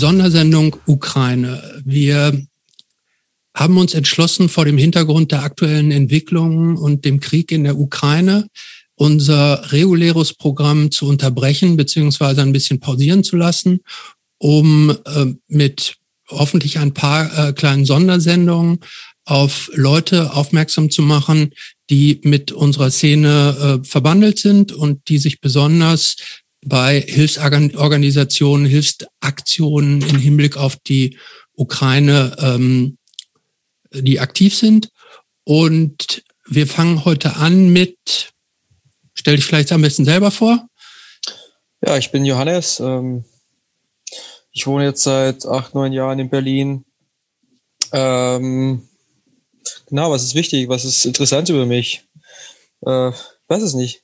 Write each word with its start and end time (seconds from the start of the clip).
Sondersendung 0.00 0.76
Ukraine. 0.86 1.82
Wir 1.84 2.42
haben 3.54 3.76
uns 3.76 3.92
entschlossen, 3.92 4.48
vor 4.48 4.64
dem 4.64 4.78
Hintergrund 4.78 5.30
der 5.30 5.42
aktuellen 5.42 5.92
Entwicklungen 5.92 6.76
und 6.78 7.04
dem 7.04 7.20
Krieg 7.20 7.52
in 7.52 7.64
der 7.64 7.78
Ukraine 7.78 8.48
unser 8.94 9.72
reguläres 9.72 10.32
Programm 10.32 10.90
zu 10.90 11.06
unterbrechen 11.06 11.76
beziehungsweise 11.76 12.40
ein 12.40 12.52
bisschen 12.52 12.80
pausieren 12.80 13.22
zu 13.22 13.36
lassen, 13.36 13.80
um 14.38 14.90
äh, 14.90 15.26
mit 15.48 15.96
hoffentlich 16.30 16.78
ein 16.78 16.94
paar 16.94 17.48
äh, 17.48 17.52
kleinen 17.52 17.84
Sondersendungen 17.84 18.80
auf 19.26 19.70
Leute 19.74 20.32
aufmerksam 20.32 20.90
zu 20.90 21.02
machen, 21.02 21.50
die 21.90 22.20
mit 22.24 22.52
unserer 22.52 22.90
Szene 22.90 23.80
äh, 23.82 23.86
verbandelt 23.86 24.38
sind 24.38 24.72
und 24.72 25.08
die 25.08 25.18
sich 25.18 25.40
besonders 25.40 26.16
bei 26.62 27.00
Hilfsorganisationen, 27.00 28.66
Hilfsaktionen 28.66 30.02
im 30.02 30.18
Hinblick 30.18 30.56
auf 30.56 30.76
die 30.76 31.18
Ukraine, 31.54 32.36
ähm, 32.38 32.98
die 33.92 34.20
aktiv 34.20 34.54
sind. 34.54 34.90
Und 35.44 36.22
wir 36.46 36.66
fangen 36.66 37.04
heute 37.04 37.36
an 37.36 37.72
mit, 37.72 38.32
stell 39.14 39.36
dich 39.36 39.44
vielleicht 39.44 39.72
am 39.72 39.82
besten 39.82 40.04
selber 40.04 40.30
vor. 40.30 40.66
Ja, 41.84 41.96
ich 41.96 42.10
bin 42.10 42.24
Johannes. 42.24 42.78
Ähm, 42.80 43.24
ich 44.52 44.66
wohne 44.66 44.84
jetzt 44.84 45.02
seit 45.02 45.46
acht, 45.46 45.74
neun 45.74 45.92
Jahren 45.92 46.18
in 46.18 46.28
Berlin. 46.28 46.84
Ähm, 47.92 48.88
genau, 49.86 50.10
was 50.10 50.24
ist 50.24 50.34
wichtig? 50.34 50.68
Was 50.68 50.84
ist 50.84 51.04
interessant 51.04 51.48
über 51.48 51.66
mich? 51.66 52.04
Äh, 52.82 53.12
weiß 53.48 53.62
es 53.62 53.74
nicht. 53.74 54.02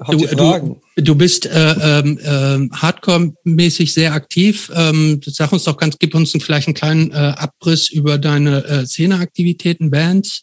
Habt 0.00 0.20
du, 0.20 0.26
du, 0.26 0.81
du, 0.96 1.14
bist 1.14 1.46
äh, 1.46 1.50
äh, 1.50 2.68
Hardcore-mäßig 2.72 3.92
sehr 3.92 4.12
aktiv. 4.12 4.70
Ähm, 4.74 5.20
sag 5.24 5.52
uns 5.52 5.64
doch 5.64 5.76
ganz, 5.76 5.98
gib 5.98 6.14
uns 6.14 6.32
vielleicht 6.32 6.68
einen 6.68 6.74
kleinen 6.74 7.12
äh, 7.12 7.14
Abriss 7.14 7.90
über 7.90 8.18
deine 8.18 8.64
äh, 8.64 8.86
Szeneaktivitäten, 8.86 9.90
Bands. 9.90 10.42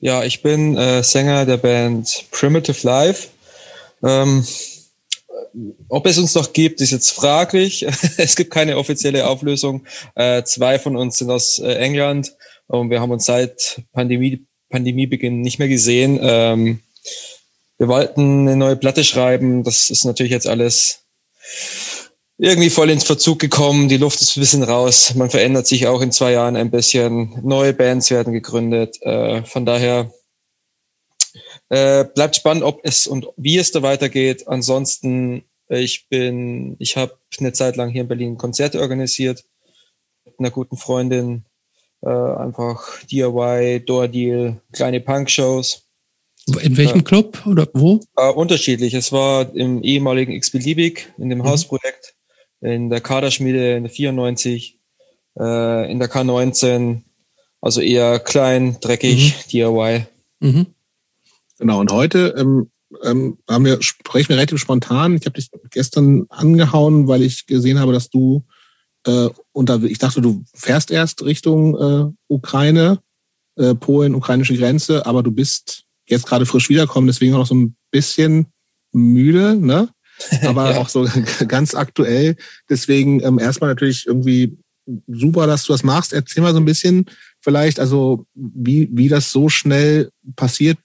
Ja, 0.00 0.24
ich 0.24 0.42
bin 0.42 0.76
äh, 0.76 1.02
Sänger 1.02 1.46
der 1.46 1.56
Band 1.56 2.26
Primitive 2.30 2.86
Life. 2.86 3.28
Ähm, 4.04 4.44
ob 5.88 6.06
es 6.06 6.18
uns 6.18 6.34
noch 6.34 6.52
gibt, 6.52 6.80
ist 6.80 6.90
jetzt 6.90 7.10
fraglich. 7.10 7.86
es 8.18 8.36
gibt 8.36 8.50
keine 8.50 8.76
offizielle 8.76 9.26
Auflösung. 9.26 9.84
Äh, 10.14 10.42
zwei 10.44 10.78
von 10.78 10.96
uns 10.96 11.18
sind 11.18 11.30
aus 11.30 11.58
äh, 11.58 11.72
England 11.74 12.34
und 12.66 12.90
wir 12.90 13.00
haben 13.00 13.10
uns 13.10 13.26
seit 13.26 13.82
Pandemie, 13.92 14.44
Pandemiebeginn 14.70 15.40
nicht 15.40 15.58
mehr 15.58 15.68
gesehen. 15.68 16.18
Ähm, 16.20 16.80
wir 17.78 17.88
wollten 17.88 18.48
eine 18.48 18.56
neue 18.56 18.76
Platte 18.76 19.04
schreiben. 19.04 19.62
Das 19.62 19.90
ist 19.90 20.04
natürlich 20.04 20.32
jetzt 20.32 20.46
alles 20.46 21.06
irgendwie 22.38 22.70
voll 22.70 22.90
ins 22.90 23.04
Verzug 23.04 23.38
gekommen. 23.38 23.88
Die 23.88 23.96
Luft 23.96 24.20
ist 24.20 24.36
ein 24.36 24.40
bisschen 24.40 24.62
raus. 24.62 25.14
Man 25.14 25.30
verändert 25.30 25.66
sich 25.66 25.86
auch 25.86 26.00
in 26.00 26.12
zwei 26.12 26.32
Jahren 26.32 26.56
ein 26.56 26.70
bisschen. 26.70 27.40
Neue 27.42 27.72
Bands 27.72 28.10
werden 28.10 28.32
gegründet. 28.32 29.00
Äh, 29.02 29.42
von 29.44 29.64
daher 29.64 30.10
äh, 31.68 32.04
bleibt 32.04 32.36
spannend, 32.36 32.62
ob 32.62 32.80
es 32.82 33.06
und 33.06 33.26
wie 33.36 33.58
es 33.58 33.72
da 33.72 33.82
weitergeht. 33.82 34.48
Ansonsten, 34.48 35.44
äh, 35.68 35.80
ich 35.80 36.08
bin, 36.08 36.76
ich 36.78 36.96
habe 36.96 37.18
eine 37.38 37.52
Zeit 37.52 37.76
lang 37.76 37.90
hier 37.90 38.02
in 38.02 38.08
Berlin 38.08 38.38
Konzerte 38.38 38.80
organisiert 38.80 39.44
mit 40.24 40.38
einer 40.38 40.50
guten 40.50 40.76
Freundin. 40.76 41.44
Äh, 42.02 42.10
einfach 42.10 43.02
DIY, 43.04 43.84
Door 43.86 44.08
Deal, 44.08 44.60
kleine 44.72 45.00
Punk-Shows. 45.00 45.85
In 46.46 46.76
welchem 46.76 47.02
Club 47.02 47.44
oder 47.46 47.68
wo? 47.74 48.00
Äh, 48.16 48.30
unterschiedlich. 48.30 48.94
Es 48.94 49.10
war 49.10 49.52
im 49.54 49.82
ehemaligen 49.82 50.32
X-Beliebig, 50.32 51.12
in 51.18 51.28
dem 51.28 51.38
mhm. 51.38 51.44
Hausprojekt, 51.44 52.14
in 52.60 52.88
der 52.88 53.00
Kaderschmiede 53.00 53.76
in 53.76 53.82
der 53.82 53.92
94, 53.92 54.78
äh, 55.38 55.90
in 55.90 55.98
der 55.98 56.08
K19, 56.08 57.02
also 57.60 57.80
eher 57.80 58.20
klein, 58.20 58.78
dreckig, 58.80 59.34
mhm. 59.34 59.50
DIY. 59.50 60.06
Mhm. 60.40 60.66
Genau, 61.58 61.80
und 61.80 61.90
heute 61.90 62.34
ähm, 62.38 62.70
ähm, 63.02 63.38
haben 63.50 63.64
wir, 63.64 63.82
sprechen 63.82 64.28
wir 64.28 64.36
relativ 64.36 64.60
spontan. 64.60 65.16
Ich 65.16 65.26
habe 65.26 65.34
dich 65.34 65.50
gestern 65.70 66.26
angehauen, 66.28 67.08
weil 67.08 67.22
ich 67.22 67.46
gesehen 67.46 67.80
habe, 67.80 67.92
dass 67.92 68.10
du 68.10 68.44
äh, 69.04 69.28
unter, 69.52 69.82
ich 69.82 69.98
dachte, 69.98 70.20
du 70.20 70.44
fährst 70.54 70.90
erst 70.90 71.24
Richtung 71.24 71.76
äh, 71.76 72.12
Ukraine, 72.28 73.00
äh, 73.56 73.74
Polen, 73.74 74.14
ukrainische 74.14 74.56
Grenze, 74.56 75.06
aber 75.06 75.22
du 75.22 75.32
bist 75.32 75.85
jetzt 76.08 76.26
gerade 76.26 76.46
frisch 76.46 76.68
wiederkommen, 76.68 77.06
deswegen 77.06 77.34
auch 77.34 77.40
noch 77.40 77.46
so 77.46 77.54
ein 77.54 77.76
bisschen 77.90 78.46
müde, 78.92 79.56
ne? 79.56 79.88
Aber 80.42 80.72
ja. 80.72 80.78
auch 80.78 80.88
so 80.88 81.06
ganz 81.48 81.74
aktuell. 81.74 82.36
Deswegen 82.68 83.22
ähm, 83.22 83.38
erstmal 83.38 83.70
natürlich 83.70 84.06
irgendwie 84.06 84.56
super, 85.08 85.46
dass 85.46 85.64
du 85.64 85.72
das 85.72 85.82
machst. 85.82 86.12
Erzähl 86.12 86.42
mal 86.42 86.54
so 86.54 86.60
ein 86.60 86.64
bisschen 86.64 87.06
vielleicht, 87.40 87.80
also 87.80 88.26
wie, 88.34 88.88
wie 88.92 89.08
das 89.08 89.30
so 89.30 89.48
schnell 89.48 90.10
passiert 90.36 90.78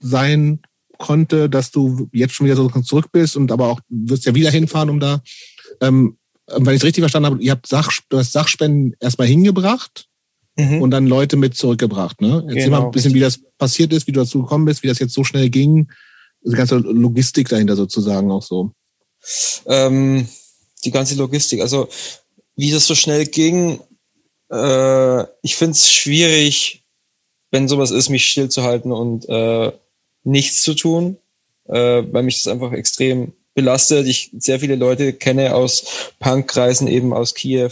sein 0.00 0.60
konnte, 0.98 1.50
dass 1.50 1.70
du 1.70 2.08
jetzt 2.12 2.34
schon 2.34 2.46
wieder 2.46 2.56
so 2.56 2.68
zurück 2.68 3.06
bist 3.12 3.36
und 3.36 3.50
aber 3.50 3.66
auch 3.66 3.80
wirst 3.88 4.24
ja 4.24 4.34
wieder 4.34 4.50
hinfahren, 4.50 4.90
um 4.90 5.00
da, 5.00 5.20
ähm, 5.80 6.16
wenn 6.46 6.74
ich 6.74 6.80
es 6.80 6.84
richtig 6.84 7.02
verstanden 7.02 7.26
habe, 7.26 7.42
ihr 7.42 7.52
habt 7.52 7.66
Sach, 7.66 7.90
du 8.08 8.18
hast 8.18 8.32
Sachspenden 8.32 8.94
erstmal 9.00 9.26
hingebracht 9.26 10.08
mhm. 10.56 10.82
und 10.82 10.90
dann 10.90 11.06
Leute 11.06 11.36
mit 11.36 11.56
zurückgebracht. 11.56 12.20
Ne? 12.20 12.44
Erzähl 12.46 12.64
genau, 12.64 12.80
mal 12.80 12.86
ein 12.86 12.92
bisschen, 12.92 13.14
wie 13.14 13.20
das 13.20 13.40
passiert 13.58 13.92
ist, 13.92 14.06
wie 14.06 14.12
du 14.12 14.20
dazu 14.20 14.42
gekommen 14.42 14.64
bist, 14.64 14.82
wie 14.82 14.88
das 14.88 14.98
jetzt 14.98 15.14
so 15.14 15.24
schnell 15.24 15.50
ging, 15.50 15.88
die 16.44 16.54
ganze 16.54 16.76
Logistik 16.76 17.48
dahinter 17.48 17.76
sozusagen 17.76 18.30
auch 18.30 18.42
so. 18.42 18.72
Ähm, 19.66 20.26
die 20.84 20.90
ganze 20.90 21.14
Logistik, 21.14 21.60
also 21.60 21.88
wie 22.56 22.70
das 22.70 22.86
so 22.86 22.94
schnell 22.94 23.26
ging, 23.26 23.80
äh, 24.50 25.22
ich 25.42 25.56
finde 25.56 25.72
es 25.72 25.90
schwierig, 25.90 26.84
wenn 27.50 27.68
sowas 27.68 27.90
ist, 27.90 28.08
mich 28.08 28.26
stillzuhalten 28.26 28.92
und 28.92 29.28
äh, 29.28 29.72
nichts 30.24 30.62
zu 30.62 30.74
tun, 30.74 31.16
äh, 31.68 32.02
weil 32.10 32.22
mich 32.22 32.42
das 32.42 32.52
einfach 32.52 32.72
extrem 32.72 33.32
belastet. 33.54 34.06
Ich 34.06 34.30
sehr 34.38 34.60
viele 34.60 34.76
Leute 34.76 35.12
kenne 35.12 35.54
aus 35.54 36.12
Punkkreisen, 36.18 36.88
eben 36.88 37.12
aus 37.12 37.34
Kiew, 37.34 37.70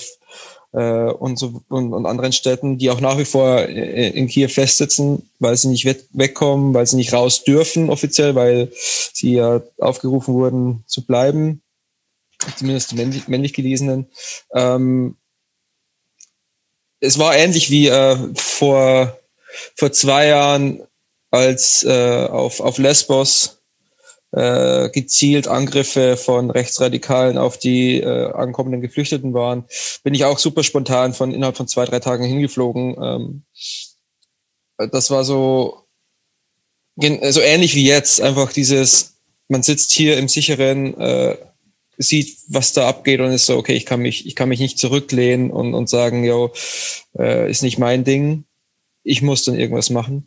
und, 0.72 1.36
so, 1.36 1.62
und, 1.68 1.92
und 1.92 2.06
anderen 2.06 2.32
Städten, 2.32 2.78
die 2.78 2.90
auch 2.90 3.00
nach 3.00 3.18
wie 3.18 3.24
vor 3.24 3.62
in 3.62 4.28
Kiew 4.28 4.48
festsitzen, 4.48 5.28
weil 5.40 5.56
sie 5.56 5.68
nicht 5.68 5.84
wegkommen, 6.12 6.74
weil 6.74 6.86
sie 6.86 6.96
nicht 6.96 7.12
raus 7.12 7.42
dürfen 7.42 7.90
offiziell, 7.90 8.34
weil 8.36 8.70
sie 9.12 9.34
ja 9.34 9.62
aufgerufen 9.78 10.34
wurden 10.34 10.84
zu 10.86 11.04
bleiben, 11.04 11.62
zumindest 12.56 12.92
die 12.92 12.96
männlich, 12.96 13.26
männlich 13.26 13.52
Gelesenen. 13.52 14.06
Ähm, 14.54 15.16
es 17.00 17.18
war 17.18 17.36
ähnlich 17.36 17.70
wie 17.70 17.88
äh, 17.88 18.16
vor, 18.36 19.18
vor 19.76 19.92
zwei 19.92 20.28
Jahren, 20.28 20.82
als 21.30 21.84
äh, 21.84 22.26
auf, 22.26 22.60
auf 22.60 22.78
Lesbos 22.78 23.59
äh, 24.32 24.88
gezielt 24.90 25.48
Angriffe 25.48 26.16
von 26.16 26.50
Rechtsradikalen 26.50 27.38
auf 27.38 27.58
die 27.58 28.00
äh, 28.00 28.32
ankommenden 28.32 28.80
Geflüchteten 28.80 29.34
waren, 29.34 29.64
bin 30.04 30.14
ich 30.14 30.24
auch 30.24 30.38
super 30.38 30.62
spontan 30.62 31.14
von 31.14 31.32
innerhalb 31.32 31.56
von 31.56 31.68
zwei, 31.68 31.84
drei 31.84 32.00
Tagen 32.00 32.24
hingeflogen. 32.24 32.96
Ähm, 33.02 33.42
das 34.92 35.10
war 35.10 35.24
so, 35.24 35.84
so 36.96 37.40
ähnlich 37.40 37.74
wie 37.74 37.84
jetzt, 37.84 38.20
einfach 38.20 38.52
dieses, 38.52 39.16
man 39.48 39.62
sitzt 39.62 39.90
hier 39.92 40.16
im 40.16 40.28
sicheren, 40.28 40.98
äh, 40.98 41.36
sieht, 41.98 42.38
was 42.48 42.72
da 42.72 42.88
abgeht 42.88 43.20
und 43.20 43.30
ist 43.30 43.46
so, 43.46 43.58
okay, 43.58 43.74
ich 43.74 43.84
kann 43.84 44.00
mich, 44.00 44.26
ich 44.26 44.34
kann 44.34 44.48
mich 44.48 44.60
nicht 44.60 44.78
zurücklehnen 44.78 45.50
und, 45.50 45.74
und 45.74 45.88
sagen, 45.88 46.24
yo, 46.24 46.52
äh, 47.18 47.50
ist 47.50 47.62
nicht 47.62 47.78
mein 47.78 48.04
Ding. 48.04 48.44
Ich 49.02 49.22
muss 49.22 49.44
dann 49.44 49.58
irgendwas 49.58 49.90
machen. 49.90 50.26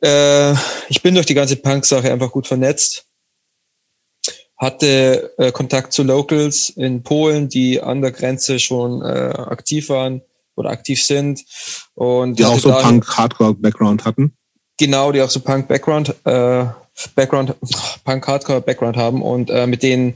Äh, 0.00 0.54
ich 0.88 1.02
bin 1.02 1.14
durch 1.14 1.26
die 1.26 1.34
ganze 1.34 1.56
Punk-Sache 1.56 2.10
einfach 2.10 2.32
gut 2.32 2.46
vernetzt. 2.46 3.06
Hatte 4.56 5.32
äh, 5.38 5.52
Kontakt 5.52 5.92
zu 5.92 6.02
Locals 6.02 6.68
in 6.70 7.02
Polen, 7.02 7.48
die 7.48 7.80
an 7.80 8.02
der 8.02 8.12
Grenze 8.12 8.58
schon 8.58 9.02
äh, 9.02 9.04
aktiv 9.04 9.88
waren 9.88 10.22
oder 10.54 10.70
aktiv 10.70 11.02
sind. 11.02 11.44
Und 11.94 12.38
die 12.38 12.44
auch 12.44 12.58
so 12.58 12.70
Punk-Hardcore-Background 12.70 14.04
hatten? 14.04 14.36
Genau, 14.78 15.12
die 15.12 15.22
auch 15.22 15.30
so 15.30 15.40
Punk-Background, 15.40 16.14
äh, 16.24 16.64
Background, 17.14 17.54
Punk-Hardcore-Background 18.04 18.96
haben 18.96 19.22
und 19.22 19.50
äh, 19.50 19.66
mit 19.66 19.82
denen 19.82 20.14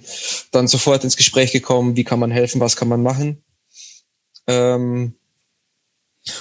dann 0.53 0.69
sofort 0.69 1.05
ins 1.05 1.17
Gespräch 1.17 1.53
gekommen, 1.53 1.97
wie 1.97 2.05
kann 2.05 2.19
man 2.19 2.31
helfen, 2.31 2.61
was 2.61 2.77
kann 2.77 2.89
man 2.89 3.03
machen. 3.03 3.43
Ähm, 4.47 5.15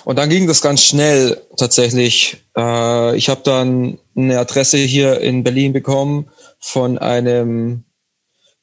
und 0.05 0.17
dann 0.17 0.29
ging 0.29 0.47
das 0.47 0.61
ganz 0.61 0.83
schnell 0.83 1.41
tatsächlich. 1.57 2.37
Äh, 2.57 3.17
ich 3.17 3.29
habe 3.29 3.41
dann 3.43 3.99
eine 4.15 4.39
Adresse 4.39 4.77
hier 4.77 5.19
in 5.19 5.43
Berlin 5.43 5.73
bekommen 5.73 6.29
von 6.59 6.97
einem 6.97 7.83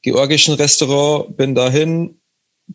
georgischen 0.02 0.54
Restaurant, 0.54 1.36
bin 1.36 1.54
dahin. 1.54 2.20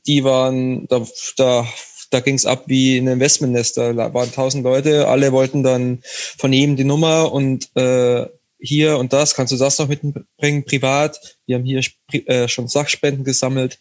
Die 0.05 0.23
waren, 0.23 0.87
da, 0.87 1.05
da, 1.37 1.67
da 2.11 2.19
ging 2.19 2.35
es 2.35 2.45
ab 2.45 2.63
wie 2.67 2.97
ein 2.97 3.07
Investmentnest. 3.07 3.77
Da 3.77 4.13
waren 4.13 4.31
tausend 4.31 4.63
Leute, 4.63 5.07
alle 5.07 5.31
wollten 5.31 5.63
dann 5.63 6.01
von 6.37 6.53
ihm 6.53 6.75
die 6.75 6.83
Nummer 6.83 7.31
und 7.31 7.75
äh, 7.75 8.27
hier 8.59 8.97
und 8.97 9.13
das, 9.13 9.35
kannst 9.35 9.53
du 9.53 9.57
das 9.57 9.77
noch 9.79 9.87
mitbringen, 9.87 10.65
privat. 10.65 11.37
Wir 11.45 11.57
haben 11.57 11.65
hier 11.65 11.81
äh, 12.11 12.47
schon 12.47 12.67
Sachspenden 12.67 13.23
gesammelt. 13.23 13.79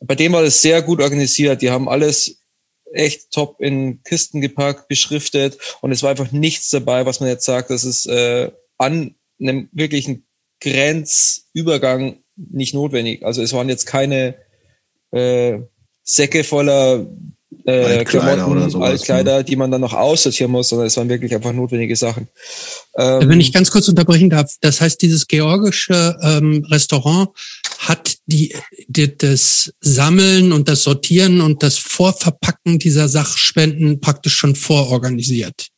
bei 0.00 0.14
dem 0.14 0.32
war 0.32 0.42
das 0.42 0.62
sehr 0.62 0.82
gut 0.82 1.00
organisiert. 1.00 1.62
Die 1.62 1.70
haben 1.70 1.88
alles 1.88 2.41
echt 2.92 3.30
top 3.30 3.60
in 3.60 4.02
Kisten 4.02 4.40
gepackt, 4.40 4.88
beschriftet 4.88 5.58
und 5.80 5.92
es 5.92 6.02
war 6.02 6.10
einfach 6.10 6.32
nichts 6.32 6.70
dabei, 6.70 7.06
was 7.06 7.20
man 7.20 7.28
jetzt 7.28 7.44
sagt, 7.44 7.70
das 7.70 7.84
ist 7.84 8.06
äh, 8.06 8.50
an 8.78 9.14
einem 9.40 9.68
wirklichen 9.72 10.26
Grenzübergang 10.60 12.22
nicht 12.36 12.74
notwendig. 12.74 13.24
Also 13.24 13.42
es 13.42 13.52
waren 13.52 13.68
jetzt 13.68 13.86
keine 13.86 14.36
äh, 15.10 15.58
Säcke 16.04 16.44
voller 16.44 17.06
äh, 17.64 18.04
Klamotten, 18.04 18.50
oder 18.50 18.70
sowas, 18.70 18.90
Altkleider, 18.90 19.38
ne? 19.38 19.44
die 19.44 19.56
man 19.56 19.70
dann 19.70 19.80
noch 19.80 19.92
aussortieren 19.92 20.50
muss, 20.50 20.68
sondern 20.68 20.86
es 20.86 20.96
waren 20.96 21.08
wirklich 21.08 21.34
einfach 21.34 21.52
notwendige 21.52 21.96
Sachen. 21.96 22.28
Ähm, 22.96 23.28
Wenn 23.28 23.40
ich 23.40 23.52
ganz 23.52 23.70
kurz 23.70 23.88
unterbrechen 23.88 24.30
darf, 24.30 24.54
das 24.60 24.80
heißt, 24.80 25.00
dieses 25.02 25.28
georgische 25.28 26.16
ähm, 26.22 26.66
Restaurant 26.70 27.30
hat 27.88 28.18
die, 28.26 28.54
die, 28.86 29.16
das 29.16 29.72
Sammeln 29.80 30.52
und 30.52 30.68
das 30.68 30.84
Sortieren 30.84 31.40
und 31.40 31.62
das 31.62 31.78
Vorverpacken 31.78 32.78
dieser 32.78 33.08
Sachspenden 33.08 34.00
praktisch 34.00 34.34
schon 34.34 34.54
vororganisiert. 34.54 35.68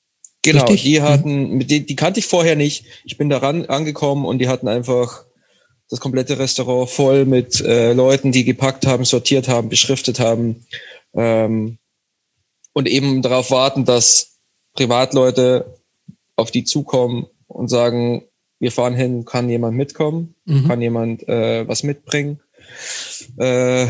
Genau, 0.43 0.67
Richtig? 0.67 0.83
die 0.83 1.01
hatten, 1.01 1.61
die, 1.61 1.87
die 1.87 1.97
kannte 1.97 2.21
ich 2.21 2.27
vorher 2.27 2.57
nicht. 2.57 2.85
Ich 3.05 3.17
bin 3.17 3.31
daran 3.31 3.65
angekommen 3.67 4.27
und 4.27 4.39
die 4.39 4.49
hatten 4.49 4.69
einfach 4.69 5.25
das 5.89 6.01
komplette 6.01 6.39
Restaurant 6.39 6.91
voll 6.91 7.25
mit 7.25 7.63
äh, 7.63 7.95
Leuten, 7.95 8.33
die 8.33 8.45
gepackt 8.45 8.87
haben, 8.87 9.07
sortiert 9.07 9.49
haben, 9.49 9.71
beschriftet 9.71 10.21
haben 10.21 10.67
ähm, 11.15 11.79
und 12.75 12.87
eben 12.87 13.23
darauf 13.23 13.51
warten, 13.51 13.87
dass 13.87 14.37
Privatleute 14.75 15.79
auf 16.37 16.51
die 16.51 16.65
zukommen 16.65 17.27
und 17.47 17.69
sagen, 17.69 18.25
wir 18.65 18.73
fahren 18.73 18.95
hin, 18.95 19.25
kann 19.25 19.49
jemand 19.49 19.77
mitkommen, 19.77 20.35
mhm. 20.47 20.67
kann 20.67 20.81
jemand 20.83 21.29
äh, 21.29 21.69
was 21.69 21.85
mitbringen. 21.85 22.41
Äh, 23.37 23.87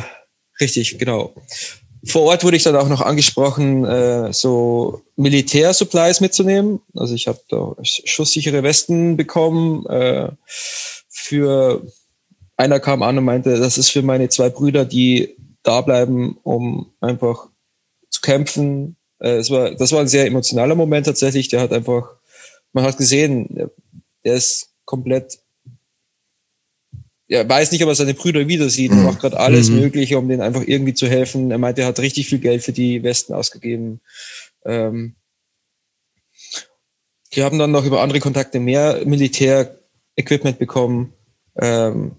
richtig, 0.60 0.98
genau. 0.98 1.32
Vor 2.06 2.22
Ort 2.22 2.44
wurde 2.44 2.56
ich 2.56 2.62
dann 2.62 2.76
auch 2.76 2.88
noch 2.88 3.00
angesprochen, 3.00 3.84
äh, 3.84 4.32
so 4.32 5.02
Militärsupplies 5.16 6.20
mitzunehmen. 6.20 6.80
Also 6.94 7.14
ich 7.14 7.28
habe 7.28 7.40
da 7.48 7.74
schusssichere 7.82 8.62
Westen 8.62 9.16
bekommen. 9.16 9.86
Äh, 9.86 10.30
für 11.08 11.86
einer 12.56 12.80
kam 12.80 13.02
an 13.02 13.16
und 13.16 13.24
meinte, 13.24 13.56
das 13.58 13.78
ist 13.78 13.90
für 13.90 14.02
meine 14.02 14.28
zwei 14.28 14.50
Brüder, 14.50 14.84
die 14.84 15.36
da 15.62 15.80
bleiben, 15.80 16.38
um 16.42 16.92
einfach 17.00 17.48
zu 18.10 18.20
kämpfen. 18.20 18.96
Äh, 19.18 19.36
es 19.36 19.50
war, 19.50 19.70
das 19.70 19.92
war 19.92 20.00
ein 20.00 20.08
sehr 20.08 20.26
emotionaler 20.26 20.74
Moment 20.74 21.06
tatsächlich. 21.06 21.48
Der 21.48 21.60
hat 21.60 21.72
einfach, 21.72 22.16
man 22.72 22.84
hat 22.84 22.98
gesehen, 22.98 23.70
der 24.24 24.34
ist 24.34 24.70
komplett, 24.84 25.38
er 27.28 27.48
weiß 27.48 27.72
nicht, 27.72 27.82
ob 27.82 27.88
er 27.88 27.94
seine 27.94 28.14
Brüder 28.14 28.46
wieder 28.48 28.68
sieht. 28.68 28.90
Er 28.90 28.98
macht 28.98 29.20
gerade 29.20 29.38
alles 29.38 29.70
mhm. 29.70 29.80
Mögliche, 29.80 30.18
um 30.18 30.28
denen 30.28 30.42
einfach 30.42 30.62
irgendwie 30.66 30.94
zu 30.94 31.08
helfen. 31.08 31.50
Er 31.50 31.58
meinte, 31.58 31.82
er 31.82 31.88
hat 31.88 31.98
richtig 31.98 32.28
viel 32.28 32.38
Geld 32.38 32.62
für 32.62 32.72
die 32.72 33.02
Westen 33.02 33.32
ausgegeben. 33.32 34.00
Ähm, 34.64 35.16
wir 37.30 37.44
haben 37.44 37.58
dann 37.58 37.72
noch 37.72 37.84
über 37.84 38.02
andere 38.02 38.20
Kontakte 38.20 38.60
mehr 38.60 39.04
Militärequipment 39.04 40.58
bekommen. 40.58 41.12
Ähm, 41.60 42.12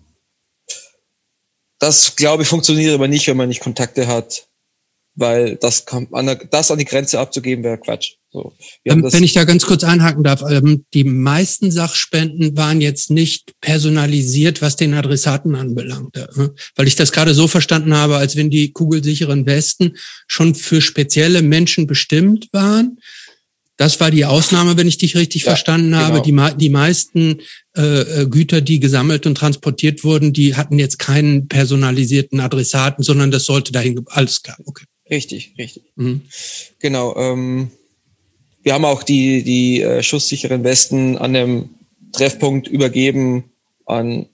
das, 1.80 2.16
glaube 2.16 2.44
ich, 2.44 2.50
funktioniert 2.50 2.94
aber 2.94 3.08
nicht, 3.08 3.28
wenn 3.28 3.38
man 3.38 3.50
nicht 3.50 3.62
Kontakte 3.62 4.08
hat, 4.08 4.48
weil 5.14 5.56
das, 5.56 5.86
kann, 5.86 6.08
an 6.12 6.26
der, 6.26 6.36
das 6.36 6.72
an 6.72 6.80
die 6.80 6.86
Grenze 6.86 7.20
abzugeben 7.20 7.64
wäre 7.64 7.78
Quatsch. 7.78 8.16
So, 8.36 8.54
ähm, 8.84 9.02
wenn 9.14 9.24
ich 9.24 9.32
da 9.32 9.46
ganz 9.46 9.66
kurz 9.66 9.86
einhaken 9.86 10.22
darf, 10.22 10.44
ähm, 10.50 10.84
die 10.94 11.06
meisten 11.06 11.72
Sachspenden 11.72 12.58
waren 12.58 12.82
jetzt 12.82 13.10
nicht 13.10 13.54
personalisiert, 13.62 14.62
was 14.62 14.76
den 14.76 14.94
Adressaten 14.94 15.56
anbelangte. 15.56 16.28
Ne? 16.36 16.54
Weil 16.76 16.88
ich 16.88 16.96
das 16.96 17.14
gerade 17.14 17.34
so 17.34 17.48
verstanden 17.48 17.96
habe, 17.96 18.18
als 18.18 18.36
wenn 18.36 18.50
die 18.50 18.74
kugelsicheren 18.74 19.46
Westen 19.46 19.94
schon 20.28 20.54
für 20.54 20.82
spezielle 20.82 21.42
Menschen 21.44 21.88
bestimmt 21.88 22.50
waren 22.52 22.98
das 23.78 24.00
war 24.00 24.10
die 24.10 24.24
Ausnahme, 24.24 24.78
wenn 24.78 24.88
ich 24.88 24.98
dich 24.98 25.18
richtig 25.18 25.44
ja, 25.44 25.50
verstanden 25.50 25.96
habe. 25.96 26.22
Genau. 26.22 26.50
Die, 26.50 26.58
die 26.58 26.70
meisten 26.70 27.42
äh, 27.76 28.22
äh, 28.22 28.28
Güter, 28.28 28.62
die 28.62 28.80
gesammelt 28.80 29.26
und 29.26 29.36
transportiert 29.36 30.06
wurden, 30.06 30.32
die 30.32 30.56
hatten 30.56 30.80
jetzt 30.80 30.98
keinen 30.98 31.50
personalisierten 31.50 32.40
Adressaten, 32.40 33.04
sondern 33.04 33.32
das 33.32 33.44
sollte 33.44 33.74
dahin, 33.74 34.02
alles 34.08 34.42
klar, 34.44 34.58
okay. 34.66 34.86
Richtig, 35.10 35.54
richtig. 35.58 35.84
Mhm. 35.98 36.22
Genau. 36.80 37.16
Ähm, 37.18 37.72
wir 38.66 38.74
haben 38.74 38.84
auch 38.84 39.04
die, 39.04 39.44
die 39.44 39.82
äh, 39.82 40.04
schusssicheren 40.04 40.64
Westen 40.64 41.18
an 41.18 41.34
dem 41.34 41.70
Treffpunkt 42.12 42.68
übergeben 42.68 43.52
an 43.86 44.26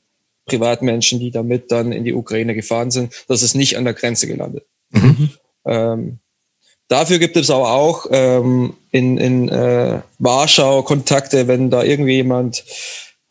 Privatmenschen, 0.46 1.20
die 1.20 1.32
damit 1.32 1.72
dann 1.72 1.92
in 1.92 2.06
die 2.06 2.14
Ukraine 2.14 2.56
gefahren 2.56 2.92
sind. 2.92 3.26
Das 3.28 3.44
ist 3.44 3.56
nicht 3.56 3.78
an 3.78 3.84
der 3.84 3.94
Grenze 3.94 4.28
gelandet. 4.28 4.66
Mhm. 4.92 5.30
Ähm, 5.66 6.20
Dafür 6.92 7.18
gibt 7.20 7.38
es 7.38 7.50
aber 7.50 7.72
auch 7.72 8.08
ähm, 8.12 8.74
in, 8.92 9.18
in 9.18 9.48
äh, 9.48 10.02
Warschau 10.20 10.84
Kontakte, 10.84 11.48
wenn 11.48 11.70
da 11.70 11.84
irgendwie 11.84 12.16
jemand 12.16 12.66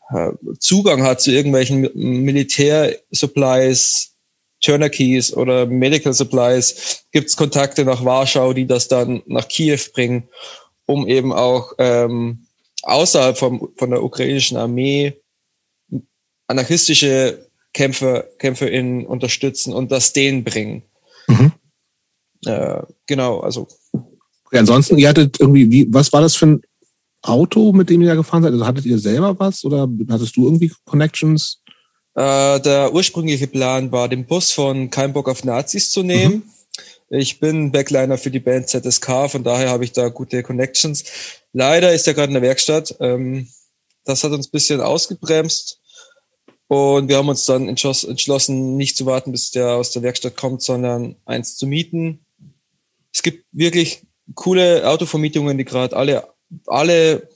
äh, 0.09 0.31
Zugang 0.57 1.03
hat 1.03 1.21
zu 1.21 1.31
irgendwelchen 1.31 1.87
Militär-Supplies, 1.93 4.15
Turner-Keys 4.61 5.35
oder 5.35 5.67
Medical 5.67 6.11
Supplies, 6.11 7.03
gibt 7.11 7.29
es 7.29 7.37
Kontakte 7.37 7.85
nach 7.85 8.03
Warschau, 8.03 8.53
die 8.53 8.65
das 8.65 8.87
dann 8.87 9.21
nach 9.27 9.47
Kiew 9.47 9.77
bringen, 9.93 10.27
um 10.91 11.07
eben 11.07 11.33
auch 11.33 11.73
ähm, 11.77 12.45
außerhalb 12.83 13.37
vom, 13.37 13.69
von 13.77 13.89
der 13.91 14.03
ukrainischen 14.03 14.57
Armee 14.57 15.13
anarchistische 16.47 17.47
Kämpfer, 17.73 18.25
KämpferInnen 18.37 19.05
unterstützen 19.05 19.73
und 19.73 19.91
das 19.91 20.13
denen 20.13 20.43
bringen. 20.43 20.83
Mhm. 21.27 21.51
Äh, 22.45 22.81
genau, 23.07 23.39
also. 23.39 23.67
Okay, 24.45 24.57
ansonsten, 24.57 24.97
ihr 24.97 25.07
hattet 25.07 25.39
irgendwie, 25.39 25.71
wie, 25.71 25.87
was 25.93 26.11
war 26.11 26.21
das 26.21 26.35
für 26.35 26.47
ein 26.47 26.61
Auto, 27.21 27.71
mit 27.71 27.89
dem 27.89 28.01
ihr 28.01 28.07
da 28.07 28.15
gefahren 28.15 28.43
seid? 28.43 28.51
Also 28.51 28.65
hattet 28.65 28.85
ihr 28.85 28.99
selber 28.99 29.39
was 29.39 29.63
oder 29.63 29.87
hattest 30.09 30.35
du 30.35 30.45
irgendwie 30.45 30.71
Connections? 30.85 31.61
Äh, 32.15 32.59
der 32.59 32.93
ursprüngliche 32.93 33.47
Plan 33.47 33.91
war, 33.91 34.09
den 34.09 34.25
Bus 34.25 34.51
von 34.51 34.89
Kein 34.89 35.13
Bock 35.13 35.29
auf 35.29 35.43
Nazis 35.45 35.91
zu 35.91 36.03
nehmen. 36.03 36.35
Mhm. 36.35 36.43
Ich 37.13 37.39
bin 37.39 37.71
Backliner 37.71 38.17
für 38.17 38.31
die 38.31 38.39
Band 38.39 38.69
ZSK, 38.69 39.29
von 39.29 39.43
daher 39.43 39.69
habe 39.69 39.83
ich 39.83 39.91
da 39.91 40.09
gute 40.09 40.43
Connections. 40.43 41.03
Leider 41.53 41.93
ist 41.93 42.07
er 42.07 42.13
gerade 42.13 42.29
in 42.29 42.35
der 42.35 42.41
Werkstatt. 42.41 42.95
Ähm, 42.99 43.47
das 44.05 44.23
hat 44.23 44.31
uns 44.31 44.47
ein 44.47 44.51
bisschen 44.51 44.81
ausgebremst. 44.81 45.79
Und 46.67 47.09
wir 47.09 47.17
haben 47.17 47.27
uns 47.27 47.45
dann 47.45 47.67
entschlossen, 47.67 48.77
nicht 48.77 48.95
zu 48.95 49.05
warten, 49.05 49.33
bis 49.33 49.51
der 49.51 49.71
aus 49.71 49.91
der 49.91 50.03
Werkstatt 50.03 50.37
kommt, 50.37 50.61
sondern 50.61 51.17
eins 51.25 51.57
zu 51.57 51.67
mieten 51.67 52.25
es 53.13 53.21
gibt 53.21 53.45
wirklich 53.51 54.05
coole 54.35 54.87
Autovermietungen, 54.87 55.57
die 55.57 55.65
gerade 55.65 55.95
alle, 55.95 56.27
alle 56.67 57.29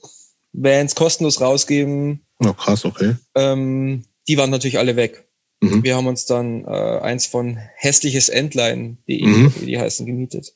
Vans 0.52 0.94
kostenlos 0.94 1.40
rausgeben. 1.40 2.24
Oh, 2.40 2.52
krass, 2.52 2.84
okay. 2.84 3.16
Ähm, 3.34 4.04
die 4.28 4.38
waren 4.38 4.50
natürlich 4.50 4.78
alle 4.78 4.96
weg. 4.96 5.25
Mhm. 5.60 5.82
Wir 5.82 5.96
haben 5.96 6.06
uns 6.06 6.26
dann 6.26 6.64
äh, 6.64 6.98
eins 7.00 7.26
von 7.26 7.58
hässliches 7.76 8.28
Endline.de, 8.28 9.26
mhm. 9.26 9.54
wie 9.60 9.66
die 9.66 9.78
heißen, 9.78 10.06
gemietet. 10.06 10.54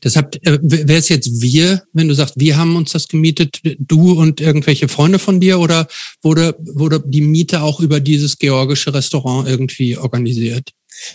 Das 0.00 0.16
habt, 0.16 0.36
äh, 0.46 0.58
wer 0.62 0.98
ist 0.98 1.08
jetzt 1.08 1.42
wir, 1.42 1.82
wenn 1.92 2.08
du 2.08 2.14
sagst, 2.14 2.38
wir 2.38 2.56
haben 2.56 2.76
uns 2.76 2.92
das 2.92 3.08
gemietet, 3.08 3.60
du 3.78 4.12
und 4.12 4.40
irgendwelche 4.40 4.88
Freunde 4.88 5.18
von 5.18 5.40
dir 5.40 5.58
oder 5.58 5.88
wurde, 6.22 6.54
wurde 6.58 7.02
die 7.04 7.20
Miete 7.20 7.62
auch 7.62 7.80
über 7.80 8.00
dieses 8.00 8.38
georgische 8.38 8.94
Restaurant 8.94 9.48
irgendwie 9.48 9.96
organisiert? 9.96 10.70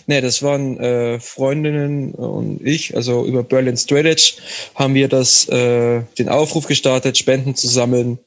Nee, 0.06 0.20
das 0.20 0.42
waren 0.42 0.78
äh, 0.78 1.18
Freundinnen 1.20 2.12
und 2.12 2.60
ich, 2.66 2.94
also 2.94 3.24
über 3.24 3.42
Berlin 3.42 3.78
Strategy 3.78 4.34
haben 4.74 4.94
wir 4.94 5.08
das, 5.08 5.48
äh, 5.48 6.02
den 6.18 6.28
Aufruf 6.28 6.66
gestartet, 6.66 7.16
Spenden 7.16 7.54
zu 7.54 7.66
sammeln 7.66 8.18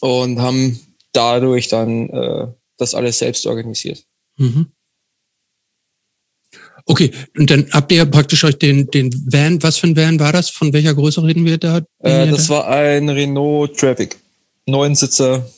und 0.00 0.40
haben 0.40 0.78
dadurch 1.12 1.66
dann 1.68 2.08
äh, 2.10 2.46
das 2.82 2.94
alles 2.94 3.18
selbst 3.18 3.46
organisiert. 3.46 4.04
Mhm. 4.36 4.72
Okay, 6.84 7.12
und 7.36 7.48
dann 7.50 7.68
habt 7.70 7.92
ihr 7.92 8.04
praktisch 8.06 8.42
euch 8.44 8.58
den, 8.58 8.88
den 8.88 9.12
Van, 9.32 9.62
was 9.62 9.78
für 9.78 9.86
ein 9.86 9.96
Van 9.96 10.18
war 10.18 10.32
das? 10.32 10.50
Von 10.50 10.72
welcher 10.72 10.94
Größe 10.94 11.22
reden 11.22 11.44
wir 11.44 11.58
da? 11.58 11.78
Äh, 12.00 12.28
das 12.28 12.48
da? 12.48 12.54
war 12.54 12.68
ein 12.68 13.08
Renault 13.08 13.78
Traffic. 13.78 14.18
Neunsitzer, 14.66 15.48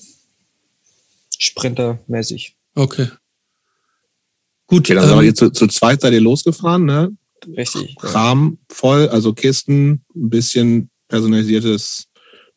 Sprinter-mäßig. 1.38 2.56
Okay. 2.74 3.08
Gut. 4.66 4.90
Okay, 4.90 4.94
dann 4.94 5.18
ähm, 5.18 5.24
ihr 5.24 5.34
zu, 5.34 5.50
zu 5.50 5.66
zweit 5.66 6.00
seid 6.00 6.12
ihr 6.12 6.20
losgefahren, 6.20 6.84
ne? 6.84 7.16
Richtig. 7.56 7.96
Kram 7.96 8.58
ja. 8.58 8.74
voll, 8.74 9.08
also 9.08 9.34
Kisten, 9.34 10.04
ein 10.14 10.30
bisschen 10.30 10.90
personalisiertes 11.08 12.06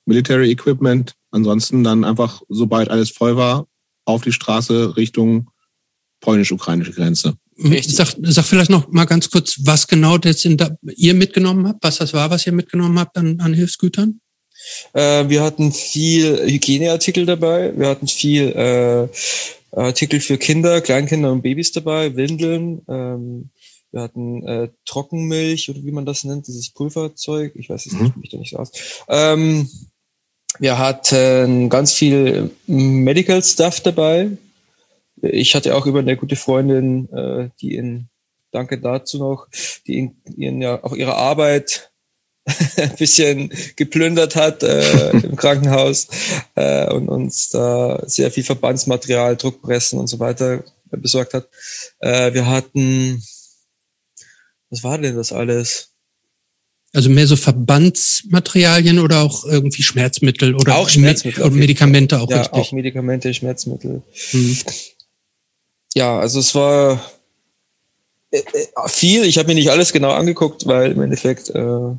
Military 0.05 0.51
Equipment. 0.51 1.13
Ansonsten 1.31 1.83
dann 1.83 2.03
einfach, 2.03 2.41
sobald 2.47 2.89
alles 2.89 3.11
voll 3.11 3.35
war, 3.35 3.67
auf 4.07 4.21
die 4.21 4.31
Straße 4.31 4.95
Richtung 4.95 5.49
polnisch-ukrainische 6.21 6.93
Grenze. 6.93 7.35
Richtig. 7.61 7.95
Sag, 7.95 8.15
sag 8.21 8.45
vielleicht 8.45 8.69
noch 8.69 8.87
mal 8.89 9.05
ganz 9.05 9.29
kurz, 9.29 9.59
was 9.63 9.87
genau 9.87 10.17
das 10.17 10.45
in 10.45 10.57
da, 10.57 10.69
ihr 10.95 11.13
mitgenommen 11.13 11.67
habt, 11.67 11.83
was 11.83 11.97
das 11.97 12.13
war, 12.13 12.29
was 12.29 12.45
ihr 12.45 12.53
mitgenommen 12.53 12.99
habt 12.99 13.17
an, 13.17 13.39
an 13.39 13.53
Hilfsgütern? 13.53 14.21
Äh, 14.93 15.27
wir 15.29 15.43
hatten 15.43 15.71
viel 15.71 16.37
Hygieneartikel 16.49 17.25
dabei. 17.25 17.73
Wir 17.77 17.87
hatten 17.87 18.07
viel 18.07 18.49
äh, 18.49 19.07
Artikel 19.71 20.19
für 20.19 20.37
Kinder, 20.37 20.81
Kleinkinder 20.81 21.31
und 21.31 21.41
Babys 21.41 21.71
dabei, 21.71 22.15
Windeln. 22.15 22.81
Ähm, 22.87 23.49
wir 23.91 24.01
hatten 24.01 24.47
äh, 24.47 24.69
Trockenmilch 24.85 25.69
oder 25.69 25.83
wie 25.83 25.91
man 25.91 26.05
das 26.05 26.23
nennt, 26.23 26.47
dieses 26.47 26.71
Pulverzeug. 26.71 27.53
Ich 27.55 27.69
weiß 27.69 27.85
es 27.87 27.93
mhm. 27.93 28.03
nicht, 28.03 28.17
mich 28.17 28.29
da 28.29 28.37
nicht 28.37 28.51
so 28.51 28.57
aus. 28.57 28.71
Ähm, 29.09 29.69
wir 30.59 30.77
hatten 30.77 31.69
ganz 31.69 31.93
viel 31.93 32.51
Medical 32.65 33.43
Stuff 33.43 33.81
dabei. 33.81 34.29
Ich 35.21 35.55
hatte 35.55 35.75
auch 35.75 35.85
über 35.85 35.99
eine 35.99 36.17
gute 36.17 36.35
Freundin, 36.35 37.09
äh, 37.11 37.49
die 37.61 37.75
in, 37.75 38.07
danke 38.51 38.79
dazu 38.79 39.17
noch, 39.17 39.47
die 39.85 39.97
in, 39.97 40.15
in 40.37 40.61
ja, 40.61 40.83
auch 40.83 40.93
ihre 40.93 41.15
Arbeit 41.15 41.91
ein 42.77 42.95
bisschen 42.95 43.51
geplündert 43.75 44.35
hat 44.35 44.63
äh, 44.63 45.09
im 45.23 45.35
Krankenhaus 45.35 46.07
äh, 46.55 46.91
und 46.91 47.09
uns 47.09 47.49
da 47.49 48.01
sehr 48.05 48.31
viel 48.31 48.43
Verbandsmaterial, 48.43 49.35
Druckpressen 49.35 49.99
und 49.99 50.07
so 50.07 50.19
weiter 50.19 50.63
besorgt 50.91 51.33
hat. 51.33 51.49
Äh, 51.99 52.33
wir 52.33 52.47
hatten, 52.47 53.21
was 54.69 54.83
war 54.83 54.97
denn 54.97 55.15
das 55.15 55.33
alles? 55.33 55.86
Also 56.93 57.09
mehr 57.09 57.27
so 57.27 57.35
Verbandsmaterialien 57.35 58.99
oder 58.99 59.21
auch 59.21 59.45
irgendwie 59.45 59.83
Schmerzmittel 59.83 60.55
oder 60.55 60.77
auch 60.77 60.89
Schmerzmittel, 60.89 61.49
Me 61.49 61.57
Medikamente 61.57 62.19
auch 62.19 62.29
ja, 62.29 62.39
richtig. 62.39 62.59
Auch 62.59 62.71
Medikamente, 62.71 63.33
Schmerzmittel. 63.33 64.01
Mhm. 64.31 64.57
Ja, 65.95 66.17
also 66.19 66.39
es 66.39 66.55
war 66.55 67.01
äh, 68.31 68.39
äh, 68.39 68.89
viel. 68.89 69.23
Ich 69.25 69.37
habe 69.37 69.49
mir 69.49 69.55
nicht 69.55 69.69
alles 69.69 69.91
genau 69.91 70.11
angeguckt, 70.11 70.65
weil 70.65 70.91
im 70.91 71.01
Endeffekt 71.01 71.49
äh, 71.49 71.95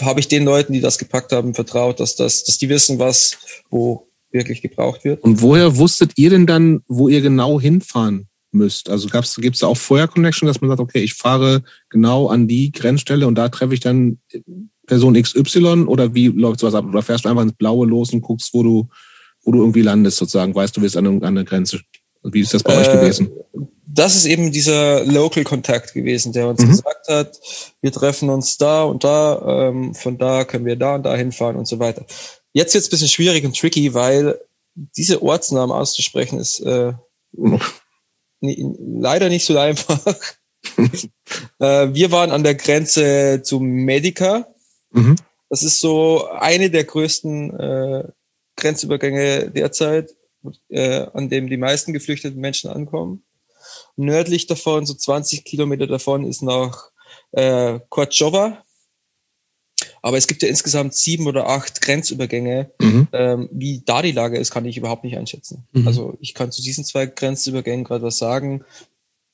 habe 0.00 0.20
ich 0.20 0.28
den 0.28 0.44
Leuten, 0.44 0.72
die 0.72 0.80
das 0.80 0.98
gepackt 0.98 1.32
haben, 1.32 1.54
vertraut, 1.54 2.00
dass, 2.00 2.16
das, 2.16 2.44
dass 2.44 2.58
die 2.58 2.68
wissen, 2.68 2.98
was 2.98 3.36
wo 3.70 4.08
wirklich 4.30 4.62
gebraucht 4.62 5.04
wird. 5.04 5.22
Und 5.22 5.42
woher 5.42 5.76
wusstet 5.76 6.12
ihr 6.16 6.30
denn 6.30 6.46
dann, 6.46 6.82
wo 6.88 7.08
ihr 7.08 7.20
genau 7.20 7.60
hinfahren 7.60 8.28
müsst? 8.54 8.88
Also 8.88 9.08
gibt 9.08 9.56
es 9.56 9.62
auch 9.62 9.76
vorher 9.76 10.08
Connection, 10.08 10.46
dass 10.46 10.60
man 10.60 10.70
sagt, 10.70 10.80
okay, 10.80 11.00
ich 11.00 11.14
fahre 11.14 11.62
genau 11.90 12.28
an 12.28 12.48
die 12.48 12.72
Grenzstelle 12.72 13.26
und 13.26 13.34
da 13.34 13.48
treffe 13.48 13.74
ich 13.74 13.80
dann 13.80 14.18
Person 14.86 15.20
XY 15.20 15.84
oder 15.86 16.14
wie 16.14 16.28
läuft 16.28 16.60
sowas 16.60 16.74
ab? 16.74 16.84
Oder 16.86 17.02
fährst 17.02 17.24
du 17.24 17.28
einfach 17.28 17.42
ins 17.42 17.54
Blaue 17.54 17.86
los 17.86 18.12
und 18.12 18.20
guckst, 18.20 18.52
wo 18.52 18.62
du, 18.62 18.88
wo 19.42 19.52
du 19.52 19.60
irgendwie 19.60 19.82
landest 19.82 20.18
sozusagen? 20.18 20.54
Weißt 20.54 20.76
du, 20.76 20.82
wirst 20.82 20.96
an 20.96 21.06
irgendeiner 21.06 21.44
Grenze? 21.44 21.80
Wie 22.22 22.40
ist 22.40 22.54
das 22.54 22.62
bei 22.62 22.74
äh, 22.74 22.78
euch 22.78 22.92
gewesen? 22.92 23.30
Das 23.86 24.16
ist 24.16 24.24
eben 24.24 24.50
dieser 24.50 25.04
Local 25.04 25.44
Kontakt 25.44 25.94
gewesen, 25.94 26.32
der 26.32 26.48
uns 26.48 26.62
mhm. 26.62 26.68
gesagt 26.68 27.08
hat, 27.08 27.40
wir 27.80 27.92
treffen 27.92 28.30
uns 28.30 28.56
da 28.56 28.82
und 28.82 29.04
da, 29.04 29.68
ähm, 29.68 29.94
von 29.94 30.18
da 30.18 30.44
können 30.44 30.64
wir 30.64 30.76
da 30.76 30.96
und 30.96 31.04
da 31.04 31.14
hinfahren 31.14 31.56
und 31.56 31.68
so 31.68 31.78
weiter. 31.78 32.04
Jetzt 32.52 32.74
wird 32.74 32.82
es 32.82 32.88
ein 32.88 32.90
bisschen 32.90 33.08
schwierig 33.08 33.44
und 33.44 33.56
tricky, 33.58 33.94
weil 33.94 34.38
diese 34.74 35.22
Ortsnamen 35.22 35.74
auszusprechen 35.74 36.40
ist 36.40 36.60
äh, 36.60 36.92
leider 38.46 39.28
nicht 39.28 39.44
so 39.44 39.58
einfach. 39.58 40.00
äh, 41.58 41.88
wir 41.92 42.10
waren 42.10 42.30
an 42.30 42.42
der 42.42 42.54
Grenze 42.54 43.42
zu 43.42 43.60
Medica. 43.60 44.46
Mhm. 44.90 45.16
Das 45.48 45.62
ist 45.62 45.80
so 45.80 46.26
eine 46.28 46.70
der 46.70 46.84
größten 46.84 47.58
äh, 47.58 48.08
Grenzübergänge 48.56 49.50
derzeit 49.50 50.14
äh, 50.68 51.06
an 51.12 51.28
dem 51.28 51.48
die 51.48 51.56
meisten 51.56 51.92
geflüchteten 51.92 52.40
Menschen 52.40 52.70
ankommen. 52.70 53.24
Nördlich 53.96 54.46
davon, 54.46 54.86
so 54.86 54.94
20 54.94 55.44
Kilometer 55.44 55.86
davon, 55.86 56.24
ist 56.24 56.42
noch 56.42 56.90
äh, 57.32 57.80
Korchova. 57.88 58.64
Aber 60.04 60.18
es 60.18 60.26
gibt 60.26 60.42
ja 60.42 60.50
insgesamt 60.50 60.92
sieben 60.92 61.26
oder 61.26 61.48
acht 61.48 61.80
Grenzübergänge. 61.80 62.70
Mhm. 62.78 63.08
Ähm, 63.12 63.48
wie 63.50 63.80
da 63.86 64.02
die 64.02 64.12
Lage 64.12 64.36
ist, 64.36 64.50
kann 64.50 64.66
ich 64.66 64.76
überhaupt 64.76 65.02
nicht 65.02 65.16
einschätzen. 65.16 65.66
Mhm. 65.72 65.88
Also 65.88 66.18
ich 66.20 66.34
kann 66.34 66.52
zu 66.52 66.60
diesen 66.60 66.84
zwei 66.84 67.06
Grenzübergängen 67.06 67.86
gerade 67.86 68.04
was 68.04 68.18
sagen. 68.18 68.64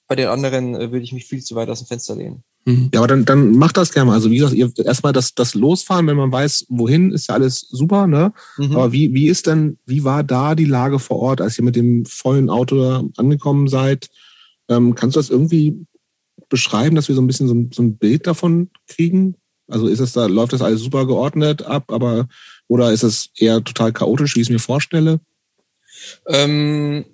Bei 0.06 0.14
den 0.14 0.28
anderen 0.28 0.76
äh, 0.76 0.92
würde 0.92 1.00
ich 1.00 1.12
mich 1.12 1.24
viel 1.24 1.42
zu 1.42 1.56
weit 1.56 1.68
aus 1.70 1.80
dem 1.80 1.88
Fenster 1.88 2.14
lehnen. 2.14 2.44
Mhm. 2.66 2.88
Ja, 2.94 3.00
aber 3.00 3.08
dann, 3.08 3.24
dann 3.24 3.50
macht 3.50 3.78
das 3.78 3.92
gerne 3.92 4.10
mal. 4.10 4.14
Also 4.14 4.30
wie 4.30 4.36
gesagt, 4.36 4.54
ihr 4.54 4.70
erstmal 4.84 5.12
das, 5.12 5.34
das 5.34 5.54
Losfahren, 5.54 6.06
wenn 6.06 6.16
man 6.16 6.30
weiß, 6.30 6.66
wohin, 6.68 7.10
ist 7.10 7.28
ja 7.28 7.34
alles 7.34 7.66
super, 7.68 8.06
ne? 8.06 8.32
Mhm. 8.56 8.76
Aber 8.76 8.92
wie, 8.92 9.12
wie 9.12 9.26
ist 9.26 9.48
denn, 9.48 9.76
wie 9.86 10.04
war 10.04 10.22
da 10.22 10.54
die 10.54 10.66
Lage 10.66 11.00
vor 11.00 11.18
Ort, 11.18 11.40
als 11.40 11.58
ihr 11.58 11.64
mit 11.64 11.74
dem 11.74 12.04
vollen 12.06 12.48
Auto 12.48 13.10
angekommen 13.16 13.66
seid? 13.66 14.08
Ähm, 14.68 14.94
kannst 14.94 15.16
du 15.16 15.18
das 15.18 15.30
irgendwie 15.30 15.84
beschreiben, 16.48 16.94
dass 16.94 17.08
wir 17.08 17.16
so 17.16 17.22
ein 17.22 17.26
bisschen 17.26 17.48
so 17.48 17.56
so 17.74 17.82
ein 17.82 17.96
Bild 17.96 18.28
davon 18.28 18.70
kriegen? 18.86 19.34
Also 19.70 19.86
ist 19.86 20.00
es 20.00 20.12
da, 20.12 20.26
läuft 20.26 20.52
das 20.52 20.62
alles 20.62 20.80
super 20.80 21.06
geordnet 21.06 21.62
ab, 21.62 21.90
aber 21.92 22.28
oder 22.68 22.92
ist 22.92 23.02
es 23.02 23.30
eher 23.36 23.62
total 23.64 23.92
chaotisch, 23.92 24.36
wie 24.36 24.40
ich 24.40 24.46
es 24.46 24.52
mir 24.52 24.58
vorstelle? 24.58 25.20
Ähm, 26.28 27.04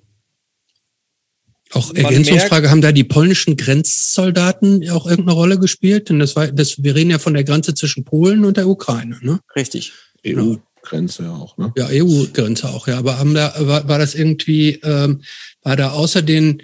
auch 1.73 1.93
Ergänzungsfrage, 1.95 2.63
merkt, 2.63 2.71
haben 2.71 2.81
da 2.81 2.93
die 2.93 3.05
polnischen 3.05 3.57
Grenzsoldaten 3.57 4.89
auch 4.91 5.07
irgendeine 5.07 5.37
Rolle 5.37 5.59
gespielt? 5.59 6.09
Denn 6.09 6.19
das 6.19 6.37
war, 6.37 6.47
das, 6.49 6.83
wir 6.83 6.95
reden 6.95 7.11
ja 7.11 7.19
von 7.19 7.35
der 7.35 7.45
Grenze 7.45 7.75
zwischen 7.75 8.05
Polen 8.05 8.45
und 8.45 8.57
der 8.57 8.69
Ukraine, 8.69 9.19
ne? 9.21 9.41
Richtig. 9.57 9.93
EU-Grenze 10.25 11.25
ja 11.25 11.33
auch, 11.33 11.57
ne? 11.57 11.73
Ja, 11.77 11.89
EU-Grenze 11.91 12.69
auch, 12.69 12.87
ja. 12.87 12.99
Aber 12.99 13.19
haben 13.19 13.35
da, 13.35 13.53
war, 13.59 13.89
war 13.89 13.99
das 13.99 14.15
irgendwie, 14.15 14.81
ähm, 14.83 15.23
war 15.63 15.77
da 15.77 15.91
außer 15.91 16.23
den, 16.23 16.63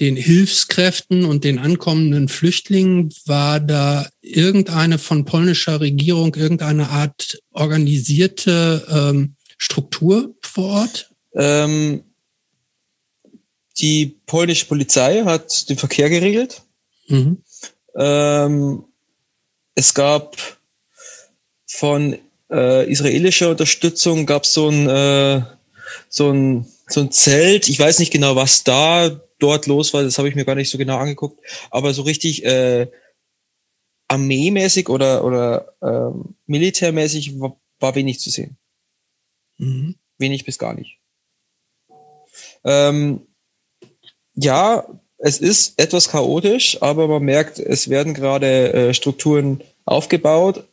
den 0.00 0.16
Hilfskräften 0.16 1.24
und 1.24 1.44
den 1.44 1.58
ankommenden 1.58 2.28
Flüchtlingen, 2.28 3.12
war 3.24 3.60
da 3.60 4.08
irgendeine 4.20 4.98
von 4.98 5.24
polnischer 5.24 5.80
Regierung, 5.80 6.34
irgendeine 6.34 6.90
Art 6.90 7.38
organisierte 7.50 8.86
ähm, 8.90 9.36
Struktur 9.56 10.34
vor 10.42 10.82
Ort? 10.82 11.10
Ähm, 11.34 12.02
die 13.78 14.18
polnische 14.26 14.66
Polizei 14.66 15.22
hat 15.24 15.68
den 15.68 15.78
Verkehr 15.78 16.10
geregelt. 16.10 16.62
Mhm. 17.08 17.42
Ähm, 17.94 18.84
es 19.74 19.94
gab 19.94 20.36
von 21.66 22.18
äh, 22.50 22.90
israelischer 22.90 23.50
Unterstützung 23.50 24.26
gab 24.26 24.46
so 24.46 24.68
ein 24.68 24.88
äh, 24.88 25.42
so 26.08 26.30
ein 26.30 26.66
so 26.88 27.00
ein 27.00 27.10
Zelt. 27.10 27.68
Ich 27.68 27.78
weiß 27.78 27.98
nicht 27.98 28.12
genau, 28.12 28.36
was 28.36 28.64
da 28.64 29.20
dort 29.38 29.66
los 29.66 29.92
war. 29.94 30.02
Das 30.02 30.18
habe 30.18 30.28
ich 30.28 30.34
mir 30.34 30.44
gar 30.44 30.54
nicht 30.54 30.70
so 30.70 30.78
genau 30.78 30.98
angeguckt. 30.98 31.40
Aber 31.70 31.92
so 31.94 32.02
richtig 32.02 32.44
äh, 32.44 32.90
armeemäßig 34.08 34.88
oder 34.88 35.24
oder 35.24 35.74
ähm, 35.82 36.36
militärmäßig 36.46 37.38
war, 37.40 37.60
war 37.80 37.94
wenig 37.94 38.20
zu 38.20 38.30
sehen. 38.30 38.56
Mhm. 39.58 39.96
Wenig 40.18 40.44
bis 40.44 40.58
gar 40.58 40.74
nicht. 40.74 40.98
Ähm, 42.64 43.26
ja, 44.34 44.86
es 45.18 45.38
ist 45.38 45.78
etwas 45.80 46.08
chaotisch, 46.08 46.82
aber 46.82 47.08
man 47.08 47.22
merkt, 47.22 47.58
es 47.58 47.88
werden 47.88 48.14
gerade 48.14 48.72
äh, 48.72 48.94
Strukturen 48.94 49.62
aufgebaut. 49.84 50.64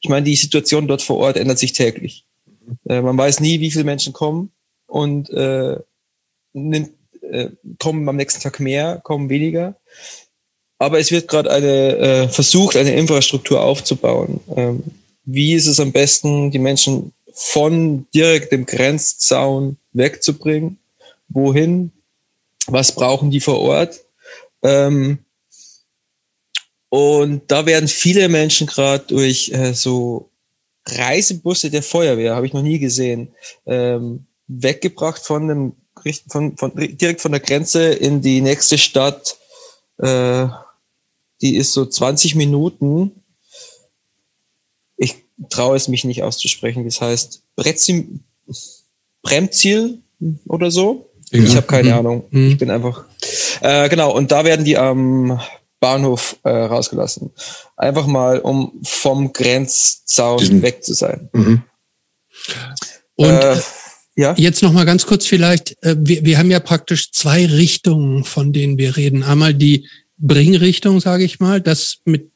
Ich 0.00 0.08
meine, 0.08 0.24
die 0.24 0.36
Situation 0.36 0.88
dort 0.88 1.02
vor 1.02 1.18
Ort 1.18 1.36
ändert 1.36 1.58
sich 1.58 1.72
täglich. 1.72 2.26
Äh, 2.88 3.02
man 3.02 3.16
weiß 3.16 3.40
nie, 3.40 3.60
wie 3.60 3.70
viele 3.70 3.84
Menschen 3.84 4.12
kommen 4.12 4.52
und 4.86 5.30
äh, 5.30 5.78
nimmt, 6.52 6.92
äh, 7.34 7.50
kommen 7.78 8.08
am 8.08 8.16
nächsten 8.16 8.40
Tag 8.40 8.60
mehr, 8.60 9.00
kommen 9.02 9.28
weniger. 9.28 9.76
Aber 10.78 10.98
es 10.98 11.10
wird 11.10 11.28
gerade 11.28 11.50
eine 11.50 11.96
äh, 11.96 12.28
versucht, 12.28 12.76
eine 12.76 12.94
Infrastruktur 12.94 13.60
aufzubauen. 13.60 14.40
Ähm, 14.56 14.82
wie 15.24 15.54
ist 15.54 15.66
es 15.66 15.80
am 15.80 15.92
besten, 15.92 16.50
die 16.50 16.58
Menschen 16.58 17.12
von 17.32 18.06
direkt 18.14 18.52
dem 18.52 18.66
Grenzzaun 18.66 19.78
wegzubringen? 19.92 20.78
Wohin? 21.28 21.92
was 22.66 22.92
brauchen 22.92 23.30
die 23.30 23.40
vor 23.40 23.60
Ort. 23.60 24.00
Ähm, 24.62 25.18
und 26.88 27.50
da 27.50 27.66
werden 27.66 27.88
viele 27.88 28.28
Menschen 28.28 28.66
gerade 28.66 29.04
durch 29.06 29.50
äh, 29.50 29.72
so 29.72 30.30
Reisebusse 30.86 31.70
der 31.70 31.82
Feuerwehr, 31.82 32.36
habe 32.36 32.46
ich 32.46 32.52
noch 32.52 32.62
nie 32.62 32.78
gesehen, 32.78 33.34
ähm, 33.66 34.26
weggebracht 34.46 35.22
von 35.22 35.48
dem 35.48 35.72
von, 36.28 36.56
von, 36.56 36.72
direkt 36.74 37.20
von 37.20 37.32
der 37.32 37.40
Grenze 37.40 37.92
in 37.92 38.20
die 38.20 38.40
nächste 38.40 38.78
Stadt. 38.78 39.36
Äh, 39.98 40.46
die 41.40 41.56
ist 41.56 41.72
so 41.72 41.86
20 41.86 42.34
Minuten. 42.34 43.22
Ich 44.96 45.16
traue 45.50 45.76
es 45.76 45.88
mich 45.88 46.04
nicht 46.04 46.22
auszusprechen. 46.22 46.84
Das 46.84 47.00
heißt 47.00 47.42
Brezim, 47.56 48.20
Bremzil 49.22 50.02
oder 50.46 50.70
so. 50.70 51.10
Ja. 51.30 51.42
Ich 51.42 51.56
habe 51.56 51.66
keine 51.66 51.90
mhm. 51.90 51.98
Ahnung. 51.98 52.24
Mhm. 52.30 52.50
Ich 52.50 52.58
bin 52.58 52.70
einfach. 52.70 53.04
Äh, 53.60 53.88
genau, 53.88 54.14
und 54.14 54.30
da 54.30 54.44
werden 54.44 54.64
die 54.64 54.76
am 54.76 55.40
Bahnhof 55.80 56.36
äh, 56.44 56.50
rausgelassen. 56.50 57.32
Einfach 57.76 58.06
mal, 58.06 58.38
um 58.38 58.80
vom 58.82 59.32
Grenzzaun 59.32 60.38
Diesen. 60.38 60.62
weg 60.62 60.84
zu 60.84 60.94
sein. 60.94 61.28
Mhm. 61.32 61.62
Und 63.16 63.28
äh, 63.28 63.56
ja? 64.16 64.34
jetzt 64.36 64.62
noch 64.62 64.72
mal 64.72 64.84
ganz 64.84 65.06
kurz 65.06 65.26
vielleicht, 65.26 65.82
äh, 65.82 65.96
wir, 65.98 66.24
wir 66.24 66.38
haben 66.38 66.50
ja 66.50 66.60
praktisch 66.60 67.10
zwei 67.12 67.46
Richtungen, 67.46 68.24
von 68.24 68.52
denen 68.52 68.78
wir 68.78 68.96
reden. 68.96 69.22
Einmal 69.22 69.54
die 69.54 69.88
Bringrichtung, 70.18 71.00
sage 71.00 71.24
ich 71.24 71.40
mal, 71.40 71.60
das 71.60 71.98
mit 72.04 72.30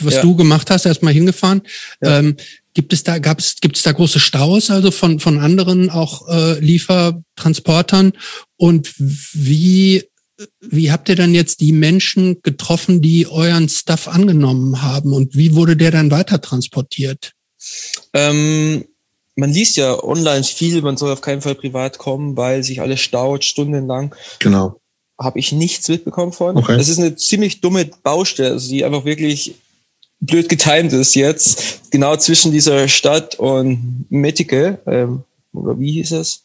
was 0.00 0.14
ja. 0.14 0.22
du 0.22 0.36
gemacht 0.36 0.70
hast, 0.70 0.86
erstmal 0.86 1.12
hingefahren. 1.12 1.62
Ja. 2.00 2.20
Ähm, 2.20 2.36
Gibt 2.74 2.92
es 2.92 3.02
da, 3.02 3.18
gab 3.18 3.40
es, 3.40 3.56
gibt 3.56 3.76
es 3.76 3.82
da 3.82 3.90
große 3.90 4.20
Staus, 4.20 4.70
also 4.70 4.92
von, 4.92 5.18
von 5.18 5.40
anderen 5.40 5.90
auch 5.90 6.28
äh, 6.28 6.60
Liefertransportern? 6.60 8.12
Und 8.56 8.94
wie, 8.96 10.04
wie 10.60 10.92
habt 10.92 11.08
ihr 11.08 11.16
dann 11.16 11.34
jetzt 11.34 11.60
die 11.60 11.72
Menschen 11.72 12.40
getroffen, 12.42 13.02
die 13.02 13.26
euren 13.26 13.68
Stuff 13.68 14.06
angenommen 14.06 14.80
haben? 14.80 15.12
Und 15.12 15.36
wie 15.36 15.56
wurde 15.56 15.76
der 15.76 15.90
dann 15.90 16.12
weiter 16.12 16.40
transportiert? 16.40 17.32
Ähm, 18.14 18.84
man 19.38 19.52
liest 19.52 19.76
ja 19.76 20.02
online 20.02 20.42
viel, 20.42 20.82
man 20.82 20.96
soll 20.96 21.12
auf 21.12 21.20
keinen 21.20 21.42
Fall 21.42 21.54
privat 21.54 21.98
kommen, 21.98 22.36
weil 22.36 22.64
sich 22.64 22.80
alles 22.80 23.00
staut, 23.00 23.44
stundenlang. 23.44 24.12
Genau. 24.40 24.80
Habe 25.16 25.38
ich 25.38 25.52
nichts 25.52 25.88
mitbekommen 25.88 26.32
von. 26.32 26.56
Okay. 26.56 26.74
Es 26.74 26.88
ist 26.88 26.98
eine 26.98 27.14
ziemlich 27.14 27.60
dumme 27.60 27.88
Baustelle, 28.02 28.50
also 28.50 28.68
die 28.68 28.84
einfach 28.84 29.04
wirklich 29.04 29.54
blöd 30.18 30.48
getimt 30.48 30.92
ist 30.92 31.14
jetzt, 31.14 31.92
genau 31.92 32.16
zwischen 32.16 32.50
dieser 32.50 32.88
Stadt 32.88 33.36
und 33.36 34.06
Metike, 34.08 34.80
ähm, 34.86 35.22
oder 35.52 35.78
wie 35.78 35.92
hieß 35.92 36.12
es? 36.12 36.44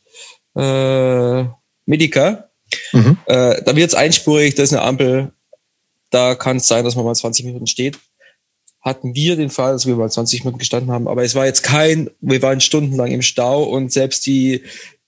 Äh, 0.56 1.46
Medica. 1.88 2.50
Mhm. 2.92 3.18
Äh, 3.26 3.64
da 3.64 3.76
wird 3.76 3.90
es 3.90 3.96
einspurig, 3.96 4.54
da 4.54 4.62
ist 4.62 4.72
eine 4.72 4.84
Ampel, 4.84 5.32
da 6.12 6.36
kann 6.36 6.58
es 6.58 6.68
sein, 6.68 6.86
dass 6.86 6.96
man 6.96 7.06
mal 7.06 7.16
20 7.16 7.44
Minuten 7.44 7.66
steht. 7.66 7.98
Hatten 8.84 9.16
wir 9.16 9.38
den 9.38 9.50
Fall, 9.50 9.74
dass 9.74 9.86
wir 9.86 9.96
mal 9.96 10.12
20 10.12 10.44
Minuten 10.44 10.60
gestanden 10.60 10.92
haben, 10.92 11.08
aber 11.08 11.24
es 11.24 11.36
war 11.36 11.46
jetzt 11.46 11.64
kein, 11.64 12.10
wir 12.20 12.42
waren 12.42 12.60
stundenlang 12.60 13.12
im 13.12 13.22
Stau 13.22 13.64
und 13.64 13.92
selbst 13.94 14.26
die, 14.26 14.64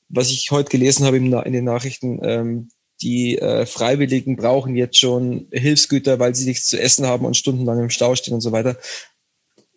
was 0.07 0.29
ich 0.29 0.49
heute 0.51 0.69
gelesen 0.69 1.05
habe 1.05 1.17
in 1.17 1.31
den 1.53 1.65
Nachrichten, 1.65 2.19
ähm, 2.23 2.69
die 3.01 3.37
äh, 3.37 3.65
Freiwilligen 3.65 4.37
brauchen 4.37 4.77
jetzt 4.77 4.97
schon 4.97 5.47
Hilfsgüter, 5.51 6.17
weil 6.19 6.33
sie 6.33 6.45
nichts 6.45 6.67
zu 6.69 6.79
essen 6.79 7.05
haben 7.05 7.25
und 7.25 7.35
stundenlang 7.35 7.79
im 7.79 7.89
Stau 7.89 8.15
stehen 8.15 8.33
und 8.33 8.39
so 8.41 8.53
weiter. 8.53 8.77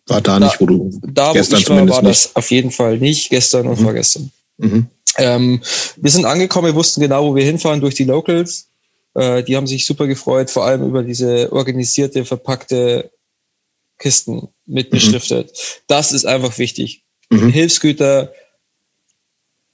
War 0.07 0.21
da, 0.21 0.39
Da- 0.39 0.45
nicht, 0.45 0.61
wo 0.61 0.65
du 0.65 0.99
Da, 1.05 1.29
wo 1.29 1.33
gestern 1.33 1.59
ich 1.59 1.69
war, 1.69 1.89
war 1.89 2.01
das 2.01 2.33
auf 2.37 2.49
jeden 2.51 2.71
Fall 2.71 2.97
nicht, 2.97 3.29
gestern 3.29 3.67
und 3.67 3.79
Mhm. 3.79 3.83
vorgestern. 3.83 4.31
Mhm. 4.57 4.87
Ähm, 5.17 5.61
wir 5.97 6.11
sind 6.11 6.23
angekommen, 6.23 6.67
wir 6.67 6.75
wussten 6.75 7.01
genau, 7.01 7.25
wo 7.29 7.35
wir 7.35 7.43
hinfahren 7.43 7.81
durch 7.81 7.95
die 7.95 8.05
Locals. 8.05 8.69
Äh, 9.15 9.43
die 9.43 9.57
haben 9.57 9.67
sich 9.67 9.85
super 9.85 10.07
gefreut, 10.07 10.49
vor 10.49 10.63
allem 10.65 10.87
über 10.87 11.03
diese 11.03 11.51
organisierte, 11.51 12.23
verpackte 12.23 13.11
Kisten 13.99 14.47
mit 14.65 14.87
Mhm. 14.87 14.95
beschriftet. 14.95 15.81
Das 15.87 16.11
ist 16.11 16.25
einfach 16.25 16.57
wichtig. 16.57 17.03
Mhm. 17.29 17.51
Hilfsgüter 17.51 18.33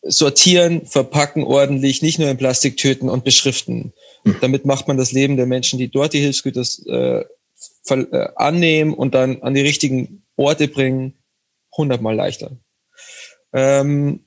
sortieren, 0.02 0.86
verpacken 0.86 1.44
ordentlich, 1.44 2.02
nicht 2.02 2.20
nur 2.20 2.30
in 2.30 2.38
Plastik 2.38 2.78
töten 2.78 3.10
und 3.10 3.24
beschriften. 3.24 3.94
Mhm. 4.24 4.36
Damit 4.42 4.66
macht 4.66 4.88
man 4.88 4.98
das 4.98 5.12
Leben 5.12 5.38
der 5.38 5.46
Menschen, 5.46 5.80
die 5.80 5.88
dort 5.88 6.14
die 6.14 6.20
Hilfsgüter 6.20 6.64
äh, 6.88 7.26
äh, 7.90 8.28
annehmen 8.36 8.94
und 8.94 9.16
dann 9.16 9.42
an 9.42 9.54
die 9.54 9.62
richtigen 9.62 10.24
Orte 10.36 10.68
bringen, 10.68 11.14
hundertmal 11.76 12.16
leichter. 12.16 12.52
Ähm, 13.54 14.26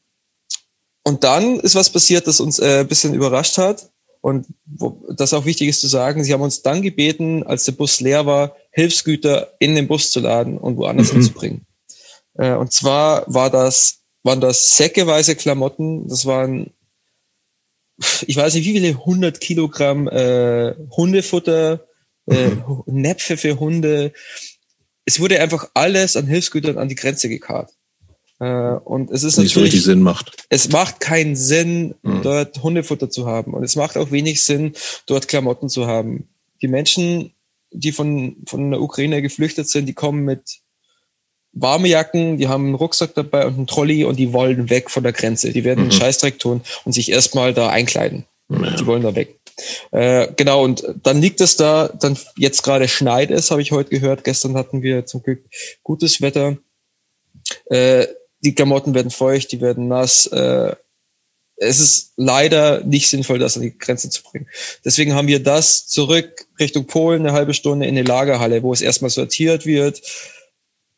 und 1.05 1.25
dann 1.25 1.61
ist 1.61 1.75
was 1.75 1.90
passiert, 1.90 2.26
das 2.26 2.40
uns 2.40 2.59
äh, 2.59 2.81
ein 2.81 2.88
bisschen 2.88 3.14
überrascht 3.14 3.59
hat. 3.59 3.90
Und 4.21 4.47
wo, 4.67 5.07
das 5.14 5.33
auch 5.33 5.45
wichtig 5.45 5.69
ist 5.69 5.81
zu 5.81 5.87
sagen, 5.87 6.25
sie 6.25 6.33
haben 6.33 6.43
uns 6.43 6.62
dann 6.62 6.83
gebeten, 6.83 7.45
als 7.45 7.64
der 7.64 7.73
Bus 7.73 8.00
leer 8.00 8.26
war, 8.26 8.57
Hilfsgüter 8.79 9.55
in 9.59 9.75
den 9.75 9.89
Bus 9.89 10.11
zu 10.13 10.21
laden 10.21 10.57
und 10.57 10.77
woanders 10.77 11.09
Mhm. 11.09 11.15
hinzubringen. 11.17 11.67
Äh, 12.35 12.55
und 12.55 12.73
zwar 12.73 13.25
war 13.27 13.51
das, 13.51 14.03
waren 14.23 14.41
das 14.41 14.77
säckeweise 14.77 15.35
Klamotten, 15.35 16.07
das 16.09 16.27
waren, 16.27 16.71
ich 18.27 18.37
weiß 18.37 18.55
nicht, 18.55 18.65
wie 18.67 18.73
viele 18.75 18.95
hundert 19.05 19.41
Kilogramm 19.41 20.07
äh, 20.09 20.75
Hundefutter, 20.97 21.87
äh, 22.31 22.51
Mhm. 22.51 22.83
Näpfe 22.87 23.37
für 23.37 23.59
Hunde. 23.59 24.13
Es 25.05 25.19
wurde 25.19 25.41
einfach 25.41 25.71
alles 25.75 26.14
an 26.17 26.27
Hilfsgütern 26.27 26.79
an 26.79 26.88
die 26.88 26.95
Grenze 26.95 27.29
gekarrt. 27.29 27.73
Äh, 28.41 28.47
und 28.47 29.11
es 29.11 29.25
ist 29.25 29.37
Nicht 29.38 29.53
so 29.53 29.61
natürlich 29.61 29.73
richtig 29.75 29.85
Sinn 29.85 30.03
macht. 30.03 30.47
es 30.49 30.69
macht 30.69 31.01
keinen 31.01 31.35
Sinn, 31.35 31.95
Mhm. 32.03 32.23
dort 32.23 32.62
Hundefutter 32.62 33.11
zu 33.11 33.27
haben. 33.27 33.55
Und 33.55 33.64
es 33.64 33.75
macht 33.75 33.97
auch 33.97 34.12
wenig 34.12 34.43
Sinn, 34.43 34.75
dort 35.07 35.27
Klamotten 35.27 35.69
zu 35.69 35.88
haben. 35.88 36.29
Die 36.62 36.69
Menschen, 36.69 37.33
die 37.70 37.92
von, 37.92 38.37
von 38.46 38.70
der 38.70 38.81
Ukraine 38.81 39.22
geflüchtet 39.22 39.68
sind, 39.68 39.87
die 39.87 39.94
kommen 39.94 40.24
mit 40.24 40.61
warme 41.52 41.88
Jacken, 41.88 42.38
die 42.38 42.48
haben 42.48 42.66
einen 42.66 42.74
Rucksack 42.74 43.14
dabei 43.14 43.46
und 43.46 43.57
einen 43.57 43.66
Trolley 43.66 44.04
und 44.04 44.16
die 44.16 44.33
wollen 44.33 44.70
weg 44.70 44.90
von 44.90 45.02
der 45.02 45.12
Grenze. 45.12 45.52
Die 45.52 45.64
werden 45.64 45.81
einen 45.81 45.88
Mhm. 45.88 45.92
Scheißdreck 45.92 46.38
tun 46.38 46.62
und 46.85 46.92
sich 46.92 47.11
erstmal 47.11 47.54
da 47.54 47.68
einkleiden. 47.68 48.26
Ja. 48.48 48.70
Die 48.76 48.87
wollen 48.87 49.02
da 49.02 49.14
weg. 49.14 49.38
Äh, 49.90 50.28
genau, 50.37 50.62
und 50.62 50.85
dann 51.02 51.20
liegt 51.20 51.40
es 51.40 51.57
da, 51.57 51.88
dann 51.88 52.16
jetzt 52.37 52.62
gerade 52.62 52.87
schneit 52.87 53.31
es, 53.31 53.50
habe 53.50 53.62
ich 53.62 53.72
heute 53.72 53.90
gehört. 53.90 54.24
Gestern 54.24 54.57
hatten 54.57 54.83
wir 54.83 55.07
zum 55.07 55.22
Glück 55.22 55.44
gutes 55.83 56.20
Wetter. 56.20 56.59
Äh, 57.66 58.07
die 58.40 58.54
Klamotten 58.54 58.94
werden 58.94 59.11
feucht, 59.11 59.50
die 59.50 59.61
werden 59.61 59.88
nass. 59.88 60.26
Äh, 60.26 60.76
es 61.61 61.81
ist 61.81 62.12
leider 62.16 62.85
nicht 62.85 63.09
sinnvoll, 63.09 63.38
das 63.38 63.57
an 63.57 63.62
die 63.62 63.77
Grenze 63.77 64.11
zu 64.11 64.23
bringen. 64.23 64.49
Deswegen 64.85 65.14
haben 65.14 65.29
wir 65.29 65.42
das 65.42 65.87
zurück 65.88 66.47
Richtung 66.59 66.87
Polen 66.87 67.23
eine 67.23 67.33
halbe 67.33 67.55
Stunde 67.55 67.87
in 67.87 67.97
eine 67.97 68.07
Lagerhalle, 68.07 68.62
wo 68.62 68.73
es 68.73 68.81
erstmal 68.81 69.11
sortiert 69.11 69.66
wird, 69.66 70.01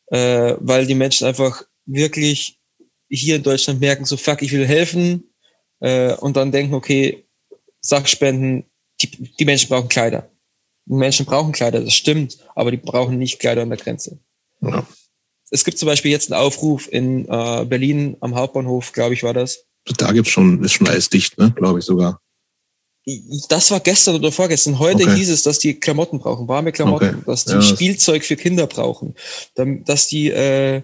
äh, 0.07 0.55
weil 0.59 0.85
die 0.85 0.95
Menschen 0.95 1.27
einfach 1.27 1.63
wirklich 1.85 2.59
hier 3.09 3.37
in 3.37 3.43
Deutschland 3.43 3.81
merken, 3.81 4.05
so 4.05 4.17
fuck, 4.17 4.41
ich 4.41 4.51
will 4.51 4.67
helfen 4.67 5.33
äh, 5.79 6.13
und 6.13 6.37
dann 6.37 6.51
denken, 6.51 6.75
okay, 6.75 7.25
Sachspenden, 7.81 8.65
die, 9.01 9.09
die 9.09 9.45
Menschen 9.45 9.69
brauchen 9.69 9.89
Kleider. 9.89 10.29
Die 10.85 10.93
Menschen 10.93 11.25
brauchen 11.25 11.51
Kleider, 11.51 11.81
das 11.81 11.93
stimmt, 11.93 12.37
aber 12.55 12.71
die 12.71 12.77
brauchen 12.77 13.17
nicht 13.17 13.39
Kleider 13.39 13.63
an 13.63 13.69
der 13.69 13.79
Grenze. 13.79 14.19
Ja. 14.61 14.85
Es 15.49 15.65
gibt 15.65 15.79
zum 15.79 15.87
Beispiel 15.87 16.11
jetzt 16.11 16.31
einen 16.31 16.41
Aufruf 16.41 16.87
in 16.91 17.25
äh, 17.25 17.65
Berlin 17.65 18.15
am 18.21 18.35
Hauptbahnhof, 18.35 18.93
glaube 18.93 19.15
ich, 19.15 19.23
war 19.23 19.33
das. 19.33 19.65
Da 19.97 20.11
gibt's 20.11 20.31
schon, 20.31 20.63
ist 20.63 20.73
schon 20.73 20.87
alles 20.87 21.09
dicht, 21.09 21.37
ne? 21.37 21.51
Glaube 21.55 21.79
ich 21.79 21.85
sogar. 21.85 22.21
Das 23.49 23.71
war 23.71 23.79
gestern 23.79 24.15
oder 24.15 24.31
vorgestern. 24.31 24.77
Heute 24.77 25.03
Okay. 25.03 25.15
hieß 25.15 25.29
es, 25.31 25.41
dass 25.41 25.57
die 25.57 25.79
Klamotten 25.79 26.19
brauchen, 26.19 26.47
warme 26.47 26.71
Klamotten, 26.71 27.05
Okay. 27.07 27.23
dass 27.25 27.45
die 27.45 27.53
Ja, 27.53 27.61
Spielzeug 27.61 28.23
für 28.23 28.35
Kinder 28.35 28.67
brauchen, 28.67 29.15
dass 29.55 30.07
die 30.07 30.29
äh, 30.29 30.83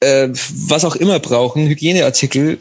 äh, 0.00 0.28
was 0.68 0.84
auch 0.84 0.94
immer 0.96 1.18
brauchen, 1.18 1.66
Hygieneartikel, 1.66 2.58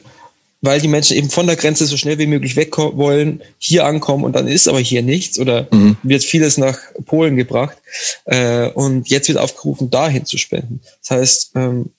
weil 0.61 0.81
die 0.81 0.87
Menschen 0.87 1.17
eben 1.17 1.29
von 1.29 1.45
der 1.45 1.55
Grenze 1.57 1.85
so 1.85 1.97
schnell 1.97 2.17
wie 2.17 2.25
möglich 2.25 2.55
weg 2.55 2.75
wollen, 2.77 3.43
hier 3.59 3.85
ankommen 3.85 4.23
und 4.23 4.33
dann 4.33 4.47
ist 4.47 4.67
aber 4.67 4.79
hier 4.79 5.03
nichts 5.03 5.37
oder 5.37 5.67
Mhm. 5.71 5.97
wird 6.01 6.23
vieles 6.23 6.57
nach 6.57 6.79
Polen 7.05 7.35
gebracht 7.35 7.77
äh, 8.25 8.69
und 8.69 9.07
jetzt 9.09 9.27
wird 9.27 9.37
aufgerufen, 9.37 9.91
dahin 9.91 10.25
zu 10.25 10.37
spenden. 10.39 10.81
Das 11.01 11.11
heißt, 11.11 11.51
ähm, 11.55 11.91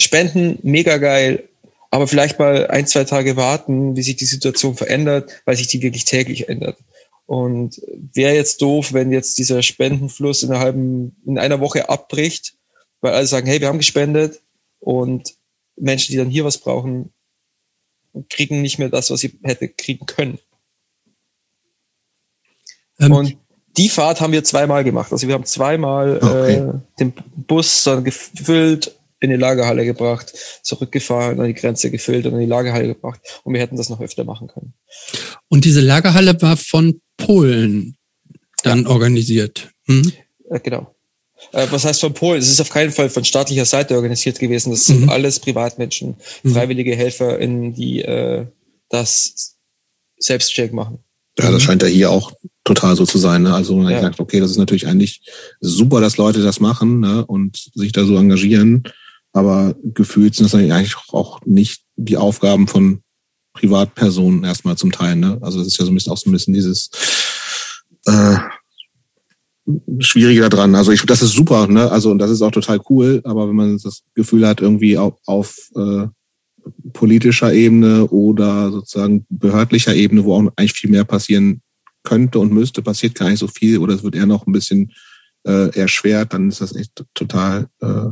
Spenden, 0.00 0.58
mega 0.62 0.96
geil, 0.98 1.48
aber 1.90 2.06
vielleicht 2.06 2.38
mal 2.38 2.66
ein, 2.68 2.86
zwei 2.86 3.04
Tage 3.04 3.36
warten, 3.36 3.96
wie 3.96 4.02
sich 4.02 4.16
die 4.16 4.26
Situation 4.26 4.76
verändert, 4.76 5.42
weil 5.44 5.56
sich 5.56 5.66
die 5.68 5.82
wirklich 5.82 6.04
täglich 6.04 6.48
ändert. 6.48 6.78
Und 7.26 7.80
wäre 8.14 8.34
jetzt 8.34 8.62
doof, 8.62 8.92
wenn 8.92 9.12
jetzt 9.12 9.38
dieser 9.38 9.62
Spendenfluss 9.62 10.42
in 10.42 10.50
einer 10.50 10.60
halben, 10.60 11.16
in 11.26 11.38
einer 11.38 11.60
Woche 11.60 11.88
abbricht, 11.88 12.54
weil 13.00 13.12
alle 13.12 13.26
sagen, 13.26 13.46
hey, 13.46 13.60
wir 13.60 13.68
haben 13.68 13.78
gespendet 13.78 14.40
und 14.80 15.34
Menschen, 15.76 16.12
die 16.12 16.18
dann 16.18 16.30
hier 16.30 16.44
was 16.44 16.58
brauchen, 16.58 17.12
kriegen 18.30 18.62
nicht 18.62 18.78
mehr 18.78 18.88
das, 18.88 19.10
was 19.10 19.20
sie 19.20 19.38
hätte 19.42 19.68
kriegen 19.68 20.06
können. 20.06 20.38
Ähm, 22.98 23.12
Und 23.12 23.36
die 23.76 23.88
Fahrt 23.88 24.20
haben 24.20 24.32
wir 24.32 24.44
zweimal 24.44 24.84
gemacht. 24.84 25.12
Also 25.12 25.26
wir 25.28 25.34
haben 25.34 25.44
zweimal 25.44 26.18
Okay. 26.22 26.56
äh, 26.56 26.72
den 26.98 27.12
Bus 27.36 27.84
dann 27.84 28.04
gefüllt, 28.04 28.97
in 29.20 29.30
die 29.30 29.36
Lagerhalle 29.36 29.84
gebracht, 29.84 30.32
zurückgefahren, 30.62 31.40
an 31.40 31.46
die 31.46 31.54
Grenze 31.54 31.90
gefüllt 31.90 32.26
und 32.26 32.34
in 32.34 32.40
die 32.40 32.46
Lagerhalle 32.46 32.88
gebracht. 32.88 33.20
Und 33.44 33.54
wir 33.54 33.60
hätten 33.60 33.76
das 33.76 33.88
noch 33.88 34.00
öfter 34.00 34.24
machen 34.24 34.48
können. 34.48 34.74
und 35.48 35.64
diese 35.64 35.80
Lagerhalle 35.80 36.40
war 36.42 36.56
von 36.56 37.00
Polen 37.16 37.96
dann 38.62 38.86
organisiert. 38.86 39.70
Hm? 39.86 40.12
Äh, 40.50 40.60
genau. 40.60 40.94
Äh, 41.52 41.66
was 41.70 41.84
heißt 41.84 42.00
von 42.00 42.14
Polen? 42.14 42.40
Es 42.40 42.48
ist 42.50 42.60
auf 42.60 42.70
keinen 42.70 42.90
Fall 42.92 43.08
von 43.10 43.24
staatlicher 43.24 43.64
Seite 43.64 43.94
organisiert 43.96 44.38
gewesen. 44.38 44.70
Das 44.70 44.86
sind 44.86 45.02
Mhm. 45.02 45.08
alles 45.08 45.38
Privatmenschen, 45.40 46.16
Mhm. 46.42 46.52
freiwillige 46.52 46.94
Helfer, 46.96 47.38
in 47.38 47.74
die 47.74 48.02
äh, 48.02 48.46
das 48.88 49.56
Selbstcheck 50.18 50.72
machen. 50.72 50.98
Ja, 51.38 51.50
das 51.52 51.62
Mhm. 51.62 51.66
scheint 51.66 51.82
ja 51.82 51.88
hier 51.88 52.10
auch 52.10 52.32
total 52.64 52.96
so 52.96 53.06
zu 53.06 53.18
sein. 53.18 53.42
Ne? 53.44 53.54
Also 53.54 53.76
man 53.76 53.92
Ja. 53.92 54.00
sagt, 54.00 54.18
okay, 54.20 54.40
das 54.40 54.50
ist 54.50 54.56
natürlich 54.58 54.86
eigentlich 54.88 55.22
super, 55.60 56.00
dass 56.00 56.16
Leute 56.16 56.42
das 56.42 56.58
machen 56.60 57.00
ne? 57.00 57.24
und 57.26 57.70
sich 57.74 57.92
da 57.92 58.04
so 58.04 58.16
engagieren. 58.16 58.82
Aber 59.32 59.76
gefühlt 59.82 60.34
sind 60.34 60.44
das 60.44 60.54
eigentlich 60.54 60.96
auch 61.08 61.40
nicht 61.44 61.82
die 61.96 62.16
Aufgaben 62.16 62.66
von 62.66 63.02
Privatpersonen 63.52 64.44
erstmal 64.44 64.76
zum 64.76 64.92
Teil. 64.92 65.16
Ne? 65.16 65.38
Also 65.40 65.58
das 65.58 65.68
ist 65.68 65.78
ja 65.78 65.84
so 65.84 65.90
ein 65.90 65.94
bisschen 65.94 66.12
auch 66.12 66.18
so 66.18 66.30
ein 66.30 66.32
bisschen 66.32 66.54
dieses 66.54 66.90
äh, 68.06 68.36
Schwierige 69.98 70.48
daran. 70.48 70.74
Also 70.74 70.92
ich, 70.92 71.02
das 71.04 71.22
ist 71.22 71.32
super, 71.32 71.66
ne? 71.66 71.90
Also 71.90 72.10
und 72.10 72.18
das 72.18 72.30
ist 72.30 72.40
auch 72.40 72.50
total 72.50 72.80
cool. 72.88 73.20
Aber 73.24 73.48
wenn 73.48 73.56
man 73.56 73.78
das 73.78 74.02
Gefühl 74.14 74.46
hat, 74.46 74.60
irgendwie 74.60 74.96
auf, 74.96 75.14
auf 75.26 75.70
äh, 75.76 76.06
politischer 76.92 77.52
Ebene 77.52 78.06
oder 78.06 78.70
sozusagen 78.70 79.26
behördlicher 79.28 79.94
Ebene, 79.94 80.24
wo 80.24 80.34
auch 80.34 80.52
eigentlich 80.56 80.72
viel 80.72 80.90
mehr 80.90 81.04
passieren 81.04 81.60
könnte 82.02 82.38
und 82.38 82.52
müsste, 82.52 82.80
passiert 82.80 83.14
gar 83.14 83.28
nicht 83.28 83.40
so 83.40 83.48
viel 83.48 83.78
oder 83.78 83.94
es 83.94 84.02
wird 84.02 84.14
eher 84.14 84.26
noch 84.26 84.46
ein 84.46 84.52
bisschen 84.52 84.92
äh, 85.46 85.68
erschwert, 85.78 86.32
dann 86.32 86.48
ist 86.48 86.60
das 86.60 86.74
echt 86.74 87.04
total 87.14 87.68
äh, 87.80 88.10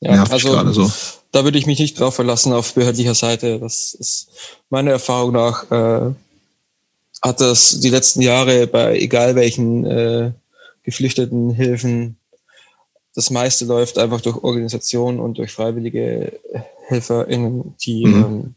ja, 0.00 0.12
nervig 0.12 0.32
also, 0.32 0.48
gerade 0.50 0.72
so. 0.72 0.90
Da 1.32 1.44
würde 1.44 1.58
ich 1.58 1.66
mich 1.66 1.78
nicht 1.78 1.98
drauf 1.98 2.14
verlassen 2.14 2.52
auf 2.52 2.74
behördlicher 2.74 3.14
Seite. 3.14 3.60
Das 3.60 3.94
ist 3.94 4.30
meiner 4.68 4.90
Erfahrung 4.92 5.32
nach 5.32 5.70
äh, 5.70 6.12
hat 7.22 7.40
das 7.40 7.80
die 7.80 7.90
letzten 7.90 8.22
Jahre 8.22 8.66
bei 8.66 8.98
egal 8.98 9.34
welchen 9.34 9.84
äh, 9.84 10.32
geflüchteten 10.82 11.50
Hilfen 11.50 12.16
das 13.14 13.30
meiste 13.30 13.64
läuft 13.64 13.98
einfach 13.98 14.20
durch 14.20 14.36
Organisationen 14.36 15.20
und 15.20 15.38
durch 15.38 15.52
freiwillige 15.52 16.40
HelferInnen, 16.86 17.74
die 17.84 18.06
mhm. 18.06 18.24
ähm, 18.24 18.54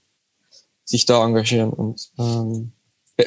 sich 0.86 1.06
da 1.06 1.24
engagieren 1.26 1.72
und 1.72 2.12
ähm, 2.20 2.72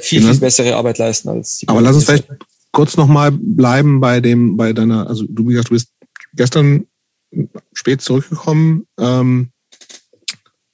viel, 0.01 0.23
viel 0.23 0.39
bessere 0.39 0.77
Arbeit 0.77 0.99
leisten 0.99 1.29
als 1.29 1.59
die. 1.59 1.69
Aber 1.69 1.81
lass 1.81 1.97
uns 1.97 2.05
vielleicht 2.05 2.29
kurz 2.73 2.97
nochmal 2.97 3.33
bleiben 3.33 4.01
bei 4.01 4.21
dem, 4.21 4.57
bei 4.57 4.73
deiner, 4.73 5.09
also 5.09 5.25
du, 5.29 5.49
wie 5.49 5.53
gesagt, 5.53 5.71
du 5.71 5.75
bist 5.75 5.89
gestern 6.35 6.87
spät 7.73 8.01
zurückgekommen 8.01 8.87
ähm, 8.99 9.51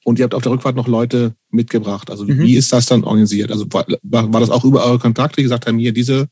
und 0.03 0.19
ihr 0.19 0.23
habt 0.23 0.35
auf 0.35 0.43
der 0.43 0.51
Rückfahrt 0.51 0.75
noch 0.75 0.87
Leute 0.87 1.35
mitgebracht. 1.49 2.09
Also 2.09 2.25
mhm. 2.25 2.39
wie 2.39 2.55
ist 2.55 2.73
das 2.73 2.85
dann 2.85 3.03
organisiert? 3.03 3.51
Also 3.51 3.65
war, 3.71 3.85
war 4.03 4.39
das 4.39 4.49
auch 4.49 4.65
über 4.65 4.85
eure 4.85 4.99
Kontakte, 4.99 5.37
die 5.37 5.43
gesagt 5.43 5.67
haben, 5.67 5.77
hier, 5.77 5.93
diese 5.93 6.29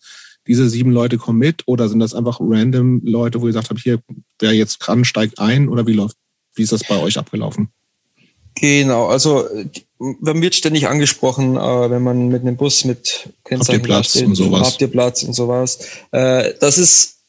diese 0.47 0.69
sieben 0.69 0.91
Leute 0.91 1.17
kommen 1.17 1.39
mit 1.39 1.63
oder 1.67 1.87
sind 1.87 1.99
das 1.99 2.13
einfach 2.13 2.39
random 2.41 3.01
Leute, 3.03 3.41
wo 3.41 3.47
ihr 3.47 3.53
sagt 3.53 3.69
habt, 3.69 3.79
hier, 3.79 4.01
wer 4.39 4.53
jetzt 4.53 4.79
kann, 4.79 5.05
steigt 5.05 5.39
ein 5.39 5.69
oder 5.69 5.85
wie 5.85 5.93
läuft, 5.93 6.17
wie 6.55 6.63
ist 6.63 6.71
das 6.71 6.83
bei 6.83 6.97
euch 6.99 7.17
abgelaufen? 7.17 7.69
Genau, 8.55 9.07
also 9.07 9.47
man 9.97 10.41
wird 10.41 10.55
ständig 10.55 10.87
angesprochen, 10.87 11.55
äh, 11.55 11.89
wenn 11.89 12.03
man 12.03 12.27
mit 12.27 12.41
einem 12.41 12.57
Bus 12.57 12.83
mit 12.83 13.29
Kennzeichen 13.45 13.59
habt 13.59 13.87
ihr 13.87 13.93
Platz 13.93 14.09
steht, 14.09 14.25
und 14.25 14.35
sowas. 14.35 14.71
Habt 14.71 14.81
ihr 14.81 14.87
Platz 14.89 15.23
und 15.23 15.33
sowas. 15.33 15.79
Äh, 16.11 16.53
das 16.59 16.77
ist, 16.77 17.20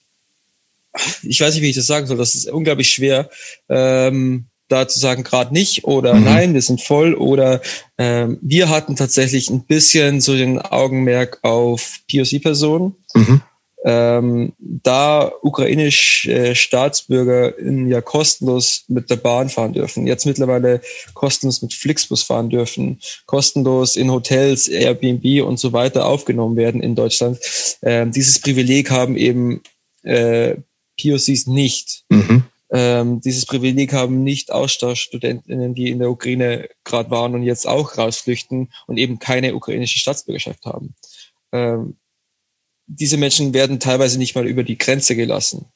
ich 1.22 1.40
weiß 1.40 1.55
nicht, 1.55 1.62
wie 1.62 1.70
ich 1.70 1.76
das 1.76 1.87
sagen 1.87 2.07
soll, 2.07 2.16
das 2.16 2.35
ist 2.35 2.50
unglaublich 2.50 2.90
schwer. 2.90 3.31
Ähm, 3.68 4.46
da 4.72 4.88
zu 4.88 4.98
sagen, 4.98 5.22
gerade 5.22 5.52
nicht 5.52 5.85
oder 5.85 6.14
mhm. 6.14 6.24
nein, 6.24 6.55
wir 6.55 6.62
sind 6.62 6.81
voll 6.81 7.14
oder 7.14 7.61
ähm, 7.98 8.38
wir 8.40 8.70
hatten 8.70 8.96
tatsächlich 8.96 9.50
ein 9.50 9.64
bisschen 9.66 10.20
so 10.20 10.35
den 10.35 10.59
Augenmerk 10.59 11.38
auf 11.42 11.98
POC-Personen. 12.11 12.96
Mhm. 13.14 13.42
Ähm, 13.85 14.52
da 14.59 15.33
ukrainische 15.42 16.33
äh, 16.33 16.55
Staatsbürger 16.55 17.61
ja 17.61 18.00
kostenlos 18.00 18.85
mit 18.87 19.11
der 19.11 19.16
Bahn 19.16 19.48
fahren 19.48 19.72
dürfen, 19.72 20.07
jetzt 20.07 20.24
mittlerweile 20.24 20.81
kostenlos 21.14 21.62
mit 21.62 21.74
Flixbus 21.74 22.22
fahren 22.22 22.48
dürfen, 22.48 23.00
kostenlos 23.26 23.96
in 23.96 24.12
Hotels, 24.12 24.68
Airbnb 24.68 25.44
und 25.44 25.59
so 25.59 25.72
weiter 25.72 26.07
aufgenommen 26.07 26.57
werden 26.57 26.81
in 26.81 26.94
Deutschland. 26.94 27.40
Ähm, 27.83 28.12
dieses 28.12 28.38
Privileg 28.38 28.92
haben 28.92 29.16
eben 29.16 29.62
äh, 30.05 30.55
POCs 31.03 31.47
nicht. 31.47 32.05
Mhm 32.11 32.45
ähm, 32.75 33.21
dieses 33.21 33.45
Privileg 33.45 33.93
haben 33.93 34.25
nicht 34.25 34.51
Austauschstudentinnen, 34.51 35.75
die 35.75 35.91
in 35.91 35.99
der 35.99 36.11
Ukraine 36.11 36.71
gerade 36.85 37.11
waren 37.11 37.35
und 37.35 37.43
jetzt 37.43 37.69
auch 37.69 37.99
rausflüchten 37.99 38.73
und 38.87 38.97
eben 38.97 39.19
keine 39.19 39.55
ukrainische 39.55 39.99
Staatsbürgerschaft 39.99 40.65
haben. 40.65 40.95
Ähm, 41.53 41.97
diese 42.87 43.19
Menschen 43.19 43.53
werden 43.53 43.79
teilweise 43.79 44.19
nicht 44.19 44.35
mal 44.35 44.47
über 44.47 44.65
die 44.65 44.79
Grenze 44.79 45.17
gelassen. 45.17 45.67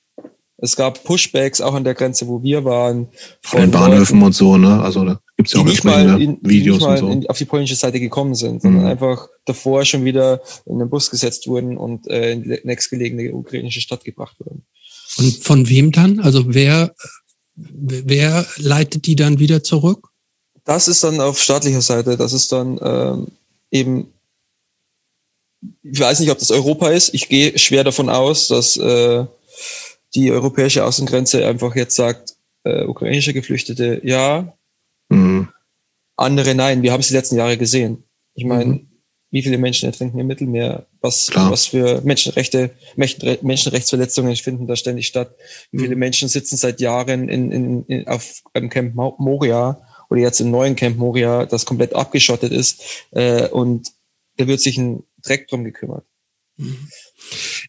Es 0.57 0.75
gab 0.75 1.05
Pushbacks 1.05 1.61
auch 1.61 1.75
an 1.75 1.85
der 1.85 1.93
Grenze, 1.93 2.29
wo 2.29 2.43
wir 2.43 2.65
waren. 2.65 3.09
Von 3.43 3.61
den 3.61 3.71
Bahnhöfen 3.71 4.23
und 4.23 4.33
so, 4.33 4.57
ne? 4.57 4.81
Also 4.81 5.05
da 5.05 5.21
gibt's 5.37 5.53
ja 5.53 5.61
auch 5.61 5.65
nicht 5.67 5.85
mal 5.85 6.21
in, 6.21 6.39
Videos 6.41 6.79
nicht 6.79 6.87
mal 6.87 6.97
so. 6.97 7.29
auf 7.29 7.37
die 7.37 7.45
polnische 7.45 7.75
Seite 7.75 8.01
gekommen 8.01 8.35
sind, 8.35 8.63
sondern 8.63 8.85
mhm. 8.85 8.89
einfach 8.89 9.29
davor 9.45 9.85
schon 9.85 10.07
wieder 10.07 10.41
in 10.65 10.79
den 10.79 10.89
Bus 10.89 11.11
gesetzt 11.11 11.47
wurden 11.47 11.77
und 11.77 12.09
äh, 12.09 12.33
in 12.33 12.43
die 12.43 12.59
nächstgelegene 12.65 13.35
ukrainische 13.35 13.83
Stadt 13.83 14.03
gebracht 14.03 14.37
wurden. 14.41 14.65
Und 15.19 15.43
von 15.43 15.69
wem 15.69 15.93
dann? 15.93 16.21
Also 16.21 16.55
wer, 16.55 16.95
wer 17.55 18.47
leitet 18.57 19.07
die 19.07 19.17
dann 19.17 19.39
wieder 19.39 19.63
zurück? 19.63 20.09
Das 20.65 20.89
ist 20.89 21.05
dann 21.05 21.21
auf 21.21 21.41
staatlicher 21.41 21.81
Seite. 21.81 22.17
Das 22.17 22.33
ist 22.33 22.53
dann 22.53 22.79
ähm, 22.83 23.29
eben, 23.71 24.13
ich 25.83 25.99
weiß 25.99 26.21
nicht, 26.21 26.31
ob 26.31 26.39
das 26.39 26.51
Europa 26.51 26.91
ist. 26.91 27.15
Ich 27.15 27.29
gehe 27.29 27.59
schwer 27.59 27.85
davon 27.85 28.09
aus, 28.09 28.49
dass 28.49 28.77
äh, 28.77 29.25
die 30.15 30.31
europäische 30.33 30.85
Außengrenze 30.85 31.47
einfach 31.47 31.75
jetzt 31.77 31.97
sagt, 31.97 32.37
äh, 32.65 32.85
ukrainische 32.85 33.33
Geflüchtete 33.33 34.01
ja, 34.05 34.55
mhm. 35.09 35.49
andere 36.17 36.55
nein. 36.55 36.83
Wir 36.83 36.93
haben 36.93 37.01
es 37.01 37.09
die 37.09 37.15
letzten 37.15 37.37
Jahre 37.37 37.57
gesehen. 37.57 38.03
Ich 38.35 38.45
meine, 38.45 38.75
mhm 38.75 38.87
wie 39.37 39.43
viele 39.43 39.59
Menschen 39.59 39.87
ertrinken 39.87 40.19
im 40.19 40.27
Mittelmeer, 40.27 40.87
was, 41.07 41.51
was 41.51 41.67
für 41.67 42.01
Menschenrechte, 42.03 42.71
Menschenrechtsverletzungen 42.97 44.37
finden 44.37 44.67
da 44.67 44.77
ständig 44.77 45.07
statt, 45.07 45.35
wie 45.71 45.81
viele 45.81 45.95
mhm. 45.95 46.01
Menschen 46.01 46.29
sitzen 46.29 46.57
seit 46.57 46.81
Jahren 46.81 47.29
in, 47.29 47.53
in, 47.53 47.85
in, 47.85 48.09
auf 48.09 48.43
einem 48.53 48.69
Camp 48.69 48.95
Moria 48.95 49.81
oder 50.11 50.21
jetzt 50.21 50.41
im 50.41 50.51
neuen 50.51 50.77
Camp 50.77 50.97
Moria, 50.99 51.47
das 51.47 51.65
komplett 51.65 51.95
abgeschottet 51.95 52.53
ist 52.53 52.83
äh, 53.13 53.49
und 53.49 53.93
da 54.37 54.47
wird 54.47 54.61
sich 54.61 54.77
ein 54.79 55.03
Dreck 55.23 55.49
drum 55.49 55.65
gekümmert. 55.65 56.05
Mhm. 56.57 56.89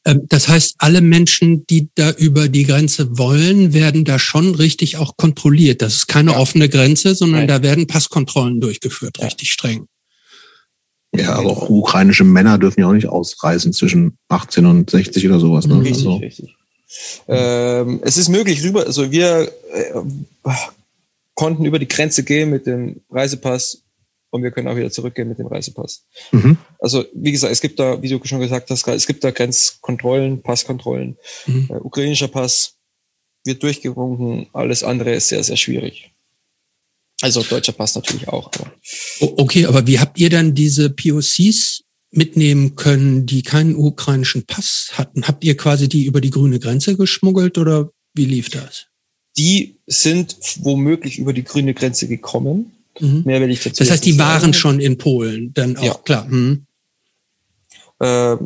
Ähm, 0.06 0.26
das 0.30 0.48
heißt, 0.48 0.76
alle 0.80 1.02
Menschen, 1.02 1.66
die 1.68 1.90
da 1.96 2.12
über 2.12 2.48
die 2.48 2.66
Grenze 2.66 3.18
wollen, 3.18 3.74
werden 3.74 4.06
da 4.06 4.20
schon 4.20 4.56
richtig 4.56 4.98
auch 4.98 5.18
kontrolliert. 5.18 5.82
Das 5.82 5.96
ist 5.96 6.08
keine 6.08 6.32
ja. 6.32 6.38
offene 6.40 6.70
Grenze, 6.70 7.16
sondern 7.16 7.42
Nein. 7.42 7.48
da 7.48 7.62
werden 7.62 7.88
Passkontrollen 7.88 8.62
durchgeführt, 8.62 9.18
ja. 9.20 9.26
richtig 9.26 9.52
streng. 9.52 9.88
Ja, 11.16 11.36
aber 11.36 11.50
auch 11.50 11.70
ukrainische 11.70 12.24
Männer 12.24 12.58
dürfen 12.58 12.82
ja 12.82 12.88
auch 12.88 12.94
nicht 12.94 13.08
ausreisen 13.08 13.74
zwischen 13.74 14.18
18 14.30 14.66
und 14.66 14.90
60 14.90 15.26
oder 15.28 15.40
sowas. 15.40 15.66
Ne? 15.66 15.80
Richtig, 15.80 16.06
also. 16.06 16.16
richtig. 16.18 16.56
Ähm, 17.28 18.00
es 18.04 18.18
ist 18.18 18.30
möglich 18.30 18.64
rüber, 18.64 18.86
also 18.86 19.12
wir 19.12 19.52
äh, 19.74 20.02
konnten 21.36 21.66
über 21.66 21.80
die 21.80 21.88
Grenze 21.88 22.24
gehen 22.24 22.50
mit 22.50 22.66
dem 22.66 23.02
Reisepass 23.10 23.84
und 24.30 24.44
wir 24.44 24.52
können 24.52 24.68
auch 24.68 24.76
wieder 24.76 24.92
zurückgehen 24.92 25.28
mit 25.28 25.40
dem 25.40 25.48
Reisepass. 25.48 26.06
Mhm. 26.32 26.58
Also 26.80 27.06
wie 27.14 27.32
gesagt, 27.32 27.52
es 27.52 27.62
gibt 27.62 27.80
da, 27.80 28.02
wie 28.02 28.10
du 28.10 28.20
schon 28.24 28.40
gesagt 28.40 28.70
hast, 28.70 28.88
es 28.88 29.08
gibt 29.08 29.24
da 29.24 29.32
Grenzkontrollen, 29.32 30.42
Passkontrollen. 30.42 31.18
Mhm. 31.46 31.68
Äh, 31.70 31.74
ukrainischer 31.74 32.28
Pass 32.28 32.76
wird 33.46 33.64
durchgewunken, 33.64 34.48
alles 34.54 34.84
andere 34.84 35.14
ist 35.14 35.30
sehr, 35.30 35.44
sehr 35.44 35.58
schwierig. 35.58 36.12
Also 37.22 37.42
deutscher 37.42 37.72
Pass 37.72 37.96
natürlich 37.96 38.28
auch. 38.28 38.52
Aber. 38.54 38.72
Okay, 39.20 39.66
aber 39.66 39.88
wie 39.88 40.00
habt 40.00 40.20
ihr 40.20 40.30
dann 40.30 40.54
diese 40.54 40.90
POCs 40.90 41.84
mitnehmen 42.12 42.76
können, 42.76 43.26
die 43.26 43.42
keinen 43.42 43.76
ukrainischen 43.76 44.46
Pass 44.46 44.92
hatten? 44.94 45.28
Habt 45.28 45.44
ihr 45.44 45.58
quasi 45.58 45.90
die 45.90 46.06
über 46.06 46.22
die 46.22 46.30
grüne 46.30 46.60
Grenze 46.60 46.96
geschmuggelt 46.96 47.58
oder 47.58 47.90
wie 48.14 48.26
lief 48.26 48.50
das? 48.50 48.88
Die 49.38 49.78
sind 49.88 50.38
womöglich 50.62 51.20
über 51.20 51.34
die 51.34 51.44
grüne 51.44 51.74
Grenze 51.74 52.08
gekommen. 52.08 52.72
Mhm. 53.00 53.24
Mehr 53.26 53.42
will 53.42 53.52
ich 53.52 53.64
dazu 53.64 53.84
Das 53.84 53.92
heißt, 53.92 54.06
die 54.06 54.18
waren 54.18 54.42
sagen. 54.42 54.54
schon 54.54 54.80
in 54.80 54.98
Polen, 54.98 55.54
dann 55.54 55.78
auch 55.78 55.84
ja. 55.84 55.94
klar. 56.04 56.26
Mhm. 56.28 56.66
Äh, 58.00 58.38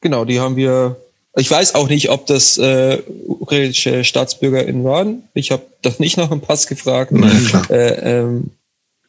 genau, 0.00 0.24
die 0.24 0.40
haben 0.40 0.56
wir 0.56 0.96
ich 1.36 1.50
weiß 1.50 1.74
auch 1.74 1.88
nicht, 1.88 2.10
ob 2.10 2.26
das 2.26 2.58
äh, 2.58 3.02
ukrainische 3.26 4.04
StaatsbürgerInnen 4.04 4.84
waren. 4.84 5.24
Ich 5.34 5.50
habe 5.50 5.66
das 5.82 5.98
nicht 5.98 6.16
nach 6.16 6.28
dem 6.28 6.40
Pass 6.40 6.66
gefragt. 6.66 7.12
Nein, 7.12 7.44
klar. 7.46 7.70
Äh, 7.70 8.20
ähm, 8.20 8.50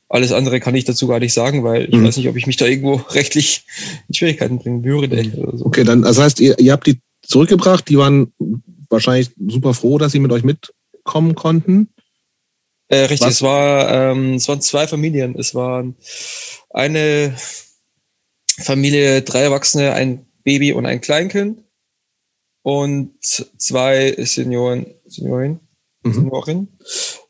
alles 0.10 0.32
andere 0.32 0.60
kann 0.60 0.76
ich 0.76 0.86
dazu 0.86 1.08
gar 1.08 1.20
nicht 1.20 1.34
sagen, 1.34 1.64
weil 1.64 1.86
ich 1.86 1.96
mhm. 1.96 2.06
weiß 2.06 2.18
nicht, 2.18 2.30
ob 2.30 2.36
ich 2.36 2.48
mich 2.48 2.58
da 2.58 2.66
irgendwo 2.66 2.96
rechtlich 3.10 3.66
in 4.08 4.16
Schwierigkeiten 4.16 4.60
bringen 4.60 4.84
würde. 4.84 5.32
Oder 5.38 5.58
so. 5.58 5.66
Okay, 5.66 5.84
dann, 5.84 6.02
das 6.02 6.18
heißt, 6.18 6.40
ihr, 6.40 6.58
ihr 6.60 6.72
habt 6.72 6.88
die 6.88 7.00
zurückgebracht, 7.22 7.88
die 7.90 7.98
waren 7.98 8.34
wahrscheinlich 8.90 9.32
super 9.48 9.74
froh, 9.74 9.98
dass 9.98 10.12
sie 10.12 10.20
mit 10.20 10.32
euch 10.32 10.44
mitkommen 10.44 11.36
konnten. 11.36 11.90
Äh, 12.88 13.02
richtig, 13.02 13.28
Was? 13.28 13.36
es 13.36 13.42
war 13.42 14.12
ähm, 14.12 14.36
es 14.36 14.48
waren 14.48 14.62
zwei 14.62 14.88
Familien. 14.88 15.36
Es 15.38 15.54
waren 15.54 15.96
eine 16.70 17.36
Familie, 18.60 19.22
drei 19.22 19.42
Erwachsene, 19.42 19.94
ein 19.94 20.26
Baby 20.44 20.74
und 20.74 20.86
ein 20.86 21.02
Kleinkind 21.02 21.65
und 22.66 23.12
zwei 23.22 24.16
Senioren, 24.18 24.88
Seniorin, 25.06 25.60
mhm. 26.02 26.14
Seniorin. 26.14 26.68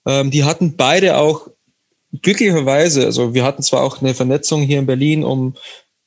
Ähm, 0.05 0.31
die 0.31 0.45
hatten 0.45 0.77
beide 0.77 1.17
auch 1.17 1.49
glücklicherweise, 2.21 3.03
also 3.03 3.33
wir 3.33 3.43
hatten 3.43 3.61
zwar 3.61 3.83
auch 3.83 4.01
eine 4.01 4.13
Vernetzung 4.13 4.61
hier 4.61 4.79
in 4.79 4.85
Berlin, 4.85 5.25
um 5.25 5.55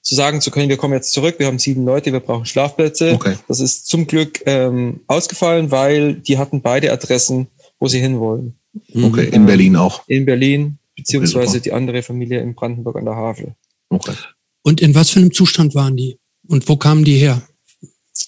zu 0.01 0.15
sagen 0.15 0.41
zu 0.41 0.51
können, 0.51 0.71
wir 0.71 0.79
kommen 0.79 0.95
jetzt 0.95 1.13
zurück, 1.13 1.35
wir 1.39 1.47
haben 1.47 1.59
sieben 1.59 1.85
Leute, 1.85 2.11
wir 2.11 2.21
brauchen 2.21 2.47
Schlafplätze. 2.47 3.13
Okay. 3.13 3.37
Das 3.49 3.61
ist 3.61 3.87
zum 3.87 4.07
Glück 4.07 4.41
ähm, 4.47 5.01
ausgefallen, 5.09 5.71
weil 5.71 6.15
die 6.15 6.39
hatten 6.39 6.63
beide 6.63 6.91
Adressen, 6.91 7.49
wo 7.79 7.87
sie 7.87 8.01
hinwollen. 8.01 8.59
Okay, 8.95 9.27
in 9.27 9.35
ähm, 9.35 9.47
Berlin 9.47 9.77
auch. 9.77 10.09
In 10.09 10.25
Berlin, 10.25 10.79
beziehungsweise 10.97 11.59
okay, 11.59 11.61
die 11.65 11.73
andere 11.73 12.03
Familie 12.03 12.41
in 12.41 12.55
Brandenburg 12.55 12.97
an 12.97 13.05
der 13.05 13.17
Havel. 13.17 13.55
Okay. 13.91 14.15
Und 14.63 14.81
in 14.81 14.95
was 14.95 15.11
für 15.11 15.21
einem 15.21 15.35
Zustand 15.35 15.75
waren 15.75 15.99
die? 15.99 16.19
Und 16.47 16.67
wo 16.67 16.77
kamen 16.77 17.05
die 17.05 17.19
her? 17.19 17.43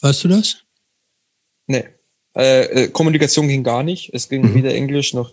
Weißt 0.03 0.25
du 0.25 0.29
das? 0.29 0.67
Äh, 2.41 2.63
äh, 2.63 2.89
Kommunikation 2.89 3.49
ging 3.49 3.63
gar 3.63 3.83
nicht. 3.83 4.11
Es 4.15 4.29
ging 4.29 4.43
mhm. 4.43 4.55
weder 4.55 4.75
Englisch 4.75 5.13
noch 5.13 5.31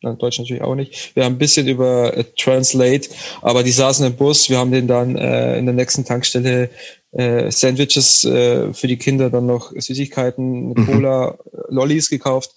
Deutsch 0.00 0.38
natürlich 0.38 0.62
auch 0.62 0.74
nicht. 0.74 1.16
Wir 1.16 1.24
haben 1.24 1.34
ein 1.34 1.38
bisschen 1.38 1.66
über 1.66 2.16
äh, 2.16 2.24
Translate, 2.36 3.08
aber 3.42 3.62
die 3.62 3.70
saßen 3.70 4.06
im 4.06 4.14
Bus. 4.14 4.48
Wir 4.48 4.58
haben 4.58 4.70
den 4.70 4.86
dann 4.86 5.16
äh, 5.16 5.58
in 5.58 5.66
der 5.66 5.74
nächsten 5.74 6.04
Tankstelle 6.04 6.70
äh, 7.12 7.50
Sandwiches 7.50 8.24
äh, 8.24 8.72
für 8.72 8.86
die 8.86 8.98
Kinder, 8.98 9.30
dann 9.30 9.46
noch 9.46 9.72
Süßigkeiten, 9.72 10.68
mhm. 10.68 10.86
Cola, 10.86 11.38
Lollis 11.68 12.08
gekauft. 12.08 12.52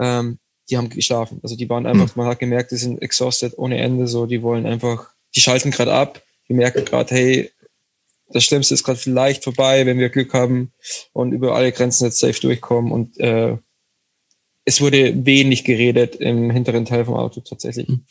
Ähm, 0.00 0.38
die 0.70 0.76
haben 0.76 0.88
geschlafen. 0.88 1.40
Also 1.42 1.56
die 1.56 1.68
waren 1.68 1.86
einfach, 1.86 2.14
mhm. 2.14 2.22
man 2.22 2.26
hat 2.28 2.38
gemerkt, 2.38 2.70
die 2.70 2.76
sind 2.76 3.02
exhausted 3.02 3.56
ohne 3.56 3.78
Ende. 3.78 4.06
So, 4.06 4.26
die 4.26 4.42
wollen 4.42 4.66
einfach, 4.66 5.10
die 5.34 5.40
schalten 5.40 5.70
gerade 5.70 5.92
ab. 5.92 6.22
Die 6.48 6.54
merken 6.54 6.84
gerade, 6.84 7.14
hey, 7.14 7.50
das 8.28 8.44
Schlimmste 8.44 8.74
ist 8.74 8.84
gerade 8.84 8.98
vielleicht 8.98 9.44
vorbei, 9.44 9.86
wenn 9.86 9.98
wir 9.98 10.08
Glück 10.08 10.32
haben 10.32 10.72
und 11.12 11.32
über 11.32 11.54
alle 11.54 11.72
Grenzen 11.72 12.04
jetzt 12.04 12.18
safe 12.18 12.40
durchkommen. 12.40 12.92
Und 12.92 13.18
äh, 13.18 13.56
es 14.64 14.80
wurde 14.80 15.24
wenig 15.24 15.64
geredet 15.64 16.16
im 16.16 16.50
hinteren 16.50 16.84
Teil 16.84 17.04
vom 17.04 17.14
Auto 17.14 17.40
tatsächlich. 17.40 17.86
Hm. 17.86 18.04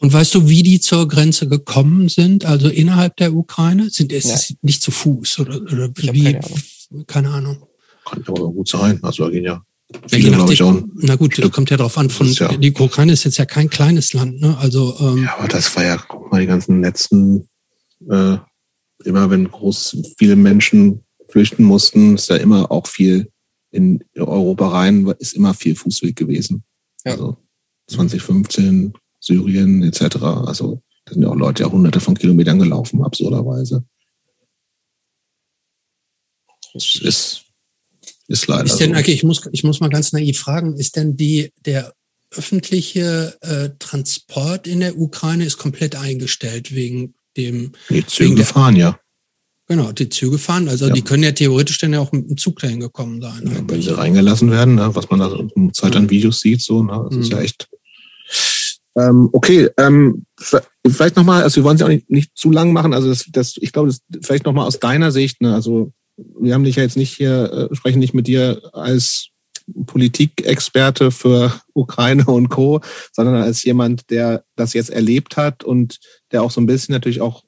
Und 0.00 0.12
weißt 0.12 0.34
du, 0.34 0.48
wie 0.48 0.62
die 0.62 0.80
zur 0.80 1.08
Grenze 1.08 1.48
gekommen 1.48 2.08
sind? 2.08 2.44
Also 2.44 2.68
innerhalb 2.68 3.16
der 3.16 3.34
Ukraine? 3.34 3.88
Sind 3.90 4.12
es 4.12 4.54
nicht 4.60 4.82
zu 4.82 4.90
Fuß 4.90 5.38
oder, 5.40 5.56
oder 5.56 5.90
wie? 5.96 6.24
Keine 6.24 6.38
Ahnung. 6.38 7.06
keine 7.06 7.28
Ahnung. 7.30 7.66
Kann 8.04 8.24
aber 8.26 8.48
gut 8.50 8.68
sein. 8.68 8.98
Also 9.02 9.24
da 9.24 9.30
gehen 9.30 9.44
ja 9.44 9.64
Viele, 10.06 10.30
ja, 10.30 10.48
ich, 10.48 10.62
auch 10.62 10.82
na 10.94 11.16
gut, 11.16 11.34
Stück. 11.34 11.52
kommt 11.52 11.70
ja 11.70 11.76
darauf 11.76 11.98
an. 11.98 12.10
Von, 12.10 12.26
ja, 12.32 12.48
die 12.56 12.72
Ukraine 12.72 13.12
ist 13.12 13.24
jetzt 13.24 13.38
ja 13.38 13.44
kein 13.44 13.68
kleines 13.68 14.12
Land, 14.12 14.40
ne? 14.40 14.56
Also 14.58 14.96
ähm, 15.00 15.24
ja, 15.24 15.36
aber 15.38 15.48
das 15.48 15.74
war 15.76 15.84
ja, 15.84 15.96
guck 15.96 16.30
mal, 16.32 16.40
die 16.40 16.46
ganzen 16.46 16.80
letzten 16.80 17.48
äh, 18.10 18.36
immer 19.06 19.30
wenn 19.30 19.50
groß 19.50 20.14
viele 20.18 20.36
Menschen 20.36 21.04
flüchten 21.28 21.64
mussten, 21.64 22.14
ist 22.14 22.28
ja 22.28 22.36
immer 22.36 22.70
auch 22.70 22.86
viel 22.86 23.30
in 23.70 24.04
Europa 24.16 24.68
rein, 24.68 25.06
ist 25.18 25.32
immer 25.32 25.54
viel 25.54 25.74
Fußweg 25.74 26.14
gewesen. 26.14 26.62
Ja. 27.04 27.12
Also 27.12 27.36
2015, 27.88 28.92
Syrien 29.18 29.82
etc. 29.82 30.16
Also 30.22 30.82
da 31.04 31.14
sind 31.14 31.22
ja 31.22 31.28
auch 31.28 31.36
Leute 31.36 31.62
ja 31.62 31.70
hunderte 31.70 32.00
von 32.00 32.14
Kilometern 32.14 32.58
gelaufen, 32.58 33.02
absurderweise. 33.02 33.84
Das 36.74 37.00
ist, 37.02 37.44
ist 38.28 38.46
leider. 38.46 38.64
Ist 38.64 38.78
denn, 38.78 38.96
okay, 38.96 39.12
ich 39.12 39.24
muss, 39.24 39.48
ich 39.52 39.64
muss 39.64 39.80
mal 39.80 39.90
ganz 39.90 40.12
naiv 40.12 40.38
fragen, 40.38 40.76
ist 40.76 40.96
denn 40.96 41.16
die, 41.16 41.52
der 41.64 41.94
öffentliche 42.30 43.36
äh, 43.42 43.70
Transport 43.78 44.66
in 44.66 44.80
der 44.80 44.98
Ukraine 44.98 45.44
ist 45.44 45.58
komplett 45.58 45.96
eingestellt 45.96 46.74
wegen 46.74 47.14
dem. 47.36 47.72
Die 47.90 48.06
Züge 48.06 48.44
fahren 48.44 48.76
ja. 48.76 48.98
Genau, 49.68 49.92
die 49.92 50.08
Züge 50.08 50.38
fahren. 50.38 50.68
Also 50.68 50.88
ja. 50.88 50.92
die 50.92 51.02
können 51.02 51.22
ja 51.22 51.32
theoretisch 51.32 51.78
dann 51.78 51.92
ja 51.92 52.00
auch 52.00 52.12
mit 52.12 52.28
dem 52.28 52.36
Zug 52.36 52.58
dahin 52.58 52.80
gekommen 52.80 53.22
sein. 53.22 53.42
Ja, 53.44 53.62
wenn 53.66 53.80
sie 53.80 53.96
reingelassen 53.96 54.50
werden, 54.50 54.74
ne, 54.74 54.94
was 54.94 55.08
man 55.08 55.20
da 55.20 55.34
in 55.54 55.72
Zeit 55.72 55.96
an 55.96 56.10
Videos 56.10 56.40
sieht, 56.40 56.60
so, 56.60 56.82
ne, 56.82 57.06
das 57.08 57.16
mhm. 57.16 57.22
ist 57.22 57.32
ja 57.32 57.40
echt. 57.40 57.68
Ähm, 58.94 59.30
okay, 59.32 59.70
ähm, 59.78 60.26
vielleicht 60.86 61.16
nochmal, 61.16 61.42
also 61.42 61.56
wir 61.56 61.64
wollen 61.64 61.76
es 61.76 61.80
ja 61.80 61.86
auch 61.86 61.90
nicht, 61.90 62.10
nicht 62.10 62.36
zu 62.36 62.50
lang 62.50 62.74
machen, 62.74 62.92
also 62.92 63.08
das, 63.08 63.24
das 63.30 63.56
ich 63.56 63.72
glaube, 63.72 63.88
das 63.88 64.02
vielleicht 64.20 64.44
nochmal 64.44 64.66
aus 64.66 64.80
deiner 64.80 65.10
Sicht, 65.10 65.40
ne, 65.40 65.54
also 65.54 65.92
wir 66.38 66.52
haben 66.52 66.64
dich 66.64 66.76
ja 66.76 66.82
jetzt 66.82 66.98
nicht 66.98 67.16
hier, 67.16 67.70
äh, 67.70 67.74
sprechen 67.74 68.00
nicht 68.00 68.12
mit 68.12 68.26
dir 68.26 68.60
als 68.74 69.28
Politikexperte 69.86 71.10
für 71.10 71.60
Ukraine 71.74 72.24
und 72.26 72.48
Co., 72.48 72.80
sondern 73.12 73.36
als 73.36 73.64
jemand, 73.64 74.10
der 74.10 74.44
das 74.56 74.74
jetzt 74.74 74.90
erlebt 74.90 75.36
hat 75.36 75.64
und 75.64 75.98
der 76.30 76.42
auch 76.42 76.50
so 76.50 76.60
ein 76.60 76.66
bisschen 76.66 76.92
natürlich 76.92 77.20
auch 77.20 77.44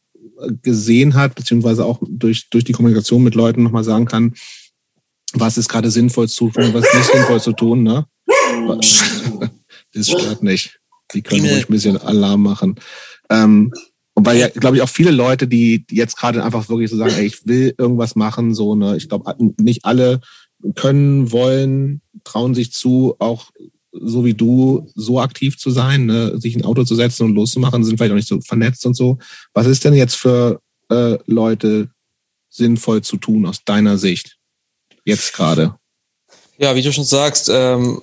gesehen 0.62 1.14
hat, 1.14 1.34
beziehungsweise 1.34 1.84
auch 1.84 2.00
durch, 2.06 2.48
durch 2.50 2.64
die 2.64 2.72
Kommunikation 2.72 3.22
mit 3.22 3.34
Leuten 3.34 3.62
nochmal 3.62 3.84
sagen 3.84 4.06
kann, 4.06 4.34
was 5.32 5.58
ist 5.58 5.68
gerade 5.68 5.90
sinnvoll 5.90 6.28
zu 6.28 6.50
tun, 6.50 6.74
was 6.74 6.92
nicht 6.94 7.12
sinnvoll 7.12 7.40
zu 7.40 7.52
tun. 7.52 7.82
Ne? 7.82 8.06
Das 9.92 10.08
stört 10.08 10.42
nicht. 10.42 10.80
Die 11.12 11.22
können 11.22 11.46
ruhig 11.46 11.68
ein 11.68 11.72
bisschen 11.72 11.96
Alarm 11.96 12.42
machen. 12.42 12.76
Ähm, 13.30 13.72
und 14.14 14.26
weil 14.26 14.38
ja, 14.38 14.48
glaube 14.48 14.76
ich, 14.76 14.82
auch 14.82 14.88
viele 14.88 15.10
Leute, 15.10 15.48
die, 15.48 15.84
die 15.86 15.96
jetzt 15.96 16.16
gerade 16.16 16.44
einfach 16.44 16.68
wirklich 16.68 16.90
so 16.90 16.96
sagen, 16.96 17.14
ey, 17.16 17.26
ich 17.26 17.46
will 17.46 17.74
irgendwas 17.76 18.14
machen, 18.14 18.54
so, 18.54 18.76
ne, 18.76 18.96
ich 18.96 19.08
glaube, 19.08 19.34
nicht 19.60 19.84
alle 19.84 20.20
können, 20.74 21.32
wollen, 21.32 22.00
trauen 22.24 22.54
sich 22.54 22.72
zu, 22.72 23.16
auch 23.18 23.50
so 23.92 24.24
wie 24.24 24.34
du, 24.34 24.90
so 24.94 25.20
aktiv 25.20 25.58
zu 25.58 25.70
sein, 25.70 26.06
ne? 26.06 26.38
sich 26.40 26.56
ein 26.56 26.64
Auto 26.64 26.84
zu 26.84 26.94
setzen 26.94 27.24
und 27.24 27.34
loszumachen, 27.34 27.84
sind 27.84 27.96
vielleicht 27.96 28.12
auch 28.12 28.16
nicht 28.16 28.28
so 28.28 28.40
vernetzt 28.40 28.84
und 28.86 28.94
so. 28.94 29.18
Was 29.52 29.66
ist 29.66 29.84
denn 29.84 29.94
jetzt 29.94 30.16
für 30.16 30.60
äh, 30.90 31.18
Leute 31.26 31.90
sinnvoll 32.50 33.02
zu 33.02 33.16
tun 33.16 33.46
aus 33.46 33.64
deiner 33.64 33.98
Sicht 33.98 34.38
jetzt 35.04 35.32
gerade? 35.32 35.76
Ja, 36.58 36.74
wie 36.74 36.82
du 36.82 36.92
schon 36.92 37.04
sagst, 37.04 37.48
ähm, 37.52 38.00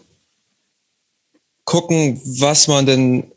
gucken, 1.66 2.22
was 2.40 2.68
man 2.68 2.86
denn, 2.86 3.32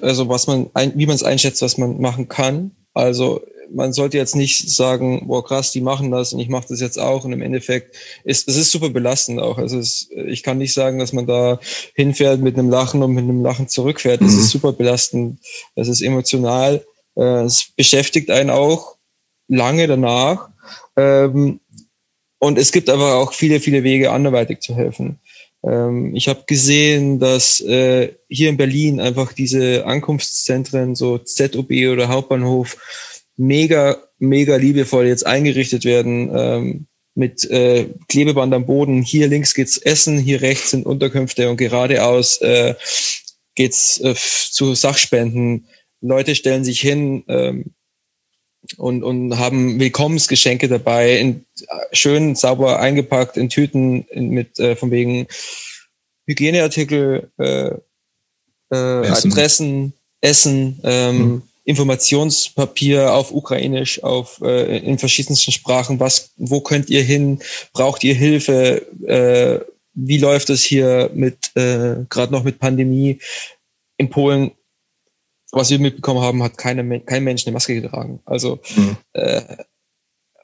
also 0.00 0.28
was 0.28 0.46
man, 0.46 0.70
wie 0.94 1.06
man 1.06 1.14
es 1.14 1.22
einschätzt, 1.22 1.62
was 1.62 1.78
man 1.78 2.00
machen 2.00 2.28
kann. 2.28 2.72
Also 2.94 3.44
man 3.72 3.92
sollte 3.92 4.16
jetzt 4.16 4.36
nicht 4.36 4.70
sagen, 4.70 5.26
boah 5.26 5.44
krass, 5.44 5.72
die 5.72 5.80
machen 5.80 6.10
das 6.10 6.32
und 6.32 6.40
ich 6.40 6.48
mache 6.48 6.66
das 6.68 6.80
jetzt 6.80 6.98
auch. 6.98 7.24
Und 7.24 7.32
im 7.32 7.42
Endeffekt 7.42 7.96
ist 8.24 8.48
es 8.48 8.56
ist 8.56 8.70
super 8.70 8.90
belastend 8.90 9.40
auch. 9.40 9.58
Also 9.58 9.78
es, 9.78 10.08
ich 10.26 10.42
kann 10.42 10.58
nicht 10.58 10.74
sagen, 10.74 10.98
dass 10.98 11.12
man 11.12 11.26
da 11.26 11.58
hinfährt 11.94 12.40
mit 12.40 12.58
einem 12.58 12.70
Lachen 12.70 13.02
und 13.02 13.12
mit 13.12 13.24
einem 13.24 13.42
Lachen 13.42 13.68
zurückfährt. 13.68 14.22
Es 14.22 14.32
mhm. 14.32 14.38
ist 14.40 14.50
super 14.50 14.72
belastend. 14.72 15.40
Es 15.74 15.88
ist 15.88 16.02
emotional. 16.02 16.84
Äh, 17.16 17.44
es 17.44 17.68
beschäftigt 17.76 18.30
einen 18.30 18.50
auch 18.50 18.96
lange 19.48 19.86
danach. 19.86 20.48
Ähm, 20.96 21.60
und 22.38 22.58
es 22.58 22.72
gibt 22.72 22.90
aber 22.90 23.16
auch 23.16 23.32
viele, 23.32 23.60
viele 23.60 23.82
Wege, 23.82 24.12
anderweitig 24.12 24.60
zu 24.60 24.74
helfen. 24.74 25.18
Ähm, 25.64 26.14
ich 26.14 26.28
habe 26.28 26.44
gesehen, 26.46 27.18
dass 27.18 27.60
äh, 27.60 28.14
hier 28.28 28.50
in 28.50 28.56
Berlin 28.56 29.00
einfach 29.00 29.32
diese 29.32 29.86
Ankunftszentren, 29.86 30.94
so 30.94 31.18
ZOB 31.18 31.70
oder 31.90 32.08
Hauptbahnhof, 32.08 32.76
mega, 33.36 33.96
mega 34.18 34.56
liebevoll 34.56 35.06
jetzt 35.06 35.26
eingerichtet 35.26 35.84
werden. 35.84 36.30
Ähm, 36.34 36.86
mit 37.14 37.48
äh, 37.48 37.88
Klebeband 38.08 38.52
am 38.52 38.66
Boden. 38.66 39.02
Hier 39.02 39.28
links 39.28 39.54
geht's 39.54 39.78
essen, 39.78 40.18
hier 40.18 40.42
rechts 40.42 40.70
sind 40.70 40.84
Unterkünfte 40.84 41.48
und 41.48 41.56
geradeaus 41.56 42.40
äh, 42.40 42.74
geht's 43.54 44.00
äh, 44.00 44.14
zu 44.14 44.74
Sachspenden. 44.74 45.68
Leute 46.00 46.34
stellen 46.34 46.64
sich 46.64 46.80
hin 46.80 47.24
ähm, 47.28 47.74
und, 48.76 49.04
und 49.04 49.38
haben 49.38 49.78
Willkommensgeschenke 49.78 50.68
dabei, 50.68 51.18
in, 51.18 51.44
schön 51.92 52.34
sauber 52.34 52.80
eingepackt 52.80 53.36
in 53.36 53.48
Tüten 53.48 54.06
in, 54.08 54.30
mit 54.30 54.58
äh, 54.58 54.74
von 54.74 54.90
wegen 54.90 55.28
Hygieneartikel, 56.26 57.30
äh, 57.38 57.74
äh, 58.72 59.06
Essen. 59.06 59.32
Adressen, 59.32 59.92
Essen. 60.20 60.80
Ähm, 60.82 61.18
hm 61.18 61.42
Informationspapier 61.64 63.14
auf 63.14 63.32
Ukrainisch, 63.32 64.02
auf 64.02 64.40
äh, 64.42 64.78
in 64.78 64.98
verschiedensten 64.98 65.50
Sprachen. 65.50 65.98
Was, 65.98 66.32
wo 66.36 66.60
könnt 66.60 66.90
ihr 66.90 67.02
hin? 67.02 67.40
Braucht 67.72 68.04
ihr 68.04 68.14
Hilfe? 68.14 68.86
Äh, 69.06 69.64
wie 69.94 70.18
läuft 70.18 70.50
es 70.50 70.62
hier 70.62 71.10
mit 71.14 71.56
äh, 71.56 72.04
gerade 72.10 72.32
noch 72.32 72.44
mit 72.44 72.58
Pandemie 72.58 73.18
in 73.96 74.10
Polen? 74.10 74.52
Was 75.52 75.70
wir 75.70 75.78
mitbekommen 75.78 76.20
haben, 76.20 76.42
hat 76.42 76.58
keine, 76.58 77.00
kein 77.00 77.24
Mensch 77.24 77.46
eine 77.46 77.54
Maske 77.54 77.80
getragen. 77.80 78.20
Also 78.24 78.60
mhm. 78.76 78.96
äh, 79.12 79.42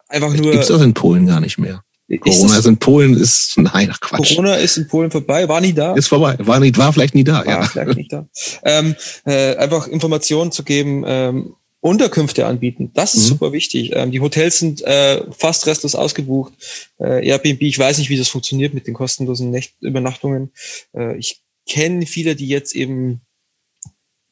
einfach 0.09 0.33
nur. 0.33 0.53
Gibt's 0.53 0.71
auch 0.71 0.81
in 0.81 0.95
Polen 0.95 1.27
gar 1.27 1.41
nicht 1.41 1.59
mehr. 1.59 1.83
Corona 2.19 2.59
ist 2.59 2.67
in 2.67 2.77
Polen 2.77 3.17
ist, 3.17 3.57
nein, 3.57 3.89
ach 3.93 4.01
Quatsch. 4.01 4.31
Corona 4.31 4.55
ist 4.57 4.77
in 4.77 4.89
Polen 4.89 5.11
vorbei, 5.11 5.49
war 5.49 5.61
nie 5.61 5.73
da. 5.73 5.95
Ist 5.95 6.09
vorbei, 6.09 6.37
war 6.41 6.59
nicht, 6.59 6.77
war 6.77 6.93
vielleicht 6.93 7.15
nie 7.15 7.25
da, 7.25 7.39
war 7.39 7.47
ja. 7.47 7.63
Vielleicht 7.63 7.97
nicht 7.97 8.13
da. 8.13 8.27
Ähm, 8.65 8.97
äh, 9.25 9.57
einfach 9.57 9.87
Informationen 9.87 10.51
zu 10.51 10.65
geben, 10.65 11.05
ähm, 11.07 11.55
Unterkünfte 11.83 12.47
anbieten, 12.47 12.91
das 12.93 13.15
ist 13.15 13.25
mhm. 13.25 13.29
super 13.29 13.53
wichtig. 13.53 13.93
Ähm, 13.95 14.11
die 14.11 14.21
Hotels 14.21 14.59
sind 14.59 14.83
äh, 14.83 15.23
fast 15.31 15.67
restlos 15.67 15.95
ausgebucht. 15.95 16.53
Äh, 16.99 17.27
Airbnb, 17.27 17.63
ich 17.63 17.79
weiß 17.79 17.99
nicht, 17.99 18.11
wie 18.11 18.19
das 18.19 18.29
funktioniert 18.29 18.75
mit 18.75 18.87
den 18.87 18.95
kostenlosen 18.95 19.51
Nächt 19.51 19.75
Übernachtungen. 19.81 20.53
Äh, 20.95 21.17
ich 21.17 21.41
kenne 21.67 22.05
viele, 22.05 22.37
die 22.37 22.49
jetzt 22.49 22.75
eben 22.75 23.23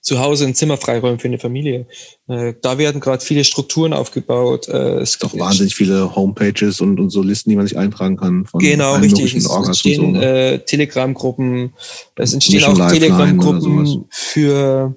zu 0.01 0.21
Hause 0.21 0.47
ein 0.47 0.55
Zimmer 0.55 0.77
freiräumen 0.77 1.19
für 1.19 1.29
eine 1.29 1.39
Familie. 1.39 1.87
Äh, 2.29 2.55
da 2.63 2.79
werden 2.79 3.01
gerade 3.01 3.25
viele 3.25 3.45
Strukturen 3.45 3.93
aufgebaut. 3.93 4.69
Äh, 4.69 5.01
es 5.01 5.19
gibt 5.19 5.39
wahnsinnig 5.39 5.75
viele 5.75 6.15
Homepages 6.15 6.81
und, 6.81 7.01
und 7.01 7.11
so 7.11 7.23
Listen, 7.23 7.51
die 7.51 7.57
man 7.57 7.67
sich 7.67 7.77
eintragen 7.77 8.17
kann. 8.17 8.47
Von 8.47 8.61
genau, 8.61 8.95
richtig. 8.97 9.35
Es 9.35 9.47
entstehen 9.47 10.01
so, 10.01 10.07
ne? 10.19 10.53
äh, 10.53 10.59
Telegram-Gruppen. 10.61 11.75
Es 12.17 12.33
entstehen 12.33 12.65
auch 12.65 12.91
Telegram-Gruppen 12.91 14.07
für. 14.11 14.97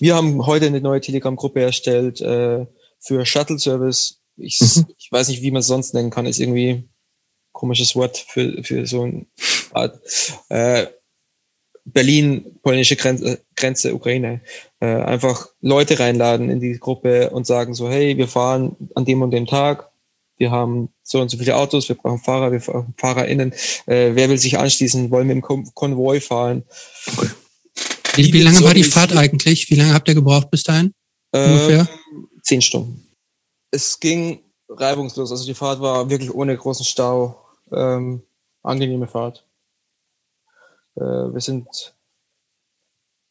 Wir 0.00 0.16
haben 0.16 0.44
heute 0.44 0.66
eine 0.66 0.80
neue 0.80 1.00
Telegram-Gruppe 1.00 1.60
erstellt 1.60 2.20
äh, 2.20 2.66
für 2.98 3.24
Shuttle-Service. 3.24 4.20
Ich, 4.36 4.58
mhm. 4.60 4.86
ich 4.98 5.12
weiß 5.12 5.28
nicht, 5.28 5.42
wie 5.42 5.52
man 5.52 5.60
es 5.60 5.68
sonst 5.68 5.94
nennen 5.94 6.10
kann. 6.10 6.26
Ist 6.26 6.40
irgendwie 6.40 6.88
komisches 7.52 7.94
Wort 7.94 8.18
für, 8.18 8.62
für 8.64 8.86
so 8.86 9.04
ein 9.04 9.26
Art. 9.72 10.00
Äh, 10.48 10.86
Berlin, 11.84 12.58
polnische 12.62 12.96
Grenze, 12.96 13.40
Grenze 13.56 13.94
Ukraine, 13.94 14.40
äh, 14.80 14.86
einfach 14.86 15.48
Leute 15.60 15.98
reinladen 15.98 16.50
in 16.50 16.60
die 16.60 16.78
Gruppe 16.78 17.30
und 17.30 17.46
sagen 17.46 17.74
so, 17.74 17.90
hey, 17.90 18.16
wir 18.16 18.28
fahren 18.28 18.76
an 18.94 19.04
dem 19.04 19.20
und 19.22 19.30
dem 19.30 19.46
Tag, 19.46 19.90
wir 20.38 20.50
haben 20.50 20.88
so 21.02 21.20
und 21.20 21.30
so 21.30 21.36
viele 21.36 21.56
Autos, 21.56 21.88
wir 21.88 21.96
brauchen 21.96 22.18
Fahrer, 22.18 22.52
wir 22.52 22.58
brauchen 22.58 22.94
FahrerInnen, 22.96 23.52
äh, 23.86 24.12
wer 24.14 24.28
will 24.28 24.38
sich 24.38 24.58
anschließen, 24.58 25.10
wollen 25.10 25.28
wir 25.28 25.34
im 25.34 25.42
Kon 25.42 25.70
Konvoi 25.74 26.20
fahren. 26.20 26.64
Okay. 27.16 27.28
Wie, 28.16 28.32
wie 28.32 28.42
lange 28.42 28.62
war 28.62 28.74
die 28.74 28.84
Fahrt 28.84 29.14
eigentlich? 29.14 29.70
Wie 29.70 29.74
lange 29.74 29.92
habt 29.92 30.08
ihr 30.08 30.14
gebraucht 30.14 30.50
bis 30.50 30.62
dahin? 30.62 30.94
Äh, 31.32 31.44
ungefähr? 31.44 31.88
Zehn 32.42 32.62
Stunden. 32.62 33.06
Es 33.70 33.98
ging 33.98 34.38
reibungslos. 34.68 35.32
Also 35.32 35.44
die 35.44 35.54
Fahrt 35.54 35.80
war 35.80 36.08
wirklich 36.08 36.32
ohne 36.32 36.56
großen 36.56 36.84
Stau. 36.84 37.40
Ähm, 37.72 38.22
angenehme 38.62 39.08
Fahrt. 39.08 39.44
Äh, 40.96 41.00
wir 41.00 41.40
sind 41.40 41.94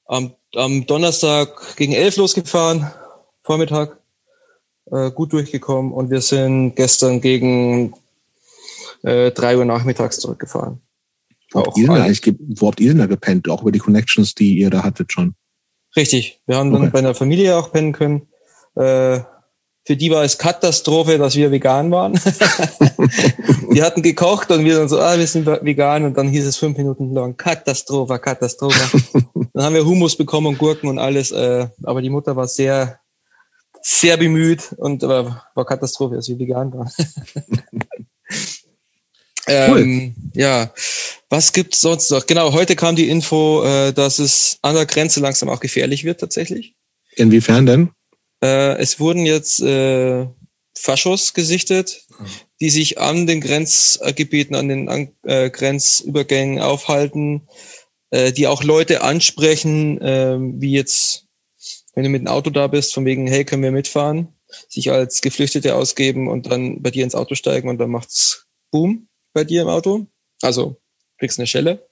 am, 0.05 0.33
am 0.55 0.85
Donnerstag 0.85 1.75
gegen 1.75 1.93
elf 1.93 2.17
losgefahren, 2.17 2.91
Vormittag, 3.43 3.97
äh, 4.91 5.11
gut 5.11 5.33
durchgekommen 5.33 5.91
und 5.91 6.09
wir 6.09 6.21
sind 6.21 6.75
gestern 6.75 7.21
gegen 7.21 7.93
äh, 9.03 9.31
drei 9.31 9.57
Uhr 9.57 9.65
nachmittags 9.65 10.19
zurückgefahren. 10.19 10.81
Wo 11.51 11.61
habt, 11.61 11.77
ihr 11.77 11.87
denn 11.87 12.01
eigentlich, 12.01 12.35
wo 12.57 12.67
habt 12.67 12.79
ihr 12.79 12.89
denn 12.89 12.97
da 12.97 13.05
gepennt? 13.05 13.47
Auch 13.47 13.61
über 13.61 13.71
die 13.71 13.79
Connections, 13.79 14.33
die 14.33 14.57
ihr 14.57 14.69
da 14.69 14.83
hattet 14.83 15.11
schon? 15.11 15.35
Richtig. 15.95 16.41
Wir 16.47 16.57
haben 16.57 16.71
dann 16.71 16.91
bei 16.91 16.99
einer 16.99 17.13
Familie 17.13 17.55
auch 17.55 17.71
pennen 17.71 17.91
können. 17.93 18.27
Äh, 18.75 19.19
für 19.85 19.97
die 19.97 20.09
war 20.11 20.23
es 20.23 20.37
Katastrophe, 20.37 21.17
dass 21.17 21.35
wir 21.35 21.51
vegan 21.51 21.91
waren. 21.91 22.13
die 23.73 23.83
hatten 23.83 24.01
gekocht 24.01 24.49
und 24.51 24.63
wir 24.63 24.77
dann 24.77 24.87
so, 24.87 24.99
ah, 24.99 25.17
wir 25.17 25.27
sind 25.27 25.45
vegan 25.45 26.05
und 26.05 26.17
dann 26.17 26.29
hieß 26.29 26.45
es 26.45 26.57
fünf 26.57 26.77
Minuten 26.77 27.13
lang 27.13 27.35
Katastrophe, 27.35 28.17
Katastrophe. 28.19 28.79
dann 29.53 29.63
haben 29.63 29.75
wir 29.75 29.85
Humus 29.85 30.15
bekommen 30.15 30.47
und 30.47 30.57
Gurken 30.57 30.89
und 30.89 30.99
alles, 30.99 31.31
äh, 31.31 31.67
aber 31.83 32.01
die 32.01 32.09
Mutter 32.09 32.35
war 32.35 32.47
sehr, 32.47 32.99
sehr 33.81 34.15
bemüht 34.15 34.73
und 34.77 35.01
war, 35.01 35.47
war 35.53 35.65
Katastrophe, 35.65 36.15
dass 36.15 36.29
wir 36.29 36.39
vegan 36.39 36.73
waren. 36.73 36.91
Cool. 39.45 39.81
Ähm, 39.81 40.15
ja, 40.33 40.71
was 41.29 41.51
gibt's 41.51 41.81
sonst 41.81 42.09
noch? 42.11 42.25
Genau, 42.25 42.53
heute 42.53 42.77
kam 42.77 42.95
die 42.95 43.09
Info, 43.09 43.61
äh, 43.65 43.91
dass 43.91 44.19
es 44.19 44.57
an 44.61 44.75
der 44.75 44.85
Grenze 44.85 45.19
langsam 45.19 45.49
auch 45.49 45.59
gefährlich 45.59 46.05
wird 46.05 46.21
tatsächlich. 46.21 46.75
Inwiefern 47.17 47.65
denn? 47.65 47.89
Äh, 48.43 48.77
es 48.79 48.99
wurden 48.99 49.25
jetzt 49.25 49.61
äh, 49.61 50.27
Faschos 50.75 51.33
gesichtet, 51.33 52.05
die 52.59 52.69
sich 52.69 52.99
an 52.99 53.25
den 53.25 53.39
Grenzgebieten, 53.39 54.55
an 54.55 54.67
den 54.67 54.89
an, 54.89 55.11
äh, 55.23 55.49
Grenzübergängen 55.49 56.59
aufhalten, 56.59 57.47
äh, 58.09 58.33
die 58.33 58.47
auch 58.47 58.63
Leute 58.63 59.01
ansprechen, 59.01 60.01
äh, 60.01 60.37
wie 60.39 60.73
jetzt, 60.73 61.25
wenn 61.95 62.03
du 62.03 62.09
mit 62.09 62.23
dem 62.23 62.27
Auto 62.27 62.49
da 62.49 62.67
bist, 62.67 62.93
von 62.93 63.05
wegen, 63.05 63.27
hey, 63.27 63.45
können 63.45 63.63
wir 63.63 63.71
mitfahren, 63.71 64.27
sich 64.67 64.91
als 64.91 65.21
Geflüchtete 65.21 65.75
ausgeben 65.75 66.27
und 66.27 66.51
dann 66.51 66.81
bei 66.81 66.91
dir 66.91 67.05
ins 67.05 67.15
Auto 67.15 67.35
steigen 67.35 67.69
und 67.69 67.77
dann 67.77 67.91
macht's 67.91 68.47
Boom 68.71 69.07
bei 69.31 69.45
dir 69.45 69.61
im 69.61 69.69
Auto. 69.69 70.07
Also 70.41 70.81
kriegst 71.17 71.39
eine 71.39 71.47
Schelle. 71.47 71.87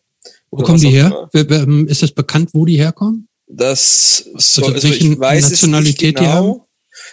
Wo 0.50 0.64
kommen 0.64 0.82
die 0.82 0.90
her? 0.90 1.30
Ähm, 1.34 1.88
ist 1.88 2.04
es 2.04 2.12
bekannt, 2.12 2.50
wo 2.54 2.66
die 2.66 2.78
herkommen? 2.78 3.30
Das 3.54 4.26
so, 4.36 4.64
also, 4.64 4.74
also 4.74 4.88
ich 4.88 5.20
weiß 5.20 5.50
Nationalität 5.50 6.16
es 6.16 6.22
nicht 6.22 6.30
genau. 6.32 6.68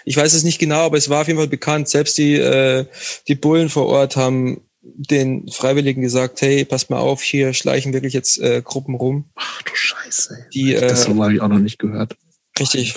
Ich 0.05 0.16
weiß 0.16 0.33
es 0.33 0.44
nicht 0.44 0.59
genau, 0.59 0.81
aber 0.81 0.96
es 0.96 1.09
war 1.09 1.22
auf 1.22 1.27
jeden 1.27 1.38
Fall 1.38 1.48
bekannt. 1.48 1.88
Selbst 1.88 2.16
die, 2.18 2.35
äh, 2.35 2.87
die 3.27 3.35
Bullen 3.35 3.68
vor 3.68 3.87
Ort 3.87 4.16
haben 4.16 4.62
den 4.81 5.48
Freiwilligen 5.48 6.03
gesagt, 6.03 6.40
hey, 6.40 6.64
passt 6.64 6.90
mal 6.90 6.98
auf, 6.98 7.22
hier 7.22 7.53
schleichen 7.53 7.92
wirklich 7.92 8.14
jetzt 8.14 8.38
äh, 8.38 8.62
Gruppen 8.62 8.94
rum. 8.94 9.31
Ach 9.35 9.62
du 9.62 9.74
Scheiße. 9.74 10.46
Die, 10.55 10.74
äh, 10.74 10.81
das 10.81 11.09
habe 11.09 11.35
ich 11.35 11.40
auch 11.40 11.48
noch 11.48 11.59
nicht 11.59 11.79
gehört. 11.79 12.16
Richtig. 12.59 12.94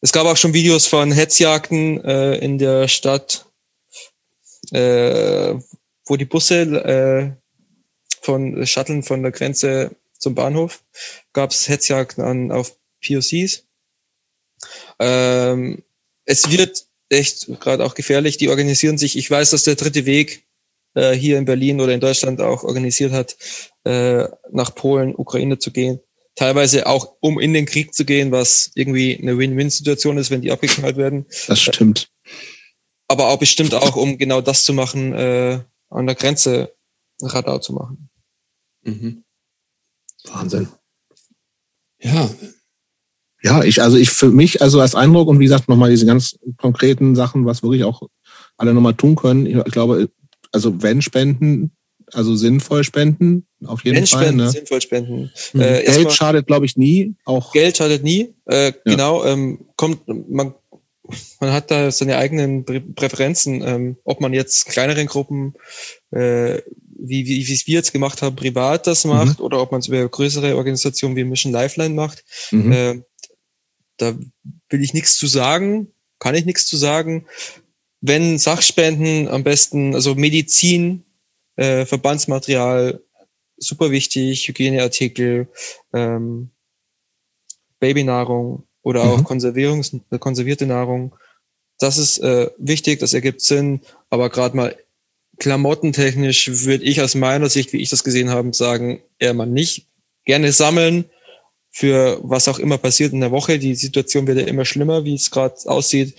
Es 0.00 0.12
gab 0.12 0.26
auch 0.26 0.36
schon 0.36 0.54
Videos 0.54 0.86
von 0.86 1.12
Hetzjagden 1.12 2.02
äh, 2.04 2.36
in 2.36 2.58
der 2.58 2.88
Stadt, 2.88 3.46
äh, 4.72 5.54
wo 6.06 6.16
die 6.16 6.24
Busse 6.24 6.60
äh, 6.62 7.32
von 8.22 8.66
Shuttlen 8.66 9.02
von 9.02 9.22
der 9.22 9.32
Grenze 9.32 9.96
zum 10.26 10.34
Bahnhof, 10.34 10.82
gab 11.32 11.52
es 11.52 11.68
Hetzjagden 11.68 12.24
an, 12.24 12.50
auf 12.50 12.76
POCs. 13.06 13.64
Ähm, 14.98 15.84
es 16.24 16.50
wird 16.50 16.84
echt 17.08 17.46
gerade 17.60 17.84
auch 17.84 17.94
gefährlich. 17.94 18.38
Die 18.38 18.48
organisieren 18.48 18.98
sich. 18.98 19.16
Ich 19.16 19.30
weiß, 19.30 19.50
dass 19.50 19.62
der 19.62 19.76
dritte 19.76 20.04
Weg 20.04 20.44
äh, 20.94 21.12
hier 21.12 21.38
in 21.38 21.44
Berlin 21.44 21.80
oder 21.80 21.94
in 21.94 22.00
Deutschland 22.00 22.40
auch 22.40 22.64
organisiert 22.64 23.12
hat, 23.12 23.36
äh, 23.84 24.24
nach 24.50 24.74
Polen, 24.74 25.14
Ukraine 25.14 25.60
zu 25.60 25.70
gehen. 25.70 26.00
Teilweise 26.34 26.88
auch, 26.88 27.14
um 27.20 27.38
in 27.38 27.52
den 27.54 27.64
Krieg 27.64 27.94
zu 27.94 28.04
gehen, 28.04 28.32
was 28.32 28.72
irgendwie 28.74 29.16
eine 29.16 29.38
Win-Win-Situation 29.38 30.18
ist, 30.18 30.32
wenn 30.32 30.42
die 30.42 30.50
abgeknallt 30.50 30.96
werden. 30.96 31.26
Das 31.46 31.60
stimmt. 31.60 32.10
Aber 33.06 33.28
auch 33.28 33.38
bestimmt 33.38 33.74
auch, 33.74 33.94
um 33.94 34.18
genau 34.18 34.40
das 34.40 34.64
zu 34.64 34.72
machen, 34.72 35.12
äh, 35.12 35.60
an 35.88 36.06
der 36.06 36.16
Grenze 36.16 36.72
Radar 37.22 37.60
zu 37.60 37.74
machen. 37.74 38.10
Mhm. 38.82 39.22
Wahnsinn. 40.32 40.68
Ja. 42.00 42.30
Ja, 43.42 43.62
ich, 43.62 43.80
also 43.80 43.96
ich 43.96 44.10
für 44.10 44.30
mich, 44.30 44.60
also 44.60 44.80
als 44.80 44.94
Eindruck 44.94 45.28
und 45.28 45.38
wie 45.38 45.44
gesagt, 45.44 45.68
nochmal 45.68 45.90
diese 45.90 46.06
ganz 46.06 46.38
konkreten 46.56 47.14
Sachen, 47.14 47.46
was 47.46 47.62
wirklich 47.62 47.84
auch 47.84 48.02
alle 48.56 48.74
nochmal 48.74 48.94
tun 48.94 49.14
können. 49.14 49.46
Ich 49.46 49.72
glaube, 49.72 50.08
also 50.52 50.82
wenn 50.82 51.02
spenden, 51.02 51.72
also 52.12 52.34
sinnvoll 52.34 52.84
spenden, 52.84 53.46
auf 53.64 53.84
jeden 53.84 53.98
wenn 53.98 54.06
Fall. 54.06 54.22
Spenden, 54.22 54.44
ne? 54.44 54.50
sinnvoll 54.50 54.80
spenden. 54.80 55.30
Mhm. 55.52 55.60
Äh, 55.60 55.82
Geld 55.84 56.12
schadet, 56.12 56.46
glaube 56.46 56.66
ich, 56.66 56.76
nie. 56.76 57.14
Auch 57.24 57.52
Geld 57.52 57.76
schadet 57.76 58.02
nie. 58.02 58.34
Äh, 58.46 58.66
ja. 58.66 58.72
Genau, 58.84 59.24
ähm, 59.24 59.66
kommt, 59.76 60.08
man, 60.08 60.54
man 61.40 61.52
hat 61.52 61.70
da 61.70 61.90
seine 61.90 62.16
eigenen 62.16 62.64
Präferenzen, 62.64 63.62
ähm, 63.62 63.96
ob 64.04 64.20
man 64.20 64.32
jetzt 64.32 64.66
kleineren 64.66 65.06
Gruppen 65.06 65.54
äh, 66.10 66.62
wie, 66.98 67.26
wie, 67.26 67.46
wie 67.46 67.52
es 67.52 67.66
wir 67.66 67.74
jetzt 67.74 67.92
gemacht 67.92 68.22
haben, 68.22 68.36
privat 68.36 68.86
das 68.86 69.04
mhm. 69.04 69.10
macht 69.10 69.38
mhm. 69.38 69.44
oder 69.44 69.60
ob 69.60 69.72
man 69.72 69.80
es 69.80 69.88
über 69.88 70.08
größere 70.08 70.56
Organisationen 70.56 71.16
wie 71.16 71.24
Mission 71.24 71.52
Lifeline 71.52 71.94
macht. 71.94 72.24
Mhm. 72.50 72.72
Äh, 72.72 73.02
da 73.96 74.16
will 74.68 74.82
ich 74.82 74.94
nichts 74.94 75.16
zu 75.16 75.26
sagen, 75.26 75.92
kann 76.18 76.34
ich 76.34 76.44
nichts 76.44 76.66
zu 76.66 76.76
sagen. 76.76 77.26
Wenn 78.00 78.38
Sachspenden 78.38 79.28
am 79.28 79.42
besten, 79.42 79.94
also 79.94 80.14
Medizin, 80.14 81.04
äh, 81.56 81.86
Verbandsmaterial, 81.86 83.02
super 83.56 83.90
wichtig, 83.90 84.48
Hygieneartikel, 84.48 85.48
ähm, 85.94 86.50
Babynahrung 87.80 88.64
oder 88.82 89.04
mhm. 89.04 89.10
auch 89.10 89.24
Konservierungs 89.24 89.96
konservierte 90.20 90.66
Nahrung. 90.66 91.14
Das 91.78 91.98
ist 91.98 92.18
äh, 92.18 92.50
wichtig, 92.58 93.00
das 93.00 93.14
ergibt 93.14 93.40
Sinn, 93.40 93.80
aber 94.08 94.30
gerade 94.30 94.56
mal 94.56 94.76
klamottentechnisch 95.38 96.64
würde 96.64 96.84
ich 96.84 97.00
aus 97.00 97.14
meiner 97.14 97.48
Sicht, 97.48 97.72
wie 97.72 97.78
ich 97.78 97.90
das 97.90 98.04
gesehen 98.04 98.30
habe, 98.30 98.52
sagen, 98.52 99.02
eher 99.18 99.34
mal 99.34 99.46
nicht. 99.46 99.86
Gerne 100.24 100.52
sammeln 100.52 101.06
für 101.70 102.18
was 102.22 102.48
auch 102.48 102.58
immer 102.58 102.78
passiert 102.78 103.12
in 103.12 103.20
der 103.20 103.30
Woche. 103.30 103.58
Die 103.58 103.74
Situation 103.74 104.26
wird 104.26 104.38
ja 104.38 104.46
immer 104.46 104.64
schlimmer, 104.64 105.04
wie 105.04 105.14
es 105.14 105.30
gerade 105.30 105.56
aussieht. 105.66 106.14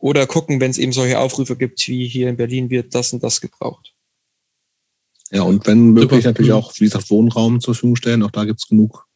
Oder 0.00 0.26
gucken, 0.26 0.60
wenn 0.60 0.70
es 0.70 0.78
eben 0.78 0.92
solche 0.92 1.18
Aufrufe 1.18 1.56
gibt, 1.56 1.86
wie 1.88 2.08
hier 2.08 2.28
in 2.28 2.36
Berlin 2.36 2.70
wird 2.70 2.94
das 2.94 3.12
und 3.12 3.22
das 3.22 3.40
gebraucht. 3.40 3.94
Ja, 5.30 5.42
und 5.42 5.66
wenn 5.66 5.90
möglich 5.90 6.22
Super. 6.22 6.28
natürlich 6.28 6.52
auch, 6.52 6.72
wie 6.78 6.84
gesagt, 6.84 7.10
Wohnraum 7.10 7.60
zur 7.60 7.74
Verfügung 7.74 7.96
stellen. 7.96 8.22
Auch 8.22 8.30
da 8.30 8.44
gibt's 8.44 8.68
genug 8.68 9.06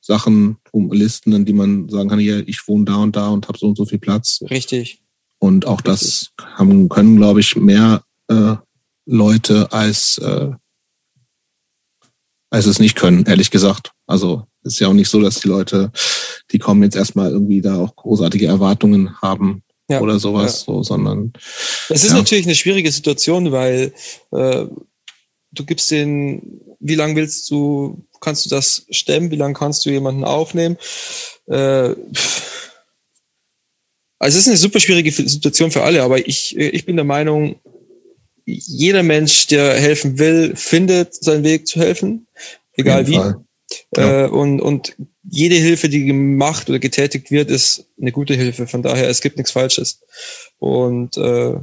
Sachen, 0.00 0.58
um 0.70 0.92
Listen, 0.92 1.32
in 1.32 1.44
die 1.44 1.52
man 1.52 1.88
sagen 1.88 2.08
kann, 2.08 2.18
hier, 2.18 2.46
ich 2.46 2.68
wohne 2.68 2.84
da 2.84 2.96
und 2.96 3.16
da 3.16 3.28
und 3.28 3.48
habe 3.48 3.58
so 3.58 3.66
und 3.66 3.76
so 3.76 3.84
viel 3.84 3.98
Platz. 3.98 4.42
Richtig. 4.48 5.02
Und 5.38 5.66
auch 5.66 5.80
das 5.80 6.32
haben, 6.40 6.88
können, 6.88 7.16
glaube 7.16 7.40
ich, 7.40 7.56
mehr 7.56 8.04
äh, 8.28 8.54
Leute 9.06 9.72
als, 9.72 10.18
äh, 10.18 10.50
als 12.50 12.66
es 12.66 12.78
nicht 12.78 12.96
können, 12.96 13.24
ehrlich 13.24 13.50
gesagt. 13.50 13.92
Also 14.06 14.46
ist 14.62 14.80
ja 14.80 14.88
auch 14.88 14.92
nicht 14.92 15.08
so, 15.08 15.20
dass 15.20 15.40
die 15.40 15.48
Leute, 15.48 15.92
die 16.50 16.58
kommen 16.58 16.82
jetzt 16.82 16.96
erstmal 16.96 17.30
irgendwie 17.30 17.60
da 17.60 17.78
auch 17.78 17.96
großartige 17.96 18.46
Erwartungen 18.46 19.20
haben 19.22 19.62
ja, 19.88 20.00
oder 20.00 20.18
sowas, 20.18 20.60
ja. 20.66 20.74
so, 20.74 20.82
sondern. 20.82 21.32
Es 21.88 22.04
ist 22.04 22.10
ja. 22.10 22.16
natürlich 22.16 22.46
eine 22.46 22.56
schwierige 22.56 22.90
Situation, 22.90 23.52
weil 23.52 23.92
äh, 24.32 24.66
du 25.52 25.64
gibst 25.64 25.90
den, 25.90 26.60
wie 26.80 26.96
lange 26.96 27.16
willst 27.16 27.48
du, 27.50 28.04
kannst 28.20 28.44
du 28.44 28.50
das 28.50 28.86
stemmen, 28.90 29.30
wie 29.30 29.36
lange 29.36 29.54
kannst 29.54 29.86
du 29.86 29.90
jemanden 29.90 30.24
aufnehmen? 30.24 30.76
Äh, 31.46 31.94
also 34.18 34.38
es 34.38 34.42
ist 34.42 34.48
eine 34.48 34.56
super 34.56 34.80
schwierige 34.80 35.12
Situation 35.12 35.70
für 35.70 35.82
alle, 35.82 36.02
aber 36.02 36.26
ich, 36.26 36.56
ich 36.56 36.86
bin 36.86 36.96
der 36.96 37.04
Meinung, 37.04 37.60
jeder 38.46 39.02
Mensch, 39.02 39.48
der 39.48 39.74
helfen 39.74 40.18
will, 40.18 40.54
findet 40.54 41.14
seinen 41.14 41.44
Weg 41.44 41.66
zu 41.66 41.80
helfen, 41.80 42.26
egal 42.74 43.06
wie. 43.06 43.14
Ja. 43.14 44.24
Äh, 44.24 44.28
und, 44.28 44.60
und 44.60 44.96
jede 45.28 45.56
Hilfe, 45.56 45.88
die 45.88 46.04
gemacht 46.04 46.70
oder 46.70 46.78
getätigt 46.78 47.32
wird, 47.32 47.50
ist 47.50 47.88
eine 48.00 48.12
gute 48.12 48.34
Hilfe. 48.34 48.68
Von 48.68 48.82
daher, 48.82 49.08
es 49.08 49.20
gibt 49.20 49.36
nichts 49.36 49.50
Falsches. 49.50 50.00
Und 50.58 51.16
äh, 51.16 51.54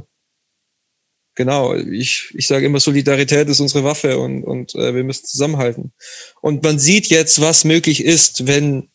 genau, 1.34 1.74
ich, 1.74 2.30
ich 2.34 2.46
sage 2.46 2.66
immer, 2.66 2.78
Solidarität 2.78 3.48
ist 3.48 3.60
unsere 3.60 3.84
Waffe 3.84 4.18
und, 4.18 4.44
und 4.44 4.74
äh, 4.74 4.94
wir 4.94 5.04
müssen 5.04 5.24
zusammenhalten. 5.24 5.94
Und 6.42 6.62
man 6.62 6.78
sieht 6.78 7.06
jetzt, 7.06 7.40
was 7.40 7.64
möglich 7.64 8.04
ist, 8.04 8.46
wenn 8.46 8.90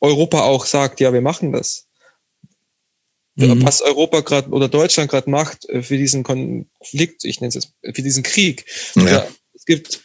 Europa 0.00 0.42
auch 0.42 0.66
sagt, 0.66 0.98
ja, 0.98 1.12
wir 1.12 1.20
machen 1.20 1.52
das 1.52 1.86
mhm. 3.34 3.64
was 3.64 3.82
Europa 3.82 4.20
gerade 4.20 4.50
oder 4.50 4.68
Deutschland 4.68 5.10
gerade 5.10 5.30
macht 5.30 5.68
äh, 5.68 5.82
für 5.82 5.96
diesen 5.96 6.22
Konflikt, 6.22 7.24
ich 7.24 7.40
nenne 7.40 7.48
es 7.48 7.54
jetzt, 7.54 7.72
für 7.82 8.02
diesen 8.02 8.22
Krieg. 8.22 8.64
Ja. 8.96 9.04
ja. 9.04 9.26
es 9.54 9.64
gibt 9.64 10.02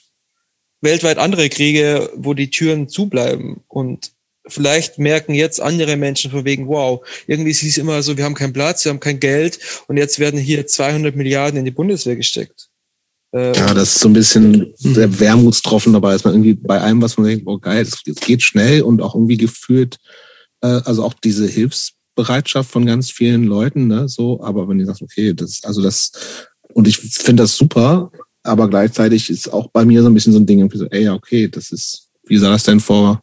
weltweit 0.81 1.17
andere 1.17 1.49
Kriege, 1.49 2.11
wo 2.15 2.33
die 2.33 2.49
Türen 2.49 2.89
zubleiben 2.89 3.63
und 3.67 4.11
vielleicht 4.47 4.99
merken 4.99 5.33
jetzt 5.33 5.59
andere 5.59 5.97
Menschen 5.97 6.31
von 6.31 6.45
wegen, 6.45 6.67
wow, 6.67 7.05
irgendwie 7.27 7.51
ist 7.51 7.63
es 7.63 7.77
immer 7.77 8.01
so, 8.03 8.17
wir 8.17 8.23
haben 8.23 8.35
keinen 8.35 8.53
Platz, 8.53 8.85
wir 8.85 8.91
haben 8.91 8.99
kein 8.99 9.19
Geld 9.19 9.59
und 9.87 9.97
jetzt 9.97 10.19
werden 10.19 10.39
hier 10.39 10.67
200 10.67 11.15
Milliarden 11.15 11.59
in 11.59 11.65
die 11.65 11.71
Bundeswehr 11.71 12.15
gesteckt. 12.15 12.69
Ähm, 13.33 13.53
ja, 13.53 13.73
das 13.73 13.95
ist 13.95 14.01
so 14.01 14.09
ein 14.09 14.13
bisschen 14.13 14.73
der 14.79 15.19
Wermutstropfen 15.19 15.93
dabei, 15.93 16.13
dass 16.13 16.23
man 16.23 16.33
irgendwie 16.33 16.53
bei 16.53 16.79
allem, 16.79 17.01
was 17.01 17.17
man 17.17 17.27
denkt, 17.27 17.47
oh 17.47 17.57
geil, 17.57 17.81
es 17.81 18.03
geht 18.21 18.43
schnell 18.43 18.81
und 18.81 19.01
auch 19.01 19.15
irgendwie 19.15 19.37
gefühlt, 19.37 19.97
äh, 20.61 20.67
also 20.85 21.03
auch 21.03 21.13
diese 21.13 21.47
Hilfsbereitschaft 22.15 22.71
von 22.71 22.85
ganz 22.85 23.11
vielen 23.11 23.43
Leuten, 23.43 23.87
ne, 23.87 24.07
so, 24.07 24.41
aber 24.41 24.67
wenn 24.67 24.79
ihr 24.79 24.85
sagt, 24.85 25.01
okay, 25.01 25.33
das, 25.33 25.61
also 25.63 25.81
das, 25.81 26.11
und 26.73 26.87
ich 26.87 26.97
finde 26.97 27.43
das 27.43 27.55
super, 27.55 28.11
aber 28.43 28.69
gleichzeitig 28.69 29.29
ist 29.29 29.51
auch 29.51 29.67
bei 29.67 29.85
mir 29.85 30.01
so 30.01 30.09
ein 30.09 30.13
bisschen 30.13 30.33
so 30.33 30.39
ein 30.39 30.45
Ding, 30.45 30.59
irgendwie 30.59 30.77
so, 30.77 30.85
ey, 30.87 31.09
okay, 31.09 31.47
das 31.47 31.71
ist, 31.71 32.09
wie 32.25 32.37
sah 32.37 32.51
das 32.51 32.63
denn 32.63 32.79
vor 32.79 33.21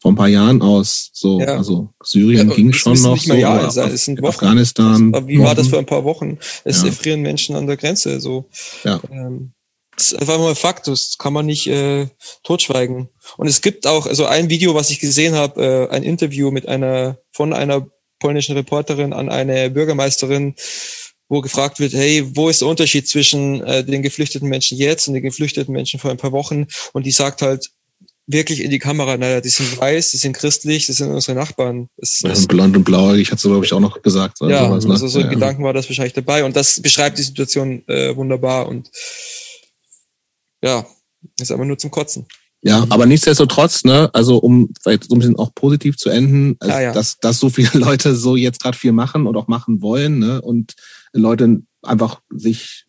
vor 0.00 0.12
ein 0.12 0.14
paar 0.14 0.28
Jahren 0.28 0.62
aus. 0.62 1.10
So, 1.12 1.40
ja. 1.40 1.56
also 1.56 1.88
Syrien 2.04 2.50
ja, 2.50 2.54
ging 2.54 2.72
schon 2.72 3.02
noch 3.02 3.18
so, 3.18 3.34
Jahr 3.34 3.68
sind 3.68 4.22
Wochen. 4.22 4.28
Afghanistan. 4.28 5.10
Das, 5.10 5.26
wie 5.26 5.40
war 5.40 5.56
das 5.56 5.66
vor 5.66 5.80
ein 5.80 5.86
paar 5.86 6.04
Wochen? 6.04 6.38
Es 6.62 6.82
ja. 6.82 6.86
erfrieren 6.86 7.20
Menschen 7.20 7.56
an 7.56 7.66
der 7.66 7.76
Grenze. 7.76 8.20
So. 8.20 8.48
Ja. 8.84 9.00
Ähm, 9.10 9.54
das 9.96 10.12
ist 10.12 10.20
einfach 10.20 10.38
mal 10.38 10.54
Fakt, 10.54 10.86
das 10.86 11.18
kann 11.18 11.32
man 11.32 11.46
nicht 11.46 11.66
äh, 11.66 12.06
totschweigen. 12.44 13.08
Und 13.38 13.48
es 13.48 13.60
gibt 13.60 13.88
auch, 13.88 14.06
also 14.06 14.26
ein 14.26 14.50
Video, 14.50 14.76
was 14.76 14.90
ich 14.90 15.00
gesehen 15.00 15.34
habe, 15.34 15.88
äh, 15.90 15.92
ein 15.92 16.04
Interview 16.04 16.52
mit 16.52 16.68
einer 16.68 17.18
von 17.32 17.52
einer 17.52 17.88
polnischen 18.18 18.56
Reporterin 18.56 19.12
an 19.12 19.28
eine 19.28 19.70
Bürgermeisterin, 19.70 20.54
wo 21.28 21.40
gefragt 21.40 21.78
wird, 21.78 21.92
hey, 21.92 22.24
wo 22.34 22.48
ist 22.48 22.62
der 22.62 22.68
Unterschied 22.68 23.08
zwischen 23.08 23.62
äh, 23.62 23.84
den 23.84 24.02
geflüchteten 24.02 24.48
Menschen 24.48 24.78
jetzt 24.78 25.08
und 25.08 25.14
den 25.14 25.22
geflüchteten 25.22 25.72
Menschen 25.72 26.00
vor 26.00 26.10
ein 26.10 26.16
paar 26.16 26.32
Wochen? 26.32 26.66
Und 26.92 27.04
die 27.04 27.12
sagt 27.12 27.42
halt, 27.42 27.70
wirklich 28.28 28.62
in 28.62 28.70
die 28.70 28.78
Kamera, 28.78 29.16
naja, 29.16 29.40
die 29.40 29.48
sind 29.48 29.78
weiß, 29.78 30.10
die 30.10 30.18
sind 30.18 30.34
christlich, 30.34 30.86
das 30.86 30.98
sind 30.98 31.10
unsere 31.10 31.36
Nachbarn. 31.36 31.88
Das, 31.96 32.20
ja, 32.20 32.34
blond 32.46 32.76
und 32.76 32.84
blauäugig, 32.84 33.32
hat 33.32 33.40
sie, 33.40 33.48
glaube 33.48 33.64
ich, 33.64 33.72
auch 33.72 33.80
noch 33.80 34.02
gesagt. 34.02 34.38
Ja, 34.42 34.68
sowas, 34.68 34.84
ne? 34.84 34.92
also 34.92 35.08
so 35.08 35.20
ja, 35.20 35.26
Gedanken 35.26 35.64
war 35.64 35.72
das 35.72 35.88
wahrscheinlich 35.88 36.12
dabei 36.12 36.44
und 36.44 36.54
das 36.54 36.80
beschreibt 36.80 37.18
die 37.18 37.22
Situation 37.22 37.82
äh, 37.88 38.14
wunderbar 38.14 38.68
und 38.68 38.90
ja, 40.62 40.86
ist 41.40 41.50
aber 41.50 41.64
nur 41.64 41.78
zum 41.78 41.90
Kotzen. 41.90 42.26
Ja, 42.62 42.84
aber 42.88 43.06
nichtsdestotrotz, 43.06 43.84
ne, 43.84 44.10
also 44.12 44.38
um 44.38 44.70
vielleicht 44.82 45.04
so 45.04 45.14
ein 45.14 45.20
bisschen 45.20 45.36
auch 45.36 45.54
positiv 45.54 45.96
zu 45.96 46.10
enden, 46.10 46.56
also 46.58 46.74
ja, 46.74 46.80
ja. 46.80 46.92
dass, 46.92 47.18
dass 47.18 47.38
so 47.38 47.50
viele 47.50 47.70
Leute 47.74 48.16
so 48.16 48.34
jetzt 48.36 48.60
gerade 48.60 48.76
viel 48.76 48.92
machen 48.92 49.26
und 49.26 49.36
auch 49.36 49.46
machen 49.46 49.80
wollen, 49.80 50.18
ne, 50.18 50.40
und 50.40 50.74
Leute 51.12 51.62
einfach 51.82 52.20
sich 52.30 52.86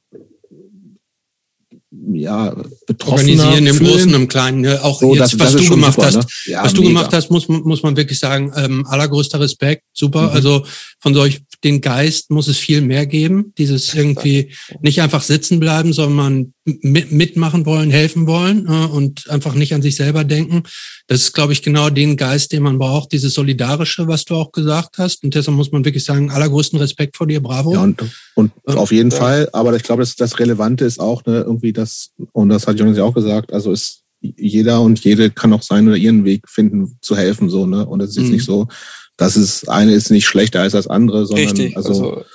ja, 2.14 2.56
betroffen 2.86 3.30
organisieren 3.30 3.66
im 3.66 3.76
fühlen. 3.76 3.92
Großen, 3.92 4.14
im 4.14 4.28
Kleinen. 4.28 4.62
Ne? 4.62 4.84
Auch 4.84 5.00
so, 5.00 5.16
jetzt, 5.16 5.34
das, 5.34 5.40
was 5.40 5.54
das 5.54 5.64
du 5.64 5.70
gemacht 5.72 5.96
super, 5.96 6.08
hast, 6.08 6.16
ne? 6.18 6.26
ja, 6.46 6.64
was 6.64 6.74
du 6.74 6.84
gemacht 6.84 7.12
hast, 7.14 7.32
muss 7.32 7.48
muss 7.48 7.82
man 7.84 7.98
wirklich 7.98 8.20
sagen, 8.20 8.52
ähm, 8.56 8.86
allergrößter 8.86 9.40
Respekt, 9.40 9.84
super. 9.94 10.24
Mhm. 10.24 10.30
Also 10.30 10.66
von 11.00 11.14
solch 11.14 11.42
den 11.64 11.82
Geist 11.82 12.30
muss 12.30 12.48
es 12.48 12.58
viel 12.58 12.82
mehr 12.82 13.06
geben. 13.06 13.54
Dieses 13.58 13.94
irgendwie 13.94 14.54
nicht 14.82 15.02
einfach 15.02 15.24
sitzen 15.24 15.60
bleiben, 15.60 15.92
sondern 15.92 16.54
mitmachen 16.66 17.66
wollen, 17.66 17.90
helfen 17.90 18.28
wollen 18.28 18.68
äh, 18.68 18.86
und 18.94 19.30
einfach 19.30 19.56
nicht 19.56 19.74
an 19.74 19.82
sich 19.82 19.96
selber 19.96 20.24
denken. 20.24 20.64
Das 21.08 21.22
ist, 21.22 21.34
glaube 21.34 21.54
ich, 21.54 21.64
genau 21.64 21.90
den 21.90 22.18
Geist, 22.18 22.52
den 22.52 22.64
man 22.64 22.78
braucht, 22.78 23.12
dieses 23.12 23.34
Solidarische, 23.34 24.08
was 24.08 24.26
du 24.26 24.36
auch 24.36 24.52
gesagt 24.52 24.98
hast. 24.98 25.24
Und 25.24 25.36
deshalb 25.36 25.58
muss 25.58 25.72
man 25.72 25.86
wirklich 25.86 26.04
sagen, 26.04 26.32
allergrößten 26.32 26.78
Respekt 26.80 27.18
vor 27.18 27.28
dir, 27.28 27.42
bravo. 27.42 27.74
Ja, 27.74 27.84
und, 27.84 28.02
und 28.36 28.52
ähm, 28.68 28.78
auf 28.78 28.92
jeden 28.92 29.12
ja. 29.12 29.18
Fall, 29.18 29.50
aber 29.54 29.76
ich 29.76 29.84
glaube, 29.84 30.02
das, 30.02 30.16
das 30.16 30.40
Relevante 30.40 30.86
ist 30.86 31.00
auch 31.00 31.26
ne, 31.26 31.42
irgendwie 31.42 31.74
das, 31.74 32.12
und 32.34 32.50
das 32.50 32.68
hat 32.68 32.78
Jonas 32.78 32.98
ja 32.98 33.04
auch 33.04 33.16
gesagt, 33.16 33.54
also 33.54 33.72
ist 33.72 34.04
jeder 34.22 34.82
und 34.82 35.00
jede 35.04 35.32
kann 35.32 35.54
auch 35.54 35.64
seinen 35.64 35.88
oder 35.88 35.98
ihren 35.98 36.26
Weg 36.26 36.50
finden, 36.50 36.98
zu 37.02 37.16
helfen, 37.16 37.50
so, 37.50 37.66
ne? 37.66 37.86
Und 37.86 38.02
es 38.02 38.10
ist 38.10 38.18
jetzt 38.18 38.26
mhm. 38.26 38.32
nicht 38.34 38.46
so, 38.46 38.68
dass 39.16 39.38
es 39.38 39.68
eine 39.68 39.94
ist 39.94 40.12
nicht 40.12 40.26
schlechter 40.26 40.62
als 40.62 40.74
das 40.74 40.88
andere, 40.88 41.26
sondern 41.26 41.48
Richtig, 41.48 41.78
also, 41.78 41.90
also 41.90 42.26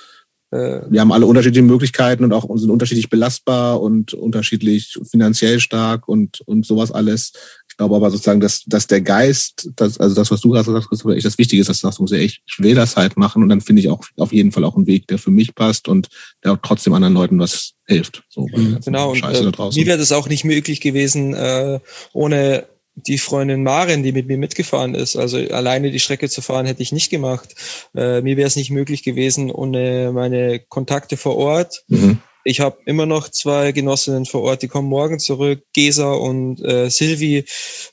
wir 0.89 1.01
haben 1.01 1.11
alle 1.11 1.25
unterschiedliche 1.25 1.63
Möglichkeiten 1.63 2.23
und 2.23 2.33
auch 2.33 2.45
sind 2.57 2.69
unterschiedlich 2.69 3.09
belastbar 3.09 3.81
und 3.81 4.13
unterschiedlich 4.13 4.97
finanziell 5.09 5.59
stark 5.59 6.07
und, 6.07 6.41
und 6.41 6.65
sowas 6.65 6.91
alles. 6.91 7.33
Ich 7.69 7.77
glaube 7.77 7.95
aber 7.95 8.09
sozusagen, 8.11 8.39
dass, 8.39 8.63
dass 8.65 8.87
der 8.87 9.01
Geist, 9.01 9.69
das, 9.75 9.99
also 9.99 10.15
das, 10.15 10.31
was 10.31 10.41
du 10.41 10.51
gerade 10.51 10.65
gesagt 10.65 10.87
hast, 10.91 11.05
echt 11.05 11.25
das 11.25 11.37
Wichtige 11.37 11.61
ist, 11.61 11.67
dass 11.67 11.81
du 11.81 11.87
sagst, 11.87 12.13
ich, 12.13 12.41
ich 12.45 12.59
will 12.59 12.75
das 12.75 12.95
halt 12.95 13.17
machen 13.17 13.43
und 13.43 13.49
dann 13.49 13.61
finde 13.61 13.81
ich 13.81 13.89
auch 13.89 14.03
auf 14.17 14.31
jeden 14.31 14.51
Fall 14.51 14.63
auch 14.63 14.75
einen 14.75 14.87
Weg, 14.87 15.07
der 15.07 15.17
für 15.17 15.31
mich 15.31 15.55
passt 15.55 15.87
und 15.87 16.07
der 16.43 16.53
auch 16.53 16.59
trotzdem 16.61 16.93
anderen 16.93 17.13
Leuten 17.13 17.39
was 17.39 17.73
hilft. 17.85 18.23
So, 18.29 18.45
genau, 18.45 19.11
und 19.11 19.23
äh, 19.23 19.43
mir 19.43 19.85
wäre 19.85 19.97
das 19.97 20.11
auch 20.11 20.27
nicht 20.29 20.43
möglich 20.43 20.81
gewesen, 20.81 21.33
äh, 21.33 21.79
ohne 22.13 22.65
die 22.95 23.17
Freundin 23.17 23.63
Maren, 23.63 24.03
die 24.03 24.11
mit 24.11 24.27
mir 24.27 24.37
mitgefahren 24.37 24.95
ist. 24.95 25.15
Also 25.15 25.37
alleine 25.37 25.91
die 25.91 25.99
Strecke 25.99 26.29
zu 26.29 26.41
fahren, 26.41 26.65
hätte 26.65 26.81
ich 26.81 26.91
nicht 26.91 27.09
gemacht. 27.09 27.55
Äh, 27.93 28.21
mir 28.21 28.37
wäre 28.37 28.47
es 28.47 28.55
nicht 28.55 28.71
möglich 28.71 29.03
gewesen 29.03 29.51
ohne 29.51 30.11
meine 30.13 30.59
Kontakte 30.59 31.17
vor 31.17 31.35
Ort. 31.35 31.83
Mhm. 31.87 32.19
Ich 32.45 32.59
habe 32.59 32.77
immer 32.85 33.05
noch 33.05 33.29
zwei 33.29 33.71
Genossinnen 33.71 34.25
vor 34.25 34.43
Ort, 34.43 34.61
die 34.61 34.67
kommen 34.67 34.87
morgen 34.87 35.19
zurück, 35.19 35.63
Gesa 35.73 36.13
und 36.13 36.63
äh, 36.63 36.89
Silvi. 36.89 37.45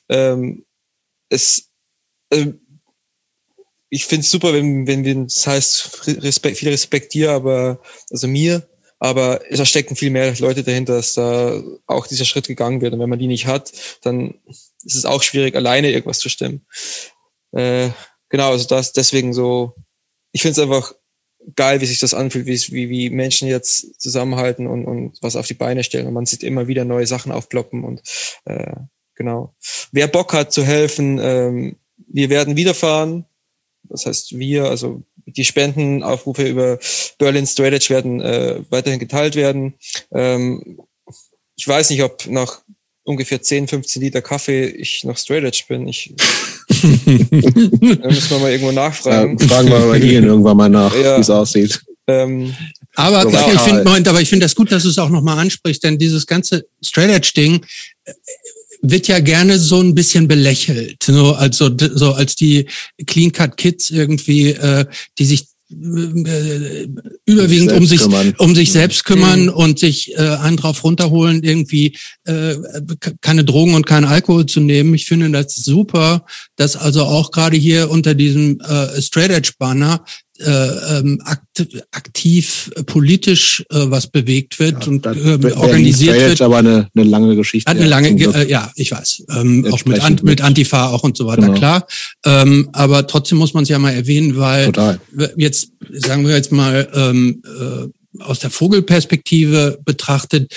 Ähm, 0.09 0.63
es, 1.29 1.71
äh, 2.29 2.53
ich 3.89 4.05
finde 4.05 4.21
es 4.21 4.31
super, 4.31 4.53
wenn, 4.53 4.87
wenn 4.87 5.03
wir, 5.03 5.15
das 5.15 5.45
heißt 5.45 6.07
Respekt, 6.23 6.57
viel 6.57 6.69
Respekt 6.69 7.13
dir, 7.13 7.31
aber 7.31 7.81
also 8.09 8.27
mir, 8.27 8.67
aber 9.03 9.41
es 9.51 9.67
stecken 9.67 9.97
viel 9.97 10.11
mehr 10.11 10.33
Leute 10.39 10.63
dahinter, 10.63 10.95
dass 10.95 11.15
da 11.15 11.61
auch 11.87 12.07
dieser 12.07 12.23
Schritt 12.23 12.47
gegangen 12.47 12.79
wird. 12.79 12.93
Und 12.93 13.01
wenn 13.01 13.09
man 13.09 13.19
die 13.19 13.27
nicht 13.27 13.47
hat, 13.47 13.73
dann 14.01 14.35
ist 14.47 14.95
es 14.95 15.03
auch 15.03 15.21
schwierig, 15.21 15.55
alleine 15.55 15.91
irgendwas 15.91 16.19
zu 16.19 16.29
stemmen. 16.29 16.65
Äh, 17.51 17.89
genau, 18.29 18.51
also 18.51 18.65
das 18.65 18.93
deswegen 18.93 19.33
so, 19.33 19.75
ich 20.31 20.41
finde 20.41 20.53
es 20.53 20.59
einfach 20.59 20.95
geil, 21.57 21.81
wie 21.81 21.85
sich 21.85 21.99
das 21.99 22.13
anfühlt, 22.13 22.45
wie, 22.45 22.57
wie, 22.71 22.89
wie 22.89 23.09
Menschen 23.09 23.49
jetzt 23.49 23.99
zusammenhalten 23.99 24.67
und, 24.67 24.85
und 24.85 25.21
was 25.21 25.35
auf 25.35 25.47
die 25.47 25.53
Beine 25.53 25.83
stellen. 25.83 26.07
Und 26.07 26.13
man 26.13 26.25
sieht 26.25 26.41
immer 26.41 26.69
wieder 26.69 26.85
neue 26.85 27.05
Sachen 27.05 27.33
aufploppen 27.33 27.83
und 27.83 28.01
äh, 28.45 28.71
genau. 29.15 29.53
Wer 29.91 30.07
Bock 30.07 30.31
hat 30.31 30.53
zu 30.53 30.63
helfen, 30.63 31.19
ähm, 31.21 31.75
wir 32.07 32.29
werden 32.29 32.55
wiederfahren. 32.55 33.25
Das 33.89 34.05
heißt, 34.05 34.37
wir, 34.37 34.65
also 34.65 35.03
die 35.25 35.45
Spendenaufrufe 35.45 36.47
über 36.47 36.79
Berlin 37.17 37.47
Straight 37.47 37.73
Edge 37.73 37.89
werden 37.89 38.21
äh, 38.21 38.59
weiterhin 38.69 38.99
geteilt 38.99 39.35
werden. 39.35 39.75
Ähm, 40.11 40.79
ich 41.55 41.67
weiß 41.67 41.89
nicht, 41.89 42.03
ob 42.03 42.25
nach 42.27 42.61
ungefähr 43.03 43.41
10, 43.41 43.67
15 43.67 44.01
Liter 44.01 44.21
Kaffee 44.21 44.65
ich 44.65 45.03
noch 45.03 45.17
Straight 45.17 45.43
Edge 45.43 45.63
bin. 45.67 45.87
Ich, 45.87 46.13
da 46.67 46.75
müssen 46.75 48.29
wir 48.29 48.39
mal 48.39 48.51
irgendwo 48.51 48.71
nachfragen. 48.71 49.37
Ja, 49.37 49.47
fragen 49.47 49.69
wir 49.69 49.79
bei 49.79 49.99
Ian 49.99 50.25
irgendwann 50.25 50.57
mal 50.57 50.69
nach, 50.69 50.95
ja, 50.95 51.17
wie 51.17 51.21
es 51.21 51.29
aussieht. 51.29 51.81
Ähm, 52.07 52.53
aber 52.95 53.21
so 53.23 53.29
ich 53.29 53.61
finde, 53.61 53.83
Moment, 53.83 54.07
aber 54.07 54.21
ich 54.21 54.29
finde 54.29 54.45
das 54.45 54.55
gut, 54.55 54.71
dass 54.71 54.83
du 54.83 54.89
es 54.89 54.97
auch 54.97 55.09
nochmal 55.09 55.39
ansprichst, 55.39 55.83
denn 55.83 55.97
dieses 55.97 56.27
ganze 56.27 56.65
Straight 56.81 57.09
Edge 57.09 57.31
Ding 57.35 57.65
wird 58.83 59.07
ja 59.07 59.19
gerne 59.19 59.57
so 59.57 59.79
ein 59.79 59.95
bisschen 59.95 60.27
belächelt, 60.27 61.03
so, 61.03 61.33
also 61.33 61.71
so 61.93 62.11
als 62.11 62.35
die 62.35 62.67
Clean 63.07 63.31
Cut 63.31 63.57
Kids 63.57 63.89
irgendwie, 63.89 64.49
äh, 64.49 64.85
die 65.17 65.25
sich 65.25 65.47
äh, 65.71 66.87
überwiegend 67.25 67.71
um 67.71 67.85
sich 67.85 68.01
kümmern. 68.01 68.35
um 68.37 68.53
sich 68.53 68.71
selbst 68.71 69.05
kümmern 69.05 69.43
mhm. 69.43 69.53
und 69.53 69.79
sich 69.79 70.13
äh, 70.13 70.17
einen 70.17 70.57
drauf 70.57 70.83
runterholen, 70.83 71.41
irgendwie 71.43 71.97
äh, 72.25 72.55
keine 73.21 73.45
Drogen 73.45 73.73
und 73.73 73.87
keinen 73.87 74.05
Alkohol 74.05 74.45
zu 74.45 74.59
nehmen. 74.59 74.93
Ich 74.93 75.05
finde 75.05 75.31
das 75.31 75.55
super, 75.55 76.25
dass 76.57 76.75
also 76.75 77.03
auch 77.05 77.31
gerade 77.31 77.57
hier 77.57 77.89
unter 77.89 78.13
diesem 78.13 78.59
äh, 78.59 79.01
Straight 79.01 79.31
Edge 79.31 79.53
Banner 79.57 80.03
äh, 80.39 80.97
ähm, 80.97 81.21
aktiv 81.91 82.71
politisch 82.87 83.63
äh, 83.69 83.75
was 83.85 84.07
bewegt 84.07 84.57
wird 84.59 84.85
ja, 84.85 84.91
und 84.91 85.05
äh, 85.05 85.53
organisiert 85.53 86.19
wird. 86.19 86.41
aber 86.41 86.57
eine, 86.57 86.89
eine 86.95 87.03
lange 87.05 87.35
Geschichte. 87.35 87.69
Hat 87.69 87.77
eine 87.77 87.87
lange, 87.87 88.09
äh, 88.09 88.49
ja, 88.49 88.71
ich 88.75 88.91
weiß. 88.91 89.25
Ähm, 89.29 89.67
auch 89.71 89.85
mit, 89.85 90.01
An 90.01 90.19
mit 90.23 90.41
Antifa 90.41 90.87
auch 90.89 91.03
und 91.03 91.17
so 91.17 91.27
weiter, 91.27 91.43
genau. 91.43 91.53
klar. 91.53 91.87
Ähm, 92.25 92.69
aber 92.73 93.05
trotzdem 93.05 93.37
muss 93.37 93.53
man 93.53 93.63
es 93.63 93.69
ja 93.69 93.77
mal 93.77 93.93
erwähnen, 93.93 94.35
weil 94.35 94.65
Total. 94.65 94.99
jetzt, 95.37 95.69
sagen 95.91 96.25
wir 96.25 96.35
jetzt 96.35 96.51
mal, 96.51 96.89
ähm, 96.95 97.43
äh, 97.45 98.21
aus 98.23 98.39
der 98.39 98.49
Vogelperspektive 98.49 99.79
betrachtet, 99.85 100.53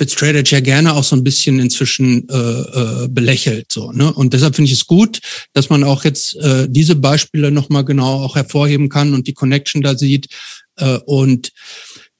Edge 0.00 0.54
ja 0.54 0.60
gerne 0.60 0.94
auch 0.94 1.04
so 1.04 1.16
ein 1.16 1.24
bisschen 1.24 1.58
inzwischen 1.60 2.28
äh, 2.28 2.34
äh, 2.34 3.08
belächelt. 3.08 3.70
so 3.70 3.92
ne? 3.92 4.12
Und 4.12 4.32
deshalb 4.32 4.56
finde 4.56 4.70
ich 4.70 4.78
es 4.78 4.86
gut, 4.86 5.20
dass 5.52 5.70
man 5.70 5.84
auch 5.84 6.04
jetzt 6.04 6.36
äh, 6.36 6.66
diese 6.68 6.96
Beispiele 6.96 7.50
nochmal 7.50 7.84
genau 7.84 8.22
auch 8.22 8.36
hervorheben 8.36 8.88
kann 8.88 9.14
und 9.14 9.26
die 9.26 9.34
Connection 9.34 9.82
da 9.82 9.96
sieht. 9.96 10.28
Äh, 10.76 10.98
und 11.06 11.52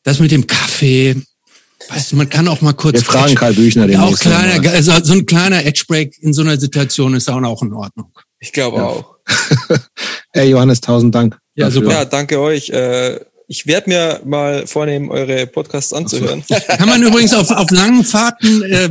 das 0.02 0.18
mit 0.18 0.30
dem 0.30 0.46
Kaffee, 0.46 1.16
weißt 1.88 2.12
du, 2.12 2.16
man 2.16 2.28
kann 2.28 2.48
auch 2.48 2.60
mal 2.60 2.72
kurz... 2.72 2.96
Wir 2.96 3.04
fragen 3.04 3.34
Karl 3.34 3.54
Büchner 3.54 3.86
den 3.86 4.00
auch 4.00 4.18
kleiner, 4.18 4.70
also 4.70 4.92
So 5.02 5.12
ein 5.12 5.26
kleiner 5.26 5.64
Edge-Break 5.64 6.18
in 6.20 6.32
so 6.32 6.42
einer 6.42 6.58
Situation 6.58 7.14
ist 7.14 7.28
auch 7.44 7.62
in 7.62 7.72
Ordnung. 7.72 8.12
Ich 8.38 8.52
glaube 8.52 8.78
ja. 8.78 8.84
auch. 8.84 9.16
Hey 10.34 10.48
Johannes, 10.48 10.80
tausend 10.80 11.14
Dank. 11.14 11.38
Ja, 11.54 11.66
dafür. 11.66 11.82
super. 11.82 11.92
Ja, 11.92 12.04
danke 12.06 12.40
euch. 12.40 12.70
Äh, 12.70 13.20
ich 13.52 13.66
werde 13.66 13.90
mir 13.90 14.20
mal 14.24 14.66
vornehmen, 14.66 15.10
eure 15.10 15.46
Podcasts 15.46 15.92
anzuhören. 15.92 16.42
So. 16.48 16.56
Kann 16.78 16.88
man 16.88 17.02
übrigens 17.02 17.34
auf, 17.34 17.50
auf 17.50 17.70
langen 17.70 18.02
Fahrten 18.02 18.62
äh, 18.62 18.84
äh, 18.86 18.88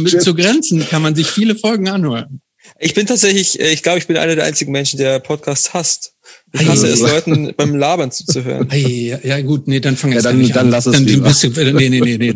mit 0.00 0.22
zu 0.22 0.34
Grenzen, 0.34 0.88
kann 0.88 1.02
man 1.02 1.14
sich 1.14 1.26
viele 1.26 1.54
Folgen 1.54 1.88
anhören. 1.88 2.40
Ich 2.80 2.94
bin 2.94 3.06
tatsächlich, 3.06 3.60
äh, 3.60 3.70
ich 3.70 3.82
glaube, 3.82 3.98
ich 3.98 4.06
bin 4.06 4.16
einer 4.16 4.34
der 4.34 4.46
einzigen 4.46 4.72
Menschen, 4.72 4.96
der 4.98 5.18
Podcasts 5.18 5.74
hasst. 5.74 6.14
Ich 6.52 6.66
hasse 6.66 6.86
es, 6.88 7.00
Leuten 7.00 7.52
beim 7.54 7.74
Labern 7.74 8.10
zuzuhören. 8.10 8.66
Ja, 8.72 9.18
ja, 9.22 9.40
gut, 9.42 9.68
nee, 9.68 9.80
dann 9.80 9.94
fang 9.98 10.10
Ja, 10.10 10.16
jetzt 10.16 10.24
dann- 10.24 10.38
nicht 10.38 10.56
dann 10.56 10.66
an. 10.68 10.70
lass 10.72 10.86
es 10.86 10.94
dann 10.94 11.04
lieber. 11.04 11.28
bist 11.28 11.44
du, 11.44 11.48
nee, 11.50 11.90
nee, 11.90 12.00
nee, 12.00 12.16
nee. 12.16 12.34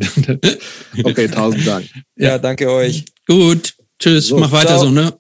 Okay, 1.04 1.28
tausend 1.28 1.66
Dank. 1.66 1.86
Ja, 2.16 2.36
danke 2.38 2.70
euch. 2.70 3.06
gut, 3.26 3.72
tschüss, 3.98 4.26
So, 4.26 4.36
mach 4.36 4.52
weiter 4.52 4.76
ciao. 4.76 4.80
so, 4.84 4.90
ne? 4.90 5.14